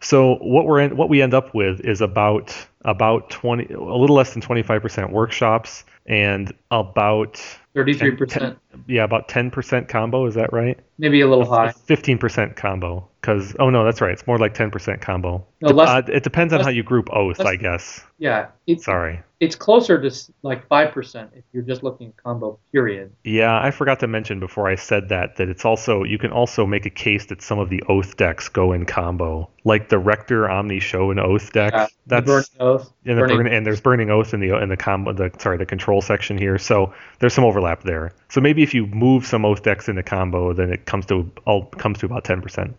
[0.00, 2.54] So what we're in, what we end up with is about
[2.84, 7.34] about 20, a little less than 25% workshops, and about
[7.74, 8.56] 33%.
[8.86, 10.26] yeah, about 10% combo.
[10.26, 10.78] Is that right?
[10.98, 11.72] Maybe a little high.
[11.88, 13.06] 15% combo.
[13.20, 14.12] Because oh no, that's right.
[14.12, 15.44] It's more like 10% combo.
[15.60, 18.00] No, less- uh, it depends on less- how you group oath, less- I guess.
[18.18, 19.20] Yeah, it's Sorry.
[19.40, 20.10] it's closer to
[20.42, 23.12] like five percent if you're just looking at combo period.
[23.24, 26.64] Yeah, I forgot to mention before I said that that it's also you can also
[26.66, 30.48] make a case that some of the oath decks go in combo, like the Rector
[30.48, 31.74] Omni Show and Oath deck.
[31.74, 32.92] Uh, the Burning Oath.
[33.04, 35.58] and, the Burning- burn, and there's burning oath in the in the combo the sorry
[35.58, 36.58] the control section here.
[36.58, 38.12] So there's some overlap there.
[38.28, 41.66] So maybe if you move some oath decks into combo then it comes to all
[41.66, 42.74] comes to about 10%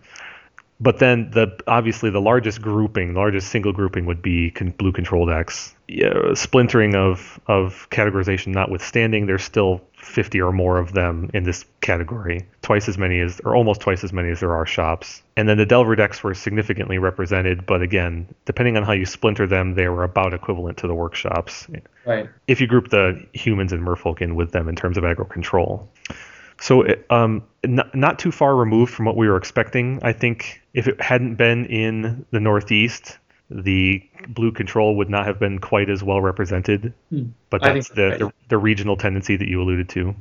[0.79, 4.91] but then the obviously the largest grouping the largest single grouping would be con- blue
[4.91, 11.29] control decks yeah, splintering of of categorization notwithstanding there's still 50 or more of them
[11.33, 14.65] in this category twice as many as or almost twice as many as there are
[14.65, 19.05] shops and then the delver decks were significantly represented but again depending on how you
[19.05, 21.67] splinter them they were about equivalent to the workshops
[22.05, 22.29] Right.
[22.47, 25.89] if you group the humans and merfolk in with them in terms of aggro control.
[26.59, 29.99] So, um, not, not too far removed from what we were expecting.
[30.01, 33.17] I think if it hadn't been in the Northeast,
[33.49, 36.93] the blue control would not have been quite as well represented.
[37.09, 37.25] Hmm.
[37.49, 40.15] But that's the, that's the, the regional tendency that you alluded to.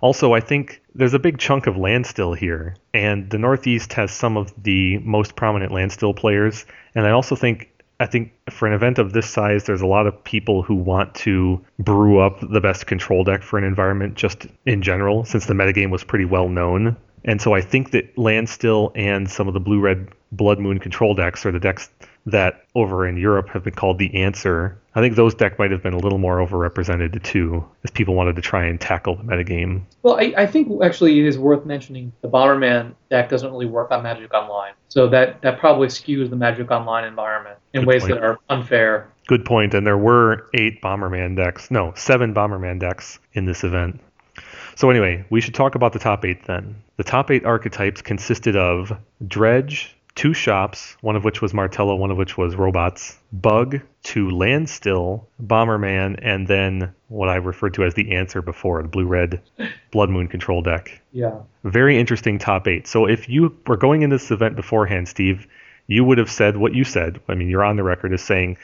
[0.00, 4.12] Also, I think there's a big chunk of land still here, and the Northeast has
[4.12, 6.64] some of the most prominent land still players.
[6.94, 10.06] And I also think I think for an event of this size, there's a lot
[10.06, 14.46] of people who want to brew up the best control deck for an environment just
[14.66, 16.96] in general, since the metagame was pretty well known.
[17.24, 21.14] And so I think that Landstill and some of the blue red Blood Moon control
[21.14, 21.88] decks are the decks
[22.26, 24.78] that over in Europe have been called the answer.
[24.94, 28.36] I think those decks might have been a little more overrepresented too, as people wanted
[28.36, 29.82] to try and tackle the metagame.
[30.02, 33.90] Well, I, I think actually it is worth mentioning the Bomberman deck doesn't really work
[33.90, 38.02] on Magic Online, so that that probably skews the Magic Online environment in Good ways
[38.02, 38.14] point.
[38.14, 39.10] that are unfair.
[39.26, 39.74] Good point.
[39.74, 44.00] And there were eight Bomberman decks, no, seven Bomberman decks in this event.
[44.76, 46.76] So anyway, we should talk about the top eight then.
[46.96, 48.92] The top eight archetypes consisted of
[49.26, 54.30] Dredge, two shops, one of which was Martello, one of which was robots, Bug, two
[54.30, 59.40] Landstill, Bomberman, and then what I referred to as the answer before, the blue-red
[59.90, 61.00] Blood Moon control deck.
[61.12, 61.34] Yeah.
[61.64, 62.86] Very interesting top eight.
[62.86, 65.46] So if you were going into this event beforehand, Steve,
[65.88, 67.20] you would have said what you said.
[67.28, 68.56] I mean, you're on the record as saying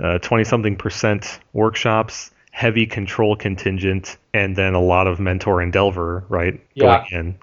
[0.00, 5.72] uh, twenty something percent workshops, heavy control contingent, and then a lot of mentor and
[5.72, 6.60] delver, right?
[6.74, 6.98] Yeah.
[6.98, 7.38] Going in,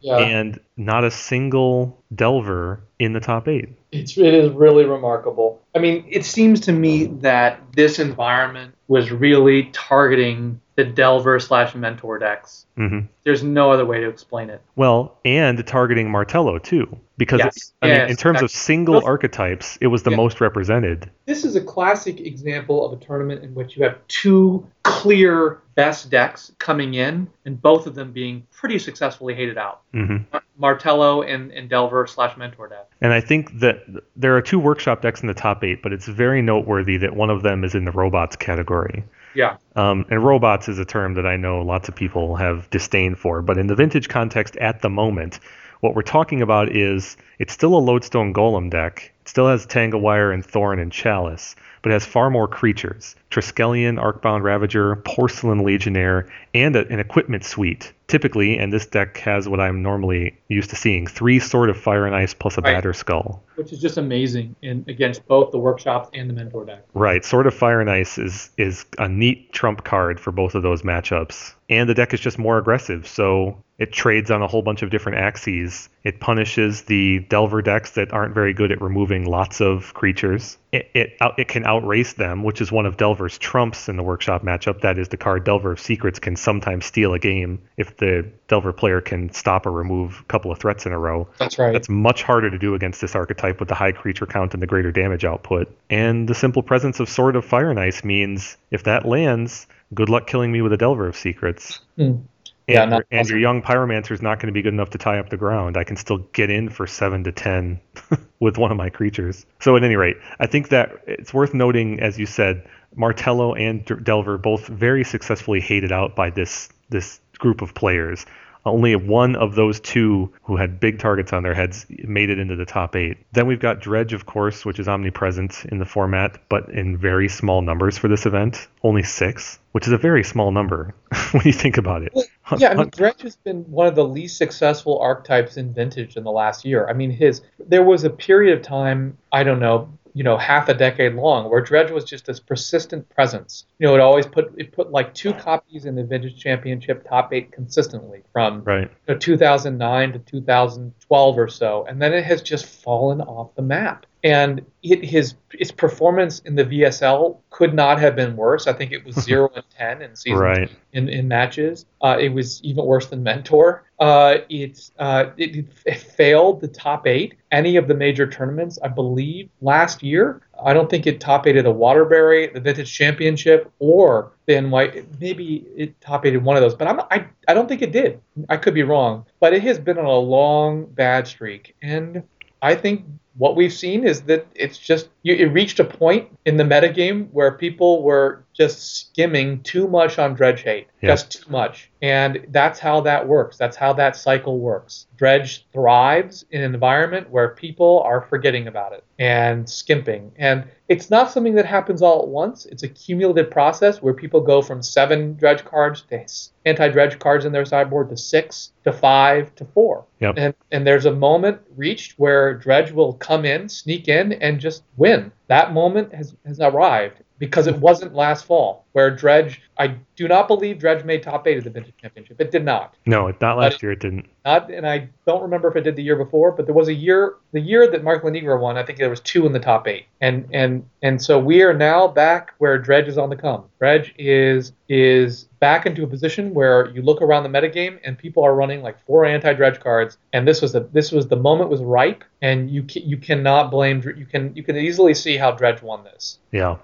[0.00, 0.18] Yeah.
[0.18, 3.68] and not a single delver in the top eight.
[3.92, 5.60] It's it is really remarkable.
[5.74, 11.74] I mean, it seems to me that this environment was really targeting the Delver slash
[11.76, 12.66] Mentor decks.
[12.76, 14.60] hmm There's no other way to explain it.
[14.74, 17.72] Well, and targeting Martello too, because Yes.
[17.80, 20.16] I mean, in terms of single Those- archetypes, it was the Yeah.
[20.16, 21.08] most represented.
[21.26, 26.10] This is a classic example of a tournament in which you have two clear best
[26.10, 29.82] decks coming in, and both of them being pretty successfully hated out.
[29.92, 30.18] hmm
[30.56, 32.88] Martello and, and Delver slash Mentor deck.
[33.00, 33.82] And I think that
[34.14, 37.28] there are two workshop decks in the top eight, but it's very noteworthy that one
[37.28, 39.02] of them is in the robots category.
[39.34, 39.56] Yeah.
[39.74, 43.42] Um, and robots is a term that I know lots of people have disdain for,
[43.42, 45.40] but in the vintage context at the moment,
[45.80, 49.12] what we're talking about is it's still a lodestone golem deck.
[49.26, 54.42] Still has Tanglewire and Thorn and Chalice, but it has far more creatures: Triskelion, Arcbound
[54.42, 57.92] Ravager, Porcelain Legionnaire, and a, an equipment suite.
[58.06, 62.04] Typically, and this deck has what I'm normally used to seeing: three Sword of Fire
[62.06, 62.76] and Ice plus a Right.
[62.76, 63.40] Batterskull.
[63.56, 66.84] Which is just amazing in against both the workshops and the Mentor deck.
[66.92, 70.62] Right, Sword of Fire and Ice is is a neat trump card for both of
[70.62, 71.54] those matchups.
[71.70, 74.90] And the deck is just more aggressive, so it trades on a whole bunch of
[74.90, 75.88] different axes.
[76.04, 80.58] It punishes the Delver decks that aren't very good at removing lots of creatures.
[80.70, 84.02] It it, out, it can outrace them, which is one of Delver's trumps in the
[84.02, 84.82] workshop matchup.
[84.82, 88.74] That is, the card Delver of Secrets can sometimes steal a game if the Delver
[88.74, 91.26] player can stop or remove a couple of threats in a row.
[91.38, 91.72] That's right.
[91.72, 94.66] That's much harder to do against this archetype with the high creature count and the
[94.66, 95.74] greater damage output.
[95.88, 100.10] And the simple presence of Sword of Fire and Ice means if that lands, good
[100.10, 101.80] luck killing me with a Delver of Secrets.
[101.96, 102.16] Hmm.
[102.66, 102.72] Hmm.
[102.72, 104.98] And, Yeah, not and your young Pyromancer is not going to be good enough to
[104.98, 105.76] tie up the ground.
[105.76, 107.80] I can still get in for 7 to 10
[108.40, 109.44] with one of my creatures.
[109.60, 112.66] So, at any rate, I think that it's worth noting, as you said,
[112.96, 118.24] Martello and Delver both very successfully hated out by this this group of players.
[118.66, 122.56] Only one of those two who had big targets on their heads made it into
[122.56, 123.18] the top eight.
[123.32, 127.28] Then we've got Dredge, of course, which is omnipresent in the format, but in very
[127.28, 128.68] small numbers for this event.
[128.82, 130.94] Only six, which is a very small number
[131.32, 132.12] when you think about it.
[132.58, 136.24] Yeah, I mean, Dredge has been one of the least successful archetypes in Vintage in
[136.24, 136.86] the last year.
[136.88, 140.68] I mean, his there was a period of time, I don't know, you know half
[140.68, 143.66] a decade long, where Dredge was just this persistent presence.
[143.78, 147.32] You know, it always put it put like two copies in the Vintage Championship top
[147.32, 148.90] eight consistently from Right.
[149.08, 153.62] you know, 2009 to 2012 or so, and then it has just fallen off the
[153.62, 154.06] map.
[154.24, 158.66] And it, his its performance in the VSL could not have been worse.
[158.66, 160.70] I think it was zero and ten in season Right.
[160.94, 161.84] in, in matches.
[162.00, 163.84] Uh, it was even worse than Mentor.
[164.00, 168.78] Uh, it's uh, it, it failed the top eight any of the major tournaments.
[168.82, 170.40] I believe last year.
[170.64, 175.04] I don't think it top eighted the Waterbury, the Vintage Championship, or the NY.
[175.20, 178.20] Maybe it top eighted one of those, but I'm, I I don't think it did.
[178.48, 182.22] I could be wrong, but it has been on a long bad streak, and
[182.62, 183.04] I think
[183.36, 187.52] what we've seen is that it's just it reached a point in the metagame where
[187.52, 191.10] people were just skimming too much on dredge hate, Yeah.
[191.10, 193.58] just too much, and that's how that works.
[193.58, 195.06] That's how that cycle works.
[195.16, 201.10] Dredge thrives in an environment where people are forgetting about it and skimping, and it's
[201.10, 202.66] not something that happens all at once.
[202.66, 206.24] It's a cumulative process where people go from seven dredge cards to
[206.66, 210.04] anti-dredge cards in their sideboard to six to five to four.
[210.20, 210.34] Yep.
[210.36, 214.82] And and there's a moment reached where Dredge will come in, sneak in, and just
[214.96, 215.32] win.
[215.48, 220.46] That moment has, has arrived because it wasn't last fall, where Dredge I do not
[220.46, 222.40] believe Dredge made top eight of the vintage championship.
[222.40, 222.94] It did not.
[223.06, 223.90] No, not last But- year.
[223.92, 224.28] It didn't.
[224.44, 226.94] Not and I don't remember if it did the year before, but there was a
[226.94, 229.88] year the year that Mark Lanigra won, I think there was two in the top
[229.88, 230.06] eight.
[230.20, 233.64] And and and so we are now back where Dredge is on the come.
[233.80, 238.44] Dredge is is back into a position where you look around the metagame and people
[238.44, 241.80] are running like four anti-dredge cards and this was the this was the moment was
[241.82, 246.04] ripe and you you cannot blame you can you can easily see how Dredge won
[246.04, 246.38] this.
[246.52, 246.76] Yeah.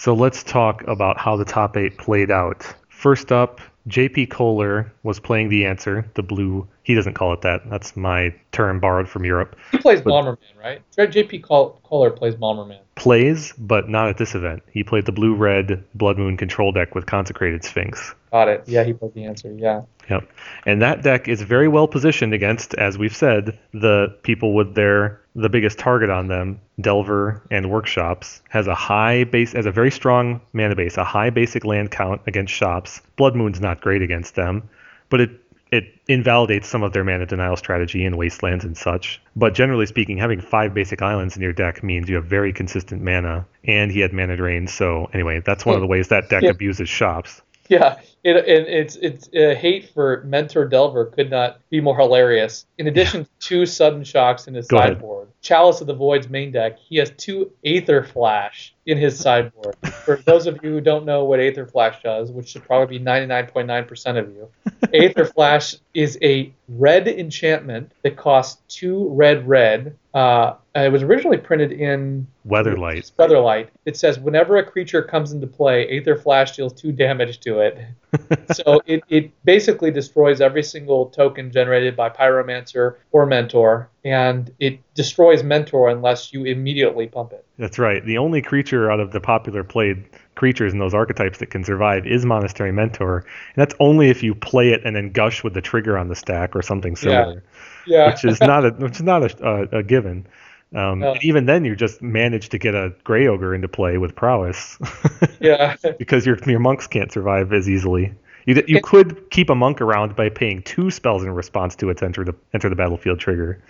[0.00, 2.64] So let's talk about how the top eight played out.
[2.88, 6.66] First up, JP Kohler was playing the answer, the blue.
[6.84, 7.68] He doesn't call it that.
[7.68, 9.56] That's my term borrowed from Europe.
[9.72, 10.80] He plays But- Bomberman, right?
[10.96, 12.78] JP Kohler plays Bomberman.
[12.94, 14.62] Plays, but not at this event.
[14.72, 18.14] He played the blue red Blood Moon control deck with Consecrated Sphinx.
[18.32, 18.64] Got it.
[18.66, 19.52] Yeah, he played the answer.
[19.56, 19.82] Yeah.
[20.08, 20.28] Yep.
[20.66, 25.20] And that deck is very well positioned against, as we've said, the people with their
[25.36, 29.90] the biggest target on them, Delver and Workshops, has a high base has a very
[29.90, 33.00] strong mana base, a high basic land count against shops.
[33.16, 34.68] Blood Moon's not great against them,
[35.08, 35.30] but it
[35.72, 39.20] it invalidates some of their mana denial strategy in wastelands and such.
[39.36, 43.02] But generally speaking, having five basic islands in your deck means you have very consistent
[43.02, 44.66] mana, and he had mana drain.
[44.66, 45.86] So anyway, that's one of hmm.
[45.86, 46.50] the ways that deck Yeah.
[46.50, 47.42] abuses shops.
[47.68, 52.66] Yeah, it, it, it's it's uh, hate for Mentor Delver could not be more hilarious.
[52.78, 54.90] In addition to two sudden shocks in his Go ahead.
[54.94, 59.74] sideboard, Chalice of the Void's main deck, he has two Aether Flash in his sideboard.
[60.04, 63.04] for those of you who don't know what Aether Flash does, which should probably be
[63.04, 64.48] 99.9% of you,
[64.92, 69.96] Aether Flash is a red enchantment that costs two red red.
[70.12, 73.12] Uh, it was originally printed in Weatherlight.
[73.12, 73.68] Weatherlight.
[73.86, 77.78] It says whenever a creature comes into play, Aether Flash deals two damage to it.
[78.52, 84.80] so it, it basically destroys every single token generated by Pyromancer or Mentor, and it
[84.94, 87.44] destroys Mentor unless you immediately pump it.
[87.58, 88.04] That's right.
[88.04, 90.04] The only creature out of the popular played
[90.34, 94.34] creatures in those archetypes that can survive is Monastery Mentor, and that's only if you
[94.34, 97.44] play it and then gush with the trigger on the stack or something similar,
[97.86, 98.10] Yeah.
[98.10, 100.26] which is not a which is not a, a, a given.
[100.74, 104.14] Um, and even then, you just manage to get a Grey Ogre into play with
[104.14, 104.78] prowess,
[105.40, 105.76] yeah.
[105.98, 108.14] because your your monks can't survive as easily.
[108.46, 112.02] You, you could keep a monk around by paying two spells in response to its
[112.02, 113.62] enter the enter the battlefield trigger.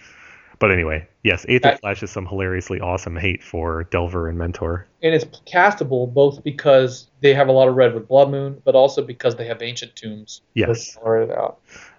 [0.59, 4.87] But anyway, yes, Aether Flash is some hilariously awesome hate for Delver and Mentor.
[5.03, 8.75] and it's castable both because they have a lot of red with Blood Moon, but
[8.75, 10.43] also because they have ancient tombs.
[10.53, 10.99] Yes.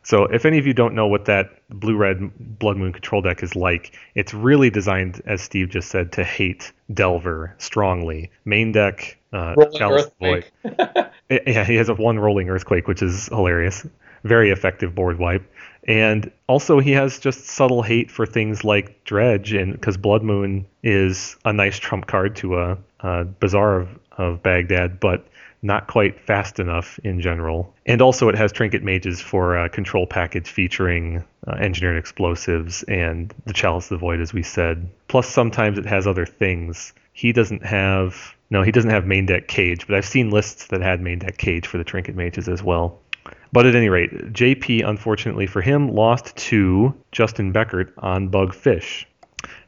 [0.10, 0.30] That color it out.
[0.30, 3.56] So if any of you don't know what that blue-red Blood Moon control deck is
[3.56, 8.32] like, it's really designed, as Steve just said, to hate Delver strongly.
[8.46, 10.46] Main deck, uh, Chalice Void.
[11.48, 13.88] Yeah, he has a one rolling earthquake, which is hilarious.
[14.24, 15.50] Very effective board wipe.
[15.88, 20.68] And also, he has just subtle hate for things like Dredge, and because Blood Moon
[20.84, 25.26] is a nice trump card to a, a Bazaar of, of Baghdad, but
[25.62, 27.74] not quite fast enough in general.
[27.86, 33.34] And also, it has Trinket Mages for a control package featuring uh, engineered explosives and
[33.46, 34.90] the Chalice of the Void, as we said.
[35.08, 36.94] Plus, sometimes it has other things.
[37.14, 38.36] He doesn't have.
[38.50, 41.38] No, he doesn't have main deck cage, but I've seen lists that had main deck
[41.38, 43.00] cage for the Trinket Mages as well.
[43.54, 49.08] But at any rate, JP, unfortunately for him, lost to Justin Beckert on Bug Fish.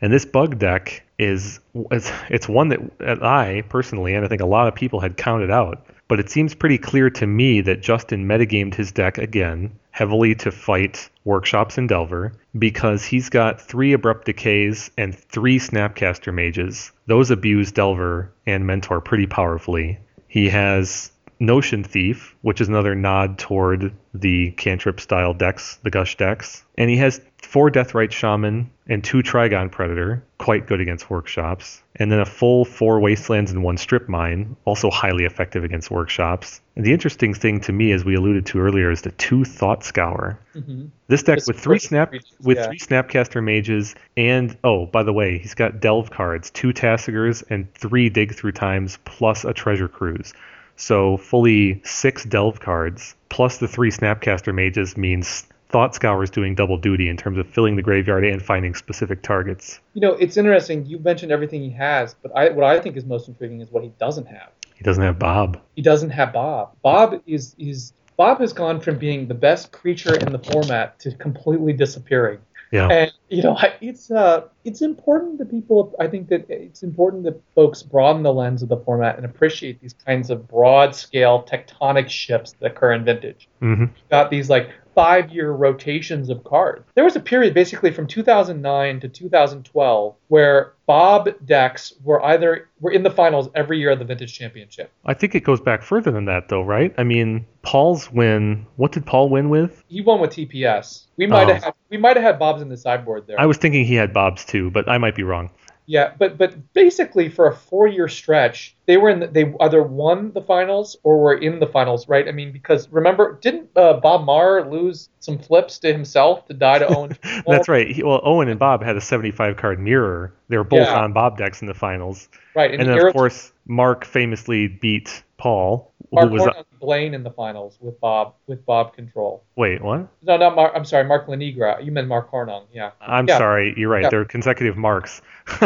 [0.02, 1.60] And this bug deck is
[1.92, 5.18] it's, it's one that, that I personally and I think a lot of people had
[5.18, 9.72] counted out but it seems pretty clear to me that Justin metagamed his deck again,
[9.92, 16.34] heavily to fight workshops in Delver, because he's got three Abrupt Decays and three Snapcaster
[16.34, 16.92] Mages.
[17.08, 19.98] Those abuse Delver and Mentor pretty powerfully.
[20.28, 26.18] He has Notion Thief, which is another nod toward the cantrip style decks, the Gush
[26.18, 26.64] decks.
[26.78, 31.82] And he has four Deathrite Shaman and two Trygon Predator, quite good against workshops.
[31.96, 36.62] And then a full four Wastelands and one Strip Mine, also highly effective against workshops.
[36.76, 39.84] And the interesting thing to me, as we alluded to earlier, is the two Thought
[39.84, 40.40] Scour.
[40.56, 40.86] Mm-hmm.
[41.08, 42.68] This deck This with three snap creatures, with yeah.
[42.68, 47.72] three Snapcaster Mages and oh, by the way, he's got Delve cards, two Tasigurs and
[47.76, 50.34] three Dig Through Times plus a Treasure Cruise.
[50.76, 56.54] So fully six Delve cards plus the three Snapcaster Mages means Thought Scour is doing
[56.54, 59.80] double duty in terms of filling the graveyard and finding specific targets.
[59.96, 60.86] You know, it's interesting.
[60.86, 63.84] You mentioned everything he has, but I, what I think is most intriguing is what
[63.84, 64.52] he doesn't have.
[64.76, 65.60] He doesn't have Bob.
[65.76, 66.76] He doesn't have Bob.
[66.84, 71.12] Bob is is Bob has gone from being the best creature in the format to
[71.14, 72.40] completely disappearing.
[72.74, 72.88] Yeah.
[72.88, 75.96] And you know, it's uh, it's important that people.
[76.00, 79.80] I think that it's important that folks broaden the lens of the format and appreciate
[79.80, 83.48] these kinds of broad scale tectonic shifts that occur in Vintage.
[83.60, 86.86] hmm got these like five year rotations of cards.
[86.96, 92.92] There was a period basically from 2009 to 2012 where Bob decks were either were
[92.92, 94.92] in the finals every year of the Vintage Championship.
[95.06, 96.94] I think it goes back further than that, though, right?
[96.98, 98.66] I mean, Paul's win.
[98.76, 99.84] What did Paul win with?
[99.88, 101.04] He won with TPS.
[101.18, 101.54] We might Oh.
[101.54, 103.40] have we might have had Bob's in the sideboard there.
[103.40, 105.50] I was thinking he had Bob's too, but I might be wrong.
[105.86, 109.82] Yeah, but but basically for a four year stretch, they were in the, they either
[109.82, 112.28] won the finals or were in the finals, right?
[112.28, 116.80] I mean, because remember, didn't uh, Bob Maher lose some flips to himself to die
[116.80, 117.18] to Owen?
[117.48, 117.88] That's right.
[117.90, 120.34] He, well, Owen and Bob had a 75 card mirror.
[120.50, 121.00] They were both Yeah.
[121.02, 122.28] on Bob decks in the finals.
[122.56, 126.42] Right, And and, then, of course, Mark famously beat Paul, who Mark was.
[126.44, 129.42] Hornung Blaine in the finals with Bob with Bob Control.
[129.56, 130.08] Wait, what?
[130.22, 130.74] No, not Mark.
[130.76, 131.84] I'm sorry, Mark Lanigra.
[131.84, 132.66] You meant Mark Hornung.
[132.74, 132.92] Yeah.
[133.02, 133.38] I'm Yeah.
[133.38, 133.74] sorry.
[133.78, 134.04] You're right.
[134.04, 134.10] Yeah.
[134.10, 135.22] They're consecutive marks.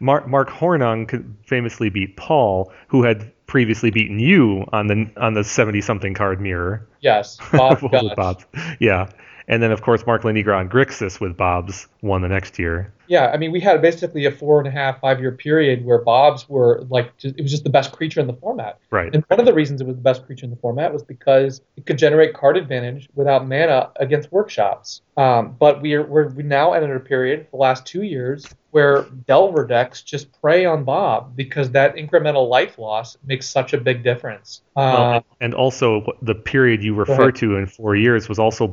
[0.00, 2.57] Mark, Mark Hornung famously beat Paul,
[2.88, 6.86] who had previously beaten you on the on the 70 something card mirror.
[7.00, 7.38] Yes.
[7.52, 7.80] Bob.
[7.90, 8.44] Gutch.
[8.78, 9.08] Yeah.
[9.48, 12.92] And then, of course, Mark Lanigra on Grixis with Bob's won the next year.
[13.08, 13.28] Yeah.
[13.28, 16.46] I mean, we had basically a four and a half, five year period where Bob's
[16.46, 18.78] were like just, it was just the best creature in the format.
[18.90, 19.12] Right.
[19.14, 21.62] And one of the reasons it was the best creature in the format was because
[21.78, 25.00] it could generate card advantage without mana against workshops.
[25.16, 29.66] Um, but we're we're we now entered a period, the last two years, where Delver
[29.66, 34.62] decks just prey on Bob because that incremental life loss makes such a big difference.
[34.76, 38.68] Uh, Well, and also, the period you refer to in four years was also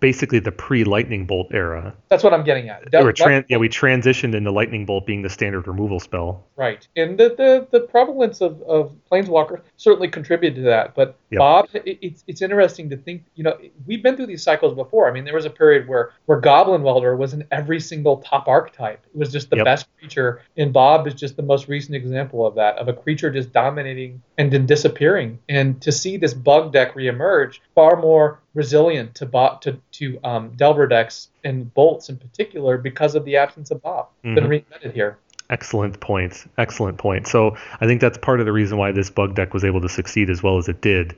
[0.00, 1.94] basically the pre-lightning bolt era.
[2.08, 2.82] that's what I'm getting at.
[2.94, 6.44] Or Del- tran- yeah, we transitioned into lightning bolt being the standard removal spell.
[6.56, 10.94] Right, and the the, the prevalence of, of Planeswalker certainly contributed to that.
[10.94, 11.38] But Yep.
[11.40, 13.22] Bob, it, it's it's interesting to think.
[13.34, 15.10] You know, we've been through these cycles before.
[15.10, 18.48] I mean, there was a period where where Goblin Welder was in every single top
[18.48, 19.04] archetype.
[19.12, 19.64] It was just the Yep.
[19.66, 23.30] best creature, and Bob is just the most recent example of that, of a creature
[23.30, 25.38] just dominating and then disappearing.
[25.50, 30.50] And to see this bug deck reemerge, far more resilient to Bob to to um,
[30.56, 34.08] Delver decks and bolts in particular because of the absence of Bob.
[34.22, 34.48] Been Mhm.
[34.64, 35.18] reinvented here.
[35.50, 36.44] Excellent point.
[36.58, 37.26] Excellent point.
[37.26, 39.88] So I think that's part of the reason why this bug deck was able to
[39.88, 41.14] succeed as well as it did.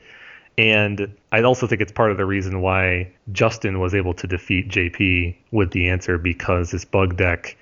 [0.59, 4.69] And I also think it's part of the reason why Justin was able to defeat
[4.69, 7.57] JP with the answer because this bug deck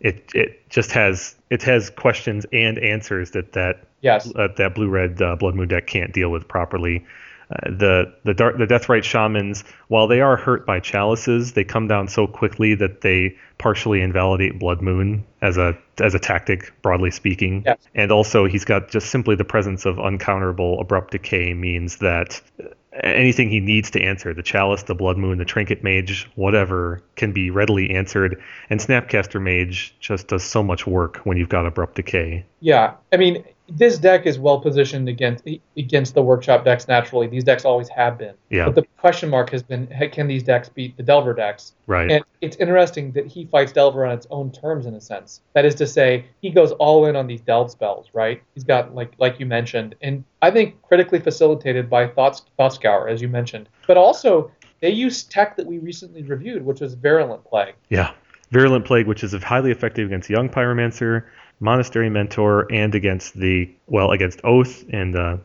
[0.00, 4.30] it it just has it has questions and answers that that Yes.
[4.36, 7.04] uh, that blue red uh, blood moon deck can't deal with properly.
[7.50, 11.86] Uh, the the dark the deathrite shamans, while they are hurt by chalices, they come
[11.86, 17.10] down so quickly that they partially invalidate blood moon as a as a tactic, broadly
[17.10, 17.62] speaking.
[17.66, 17.78] Yes.
[17.94, 22.68] And also, he's got just simply the presence of uncounterable abrupt decay means that uh,
[23.02, 27.32] anything he needs to answer, the chalice, the blood moon, the trinket mage, whatever, can
[27.32, 28.42] be readily answered.
[28.70, 32.46] And Snapcaster Mage just does so much work when you've got abrupt decay.
[32.60, 35.44] Yeah, I mean, this deck is well positioned against
[35.76, 37.26] against the workshop decks naturally.
[37.26, 38.34] These decks always have been.
[38.50, 38.66] Yeah.
[38.66, 41.74] But the question mark has been, can these decks beat the Delver decks?
[41.86, 42.10] Right.
[42.10, 45.40] And it's interesting that he fights Delver on its own terms in a sense.
[45.54, 48.42] That is to say, he goes all in on these Delve spells, right?
[48.54, 53.08] He's got like like you mentioned, and I think critically facilitated by Thought Thought Scour,
[53.08, 53.68] as you mentioned.
[53.86, 54.50] But also
[54.80, 57.74] they use tech that we recently reviewed, which was Virulent Plague.
[57.88, 58.12] Yeah.
[58.50, 61.24] Virulent Plague, which is highly effective against Young Pyromancer,
[61.60, 65.36] Monastery Mentor, and against the, well, against Oath, and uh,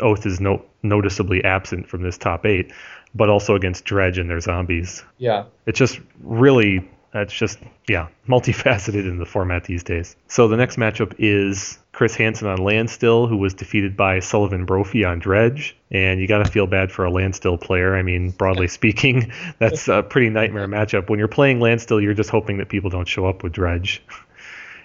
[0.00, 2.72] Oath is no, noticeably absent from this top eight,
[3.14, 5.04] but also against Dredge and their zombies.
[5.18, 5.44] Yeah.
[5.66, 10.16] It's just really it's just, yeah, multifaceted in the format these days.
[10.26, 15.04] So the next matchup is Chris Hansen on Landstill, who was defeated by Sullivan Brophy
[15.04, 15.76] on Dredge.
[15.90, 17.94] And you got to feel bad for a Landstill player.
[17.94, 21.08] I mean, broadly speaking, that's a pretty nightmare matchup.
[21.08, 24.02] When you're playing Landstill, you're just hoping that people don't show up with Dredge.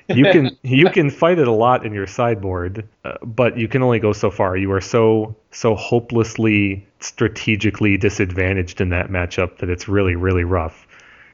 [0.09, 3.83] you can you can fight it a lot in your sideboard, uh, but you can
[3.83, 4.57] only go so far.
[4.57, 10.87] You are so so hopelessly strategically disadvantaged in that matchup that it's really really rough.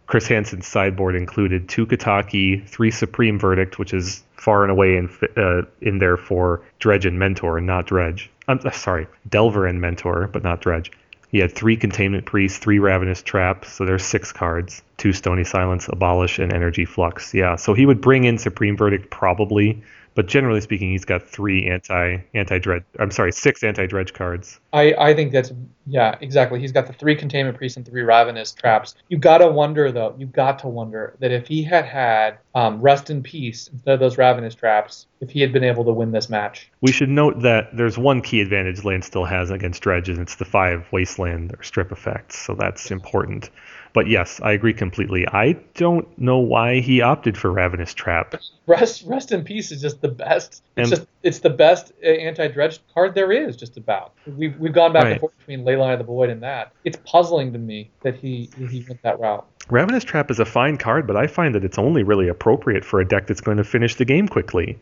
[0.08, 5.10] Chris Hansen's sideboard included two Kataki, three Supreme Verdict, which is far and away in
[5.38, 8.30] uh, in there for Dredge and Mentor, and not Dredge.
[8.48, 10.92] I'm uh, sorry, Delver and Mentor, but not Dredge.
[11.30, 14.82] He had three Containment Priests, three Ravenous Trap, so there's six cards.
[14.98, 17.34] Two Stony Silence, Abolish, and Energy Flux.
[17.34, 19.84] Yeah, so he would bring in Supreme Verdict probably,
[20.16, 22.84] but generally speaking, he's got three anti anti dredge.
[23.00, 24.60] I'm sorry, six anti dredge cards.
[24.74, 25.52] I I think that's
[25.86, 26.60] yeah exactly.
[26.60, 28.96] He's got the three containment priests and three ravenous traps.
[29.10, 30.16] You gotta wonder though.
[30.18, 34.00] You got to wonder that if he had had um, rest in peace instead of
[34.00, 36.72] those ravenous traps, if he had been able to win this match.
[36.82, 40.46] We should note that there's one key advantage Landstill has against dredge, and it's the
[40.46, 42.38] five wasteland or strip effects.
[42.38, 43.50] So that's important.
[43.96, 45.26] But yes, I agree completely.
[45.26, 48.36] I don't know why he opted for Ravenous Trap.
[48.68, 50.64] Rest, rest in peace is just the best.
[50.76, 53.56] It's and, just it's the best uh, anti dredge card there is.
[53.56, 54.12] Just about.
[54.28, 55.12] We've we've gone back right.
[55.14, 56.74] and forth between Leyline of the Void and that.
[56.84, 59.48] It's puzzling to me that he he went that route.
[59.70, 63.00] Ravenous Trap is a fine card, but I find that it's only really appropriate for
[63.00, 64.78] a deck that's going to finish the game quickly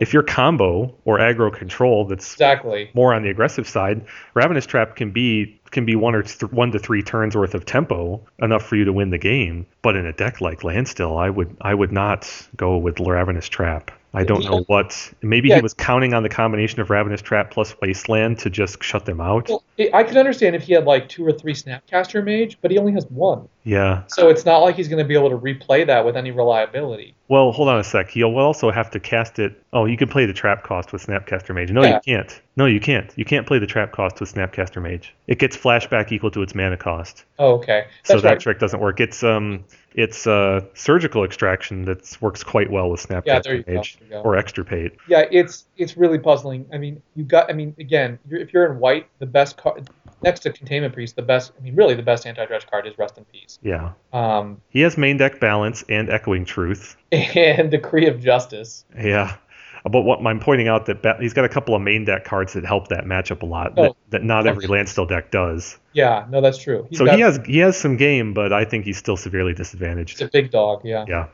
[0.00, 4.04] if you're combo or aggro control that's exactly more on the aggressive side,
[4.34, 7.64] Ravenous Trap can be can be one or th- one to three turns worth of
[7.64, 9.66] tempo enough for you to win the game.
[9.82, 13.92] But in a deck like Landstill, I would I would not go with Ravenous Trap.
[14.12, 15.12] I don't know what.
[15.22, 15.56] Maybe yeah.
[15.56, 19.20] he was counting on the combination of Ravenous Trap plus Wasteland to just shut them
[19.20, 19.48] out.
[19.48, 19.62] Well,
[19.94, 22.92] I could understand if he had like two or three Snapcaster Mage, but he only
[22.92, 23.48] has one.
[23.64, 24.04] Yeah.
[24.06, 27.14] So it's not like he's going to be able to replay that with any reliability.
[27.28, 28.10] Well, hold on a sec.
[28.10, 29.62] He'll also have to cast it.
[29.72, 31.70] Oh, you can play the Trap cost with Snapcaster Mage.
[31.70, 31.94] No, yeah.
[31.94, 32.40] you can't.
[32.56, 33.12] No, you can't.
[33.16, 35.14] You can't play the Trap cost with Snapcaster Mage.
[35.26, 37.24] It gets flashback equal to its mana cost.
[37.38, 37.86] Oh, okay.
[38.04, 38.98] That's so that trick doesn't work.
[38.98, 39.64] It's um
[39.94, 44.92] it's uh, surgical extraction that works quite well with Snapcaster yeah, Mage or Extirpate.
[45.08, 46.66] Yeah, it's it's really puzzling.
[46.72, 47.50] I mean, you got.
[47.50, 49.88] I mean, again, you're, if you're in white, the best card
[50.22, 51.52] next to Containment Priest, the best.
[51.58, 53.58] I mean, really, the best anti-dredge card is Rest in Peace.
[53.62, 53.92] Yeah.
[54.12, 58.84] Um, he has main deck balance and Echoing Truth and Decree of Justice.
[58.96, 59.36] Yeah.
[59.84, 62.66] But what I'm pointing out that he's got a couple of main deck cards that
[62.66, 65.78] help that matchup a lot oh, that, that, not every Landstill deck does.
[65.94, 66.86] Yeah, no, that's true.
[66.90, 69.54] He's so got, he has he has some game, but I think he's still severely
[69.54, 70.12] disadvantaged.
[70.12, 71.06] It's a big dog, yeah.
[71.08, 71.28] Yeah.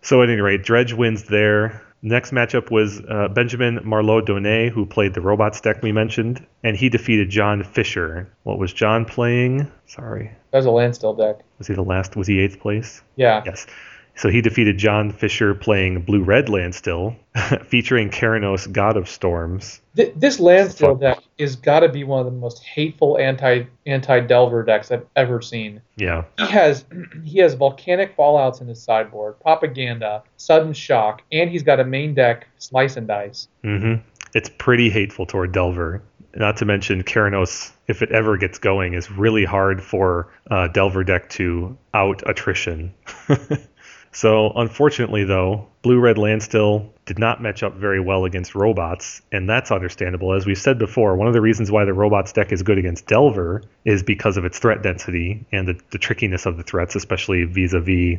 [0.00, 1.82] So at any rate, Dredge wins there.
[2.04, 6.76] Next matchup was uh, Benjamin Marlowe Donnet, who played the robots deck we mentioned, and
[6.76, 8.28] he defeated John Fisher.
[8.42, 9.70] What was John playing?
[9.86, 10.32] Sorry.
[10.50, 11.44] That was a Landstill deck.
[11.58, 12.16] Was he the last?
[12.16, 13.02] Was he eighth place?
[13.14, 13.42] Yeah.
[13.46, 13.66] Yes.
[14.14, 17.16] So he defeated John Fisher playing Blue Red Landstill,
[17.64, 19.80] featuring Keranos, God of Storms.
[19.96, 24.20] Th- this Landstill deck is got to be one of the most hateful anti anti
[24.20, 25.80] Delver decks I've ever seen.
[25.96, 26.24] Yeah.
[26.38, 26.84] He has
[27.24, 32.14] he has volcanic fallouts in his sideboard, propaganda, sudden shock, and he's got a main
[32.14, 33.48] deck slice and dice.
[33.64, 34.06] Mm-hmm.
[34.34, 36.02] It's pretty hateful toward Delver.
[36.34, 41.04] Not to mention Keranos, if it ever gets going, is really hard for uh, Delver
[41.04, 42.94] deck to out attrition.
[44.12, 49.48] So, unfortunately, though, Blue Red Landstill did not match up very well against robots, and
[49.48, 50.34] that's understandable.
[50.34, 53.06] As we've said before, one of the reasons why the robots deck is good against
[53.06, 57.44] Delver is because of its threat density and the, the trickiness of the threats, especially
[57.44, 58.18] vis a vis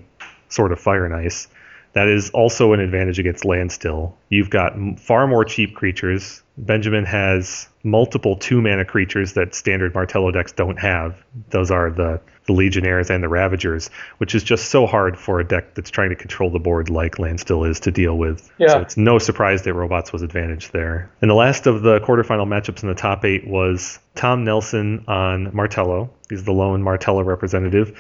[0.50, 1.48] sort of Fire and Ice.
[1.94, 4.18] That is also an advantage against Landstill.
[4.30, 6.43] You've got far more cheap creatures.
[6.58, 11.22] Benjamin has multiple two mana creatures that standard Martello decks don't have.
[11.50, 13.90] Those are the, the Legionnaires and the Ravagers,
[14.20, 17.18] which is just so hard for a deck that's trying to control the board like
[17.18, 18.52] Landstill is to deal with.
[18.60, 18.70] Yeah.
[18.70, 21.12] So it's no surprise that Robots was advantaged there.
[21.22, 25.56] And the last of the quarterfinal matchups in the top eight was Tom Nelson on
[25.56, 26.12] Martello.
[26.30, 27.98] He's the lone Martello representative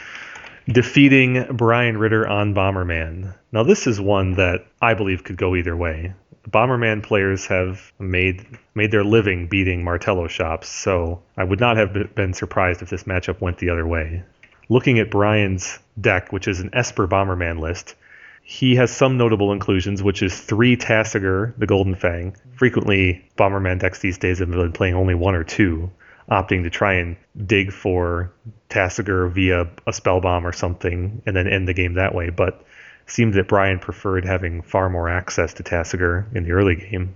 [0.68, 3.36] defeating Brian Ritter on Bomberman.
[3.52, 6.14] Now, this is one that I believe could go either way.
[6.50, 8.46] Bomberman players have made
[8.76, 13.04] made their living beating Martello shops, so I would not have been surprised if this
[13.04, 14.24] matchup went the other way.
[14.70, 17.96] Looking at Brian's deck, which is an Esper Bomberman list,
[18.44, 22.36] he has some notable inclusions, which is three Tasigur, the Golden Fang.
[22.56, 25.90] Frequently, Bomberman decks these days have been playing only one or two
[26.30, 27.16] opting to try and
[27.46, 28.32] dig for
[28.70, 32.30] Tasigur via a spell bomb or something and then end the game that way.
[32.30, 32.66] But
[33.06, 37.16] seemed that Brian preferred having far more access to Tasigur in the early game.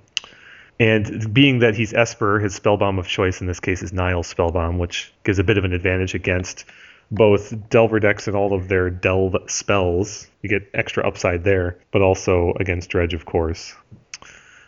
[0.80, 4.24] And being that he's Esper, his spell bomb of choice in this case is Nihil
[4.24, 6.66] spell bomb, which gives a bit of an advantage against
[7.10, 10.28] both Delver decks and all of their Delve spells.
[10.42, 13.74] You get extra upside there, but also against Dredge, of course.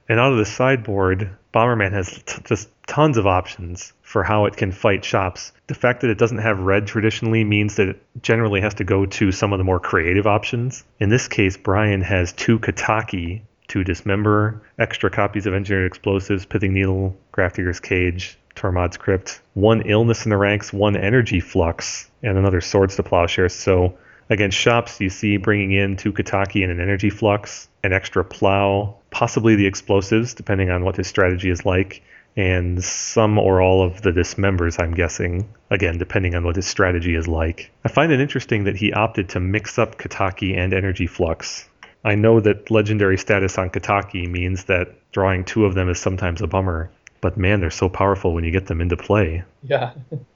[0.07, 4.57] And out of the sideboard, Bomberman has t- just tons of options for how it
[4.57, 5.52] can fight shops.
[5.68, 9.06] The fact that it doesn't have red traditionally means that it generally has to go
[9.06, 10.84] to some of the more creative options.
[10.99, 16.73] In this case, Brian has two Kataki to dismember, extra copies of Engineered Explosives, Pithing
[16.73, 22.61] Needle, Grafdigger's Cage, Tormod's Crypt, one Illness in the ranks, one Energy Flux, and another
[22.61, 23.53] Swords to Plowshares.
[23.53, 23.95] So
[24.27, 28.95] against shops, you see bringing in two Kataki and an Energy Flux, an extra Plow,
[29.11, 32.02] possibly the Explosives, depending on what his strategy is like,
[32.35, 37.15] and some or all of the dismembers, I'm guessing, again, depending on what his strategy
[37.15, 37.72] is like.
[37.84, 41.68] I find it interesting that he opted to mix up Kataki and Energy Flux.
[42.03, 46.41] I know that legendary status on Kataki means that drawing two of them is sometimes
[46.41, 49.43] a bummer, but man, they're so powerful when you get them into play.
[49.64, 49.93] Yeah.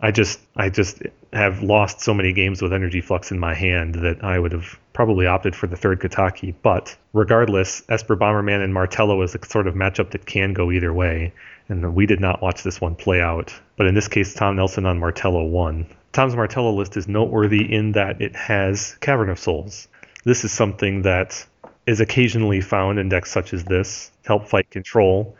[0.00, 3.96] I just I just have lost so many games with energy flux in my hand
[3.96, 6.54] that I would have probably opted for the third Kataki.
[6.62, 10.92] But regardless, Esper Bomberman and Martello is a sort of matchup that can go either
[10.92, 11.32] way,
[11.68, 13.54] and we did not watch this one play out.
[13.76, 15.86] But in this case, Tom Nelson on Martello won.
[16.12, 19.88] Tom's Martello list is noteworthy in that it has Cavern of Souls.
[20.24, 21.46] This is something that
[21.86, 25.36] is occasionally found in decks such as this to help fight control.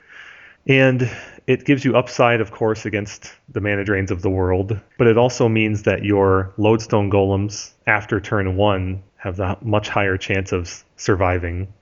[0.66, 1.10] And
[1.46, 5.16] it gives you upside, of course, against the mana drains of the world, but it
[5.16, 10.84] also means that your lodestone golems after turn one have the much higher chance of
[10.96, 11.72] surviving.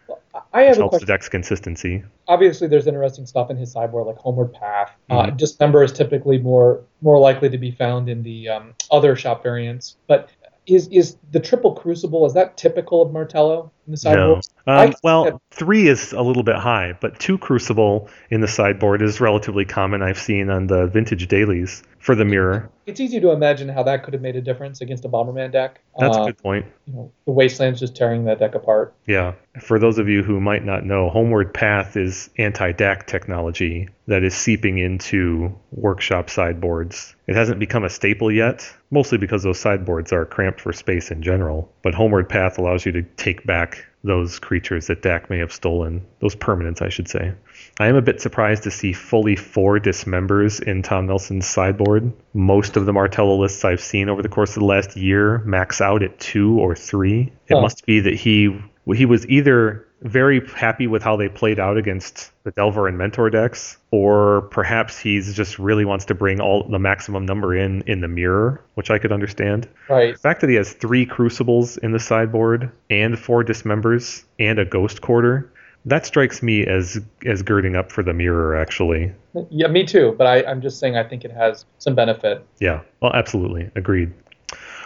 [0.53, 2.05] I have helps the deck's consistency.
[2.29, 4.93] Obviously, there's interesting stuff in his sideboard, like Homeward Path.
[5.11, 5.37] Uh, Mhm.
[5.37, 9.97] Dismember is typically more more likely to be found in the um, other shop variants.
[10.07, 10.29] But
[10.67, 14.45] is is the triple Crucible is that typical of Martello in the sideboard?
[14.67, 14.73] No.
[14.75, 19.03] Um, well, that- three is a little bit high, but two Crucible in the sideboard
[19.03, 20.03] is relatively common.
[20.03, 22.69] I've seen on the vintage dailies for the mirror.
[22.87, 25.81] It's easy to imagine how that could have made a difference against a Bomberman deck.
[25.99, 26.67] That's Uh, a good point.
[26.87, 28.93] You know, the Wasteland's just tearing that deck apart.
[29.07, 29.33] Yeah.
[29.61, 34.23] For those of you who might not know, Homeward Path is anti Dack technology that
[34.23, 37.15] is seeping into workshop sideboards.
[37.27, 41.23] It hasn't become a staple yet, mostly because those sideboards are cramped for space in
[41.23, 41.73] general.
[41.83, 46.05] But Homeward Path allows you to take back those creatures that Dack may have stolen,
[46.21, 47.33] those permanents, I should say.
[47.81, 52.13] I am a bit surprised to see fully four dismembers in Tom Nelson's sideboard.
[52.35, 55.81] Most of the Martello lists I've seen over the course of the last year max
[55.81, 57.33] out at two or three.
[57.49, 58.61] It must be that he
[58.95, 63.31] he was either very happy with how they played out against the Delver and Mentor
[63.31, 68.01] decks, or perhaps he's just really wants to bring all the maximum number in in
[68.01, 69.67] the mirror, which I could understand.
[69.89, 70.13] Right.
[70.13, 74.67] The fact that he has three crucibles in the sideboard and four dismembers and a
[74.67, 75.51] ghost quarter,
[75.87, 79.11] that strikes me as as girding up for the mirror actually.
[79.51, 80.15] Yeah, me too.
[80.19, 82.47] But I, I'm just saying I think it has some benefit.
[82.61, 83.71] Yeah, well absolutely.
[83.75, 84.13] Agreed.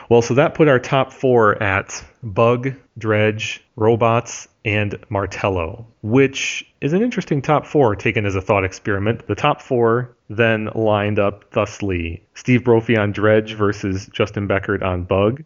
[0.09, 6.94] Well, so that put our top four at Bug, Dredge, Robots, and Martello, which is
[6.94, 9.26] an interesting top four taken as a thought experiment.
[9.26, 15.05] The top four then lined up thusly Steve Brophy on Dredge versus Justin Beckert on
[15.05, 15.44] Bug,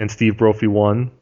[0.00, 1.12] and Steve Brophy won.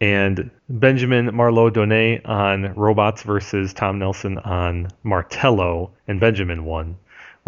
[0.00, 6.96] And Benjamin Marlowe Donnet on Robots versus Tom Nelson on Martello, and Benjamin won,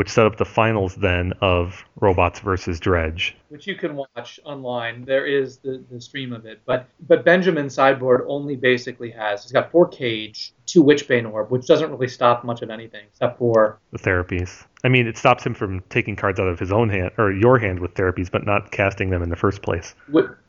[0.00, 3.36] which set up the finals then of Robots versus Dredge.
[3.50, 5.04] which you can watch online.
[5.04, 9.52] There is the, the stream of it, but but Benjamin's sideboard only basically has he's
[9.52, 13.78] got four cage, two Witchbane orb, which doesn't really stop much of anything except for
[13.92, 14.64] the therapies.
[14.82, 17.58] I mean, it stops him from taking cards out of his own hand or your
[17.58, 19.94] hand with therapies, but not casting them in the first place.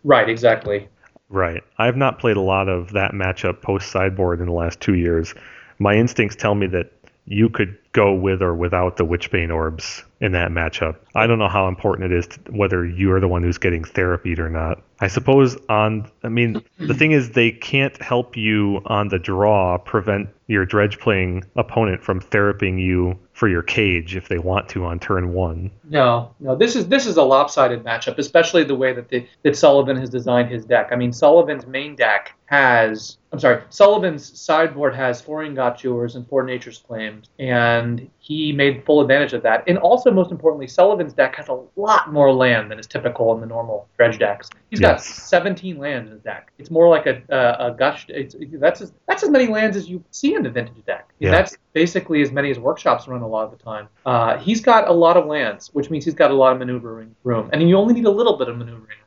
[0.06, 0.88] right exactly.
[1.28, 1.62] Right.
[1.78, 4.96] I have not played a lot of that matchup post sideboard in the last two
[4.96, 5.36] years.
[5.78, 6.94] My instincts tell me that
[7.26, 10.98] you could go with or without the Witchbane orbs in that matchup.
[11.16, 13.84] I don't know how important it is to, whether you are the one who's getting
[13.84, 14.82] therapied or not.
[15.00, 19.78] I suppose on, I mean, the thing is they can't help you on the draw
[19.78, 24.86] prevent your dredge playing opponent from therapying you for your cage if they want to
[24.86, 25.72] on turn one.
[25.90, 26.56] No, no.
[26.56, 30.10] This is this is a lopsided matchup, especially the way that the that Sullivan has
[30.10, 30.90] designed his deck.
[30.92, 36.28] I mean, Sullivan's main deck has I'm sorry, Sullivan's sideboard has four Ingot Chewers and
[36.28, 39.64] four Nature's Claims, and he made full advantage of that.
[39.68, 43.40] And also, most importantly, Sullivan's deck has a lot more land than is typical in
[43.40, 44.50] the normal dredge decks.
[44.70, 45.06] He's got Yes.
[45.06, 46.52] 17 lands in his deck.
[46.58, 48.06] It's more like a a, a gush.
[48.10, 51.08] It's, that's as, that's as many lands as you see in the vintage deck.
[51.20, 51.32] Yeah.
[51.32, 53.88] That's basically as many as workshops run a lot of the time.
[54.06, 57.16] Uh, he's got a lot of lands, which means he's got a lot of maneuvering
[57.24, 58.98] room, and you only need a little bit of maneuvering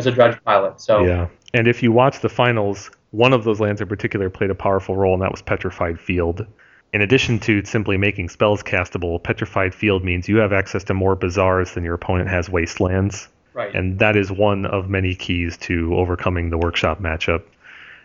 [0.00, 0.80] as a dredge pilot.
[0.80, 1.28] So Yeah.
[1.52, 4.96] And if you watch the finals, one of those lands in particular played a powerful
[4.96, 6.46] role, and that was Petrified Field.
[6.92, 11.14] In addition to simply making spells castable, Petrified Field means you have access to more
[11.14, 13.28] bazaars than your opponent has wastelands.
[13.52, 13.74] Right.
[13.74, 17.42] And that is one of many keys to overcoming the workshop matchup.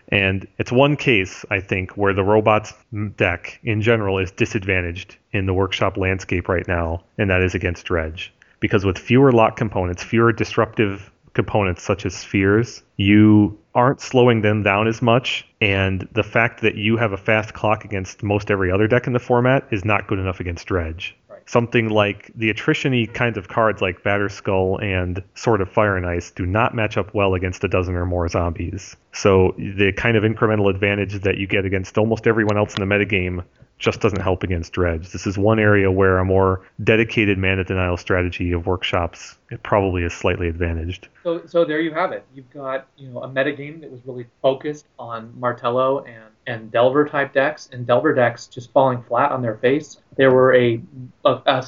[0.09, 2.73] And it's one case, I think, where the robots
[3.15, 7.85] deck in general is disadvantaged in the workshop landscape right now, and that is against
[7.85, 8.31] Dredge.
[8.59, 14.63] Because with fewer lock components, fewer disruptive components such as spheres, you aren't slowing them
[14.63, 18.71] down as much, and the fact that you have a fast clock against most every
[18.71, 23.07] other deck in the format is not good enough against Dredge something like the attrition-y
[23.13, 27.13] kinds of cards like Batterskull and Sword of Fire and Ice do not match up
[27.13, 28.95] well against a dozen or more zombies.
[29.13, 32.93] So the kind of incremental advantage that you get against almost everyone else in the
[32.93, 33.43] metagame
[33.77, 35.11] just doesn't help against Dredge.
[35.11, 40.03] This is one area where a more dedicated mana denial strategy of workshops it probably
[40.03, 41.07] is slightly advantaged.
[41.23, 42.25] So, so there you have it.
[42.33, 47.07] You've got you know a metagame that was really focused on Martello and and Delver
[47.07, 49.97] type decks, and Delver decks just falling flat on their face.
[50.15, 50.81] There were a,
[51.25, 51.67] a, a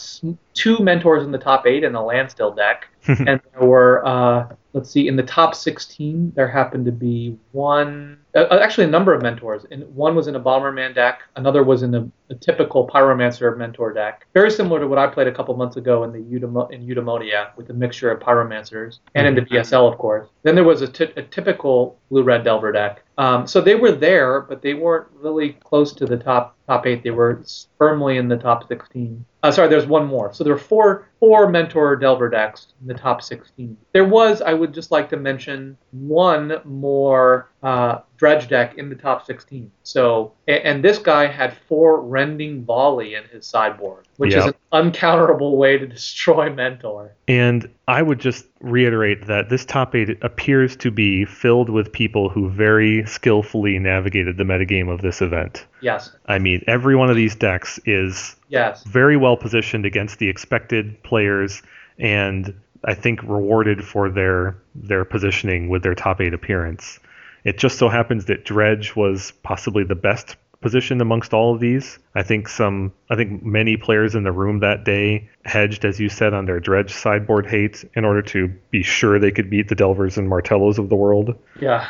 [0.53, 2.87] two mentors in the top eight in the Landstill deck,
[3.27, 4.47] and there were uh,
[4.77, 9.13] let's see, in the top 16 there happened to be one, uh, actually a number
[9.13, 9.65] of mentors.
[9.71, 13.91] And one was in a Bomberman deck, another was in a, a, typical Pyromancer mentor
[13.91, 16.85] deck, very similar to what I played a couple months ago in the Eudemo- in
[16.87, 20.29] Eudaimonia with a mixture of Pyromancers and in the BSL, of course.
[20.43, 23.03] Then there was a, t- a typical blue red Delver deck.
[23.17, 27.03] Um, so they were there, but they weren't really close to the top top eight.
[27.03, 27.43] They were
[27.77, 29.25] firmly in the top 16.
[29.41, 30.33] Uh, sorry, there's one more.
[30.33, 33.75] So there are four four mentor Delver decks in the top 16.
[33.93, 38.95] There was, I would just like to mention, one more uh, dredge deck in the
[38.95, 39.71] top 16.
[39.83, 44.39] So, and this guy had four rending volley in his sideboard, which yep.
[44.39, 47.15] is an uncounterable way to destroy Mentor.
[47.27, 52.29] And I would just reiterate that this top eight appears to be filled with people
[52.29, 55.65] who very skillfully navigated the metagame of this event.
[55.81, 56.15] Yes.
[56.27, 58.83] I mean, every one of these decks is yes.
[58.83, 61.63] very well positioned against the expected players
[61.99, 62.53] and
[62.85, 66.99] I think rewarded for their their positioning with their top eight appearance.
[67.47, 71.97] It just so happens that Dredge was possibly the best positioned amongst all of these.
[72.13, 76.09] I think some I think many players in the room that day hedged, as you
[76.09, 79.75] said, on their dredge sideboard hate in order to be sure they could beat the
[79.75, 81.35] Delvers and Martellos of the world.
[81.61, 81.89] Yeah.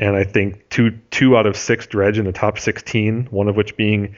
[0.00, 3.56] And I think two two out of six dredge in the top 16, one of
[3.56, 4.16] which being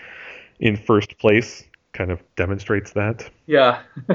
[0.61, 1.65] in first place,
[1.95, 3.29] kind of demonstrates that.
[3.47, 3.83] Yeah.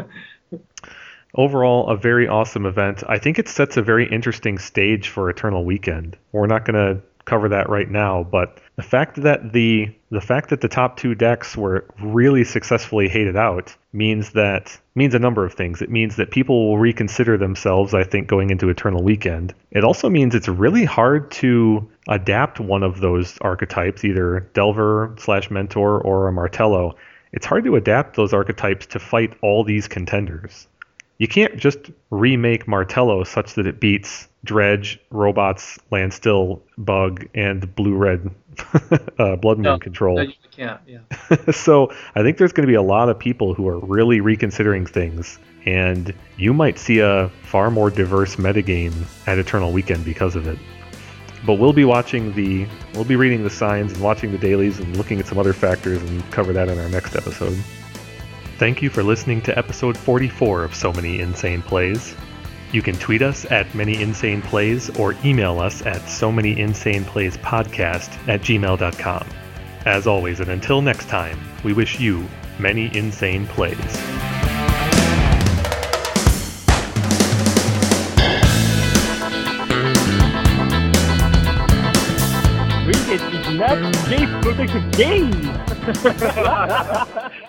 [1.35, 3.03] Overall, a very awesome event.
[3.07, 6.17] I think it sets a very interesting stage for Eternal Weekend.
[6.33, 10.49] We're not going to cover that right now, but the fact that the the fact
[10.49, 15.45] that the top two decks were really successfully hated out means that means a number
[15.45, 15.81] of things.
[15.81, 19.53] It means that people will reconsider themselves, I think, going into Eternal Weekend.
[19.71, 25.49] It also means it's really hard to adapt one of those archetypes, either Delver slash
[25.49, 26.95] Mentor or a Martello.
[27.31, 30.67] It's hard to adapt those archetypes to fight all these contenders
[31.21, 37.93] you can't just remake Martello such that it beats Dredge, Robots, Landstill, Bug, and Blue
[37.93, 38.31] Red
[39.19, 40.15] uh, Blood Moon no, Control.
[40.15, 40.81] No, you can't.
[40.87, 41.01] Yeah.
[41.51, 44.87] so I think there's going to be a lot of people who are really reconsidering
[44.87, 45.37] things,
[45.67, 50.57] and you might see a far more diverse metagame at Eternal Weekend because of it.
[51.45, 52.65] But we'll be watching the,
[52.95, 56.01] we'll be reading the signs and watching the dailies and looking at some other factors
[56.01, 57.63] and cover that in our next episode.
[58.61, 62.15] Thank you for listening to episode 44 of So Many Insane Plays.
[62.71, 67.03] You can tweet us at Many Insane Plays or email us at So Many Insane
[67.03, 69.27] Plays Podcast at gmail.com.
[69.87, 72.23] As always, and until next time, we wish you
[72.59, 73.75] many insane plays.
[82.85, 84.67] We get the next game for the
[87.25, 87.31] game.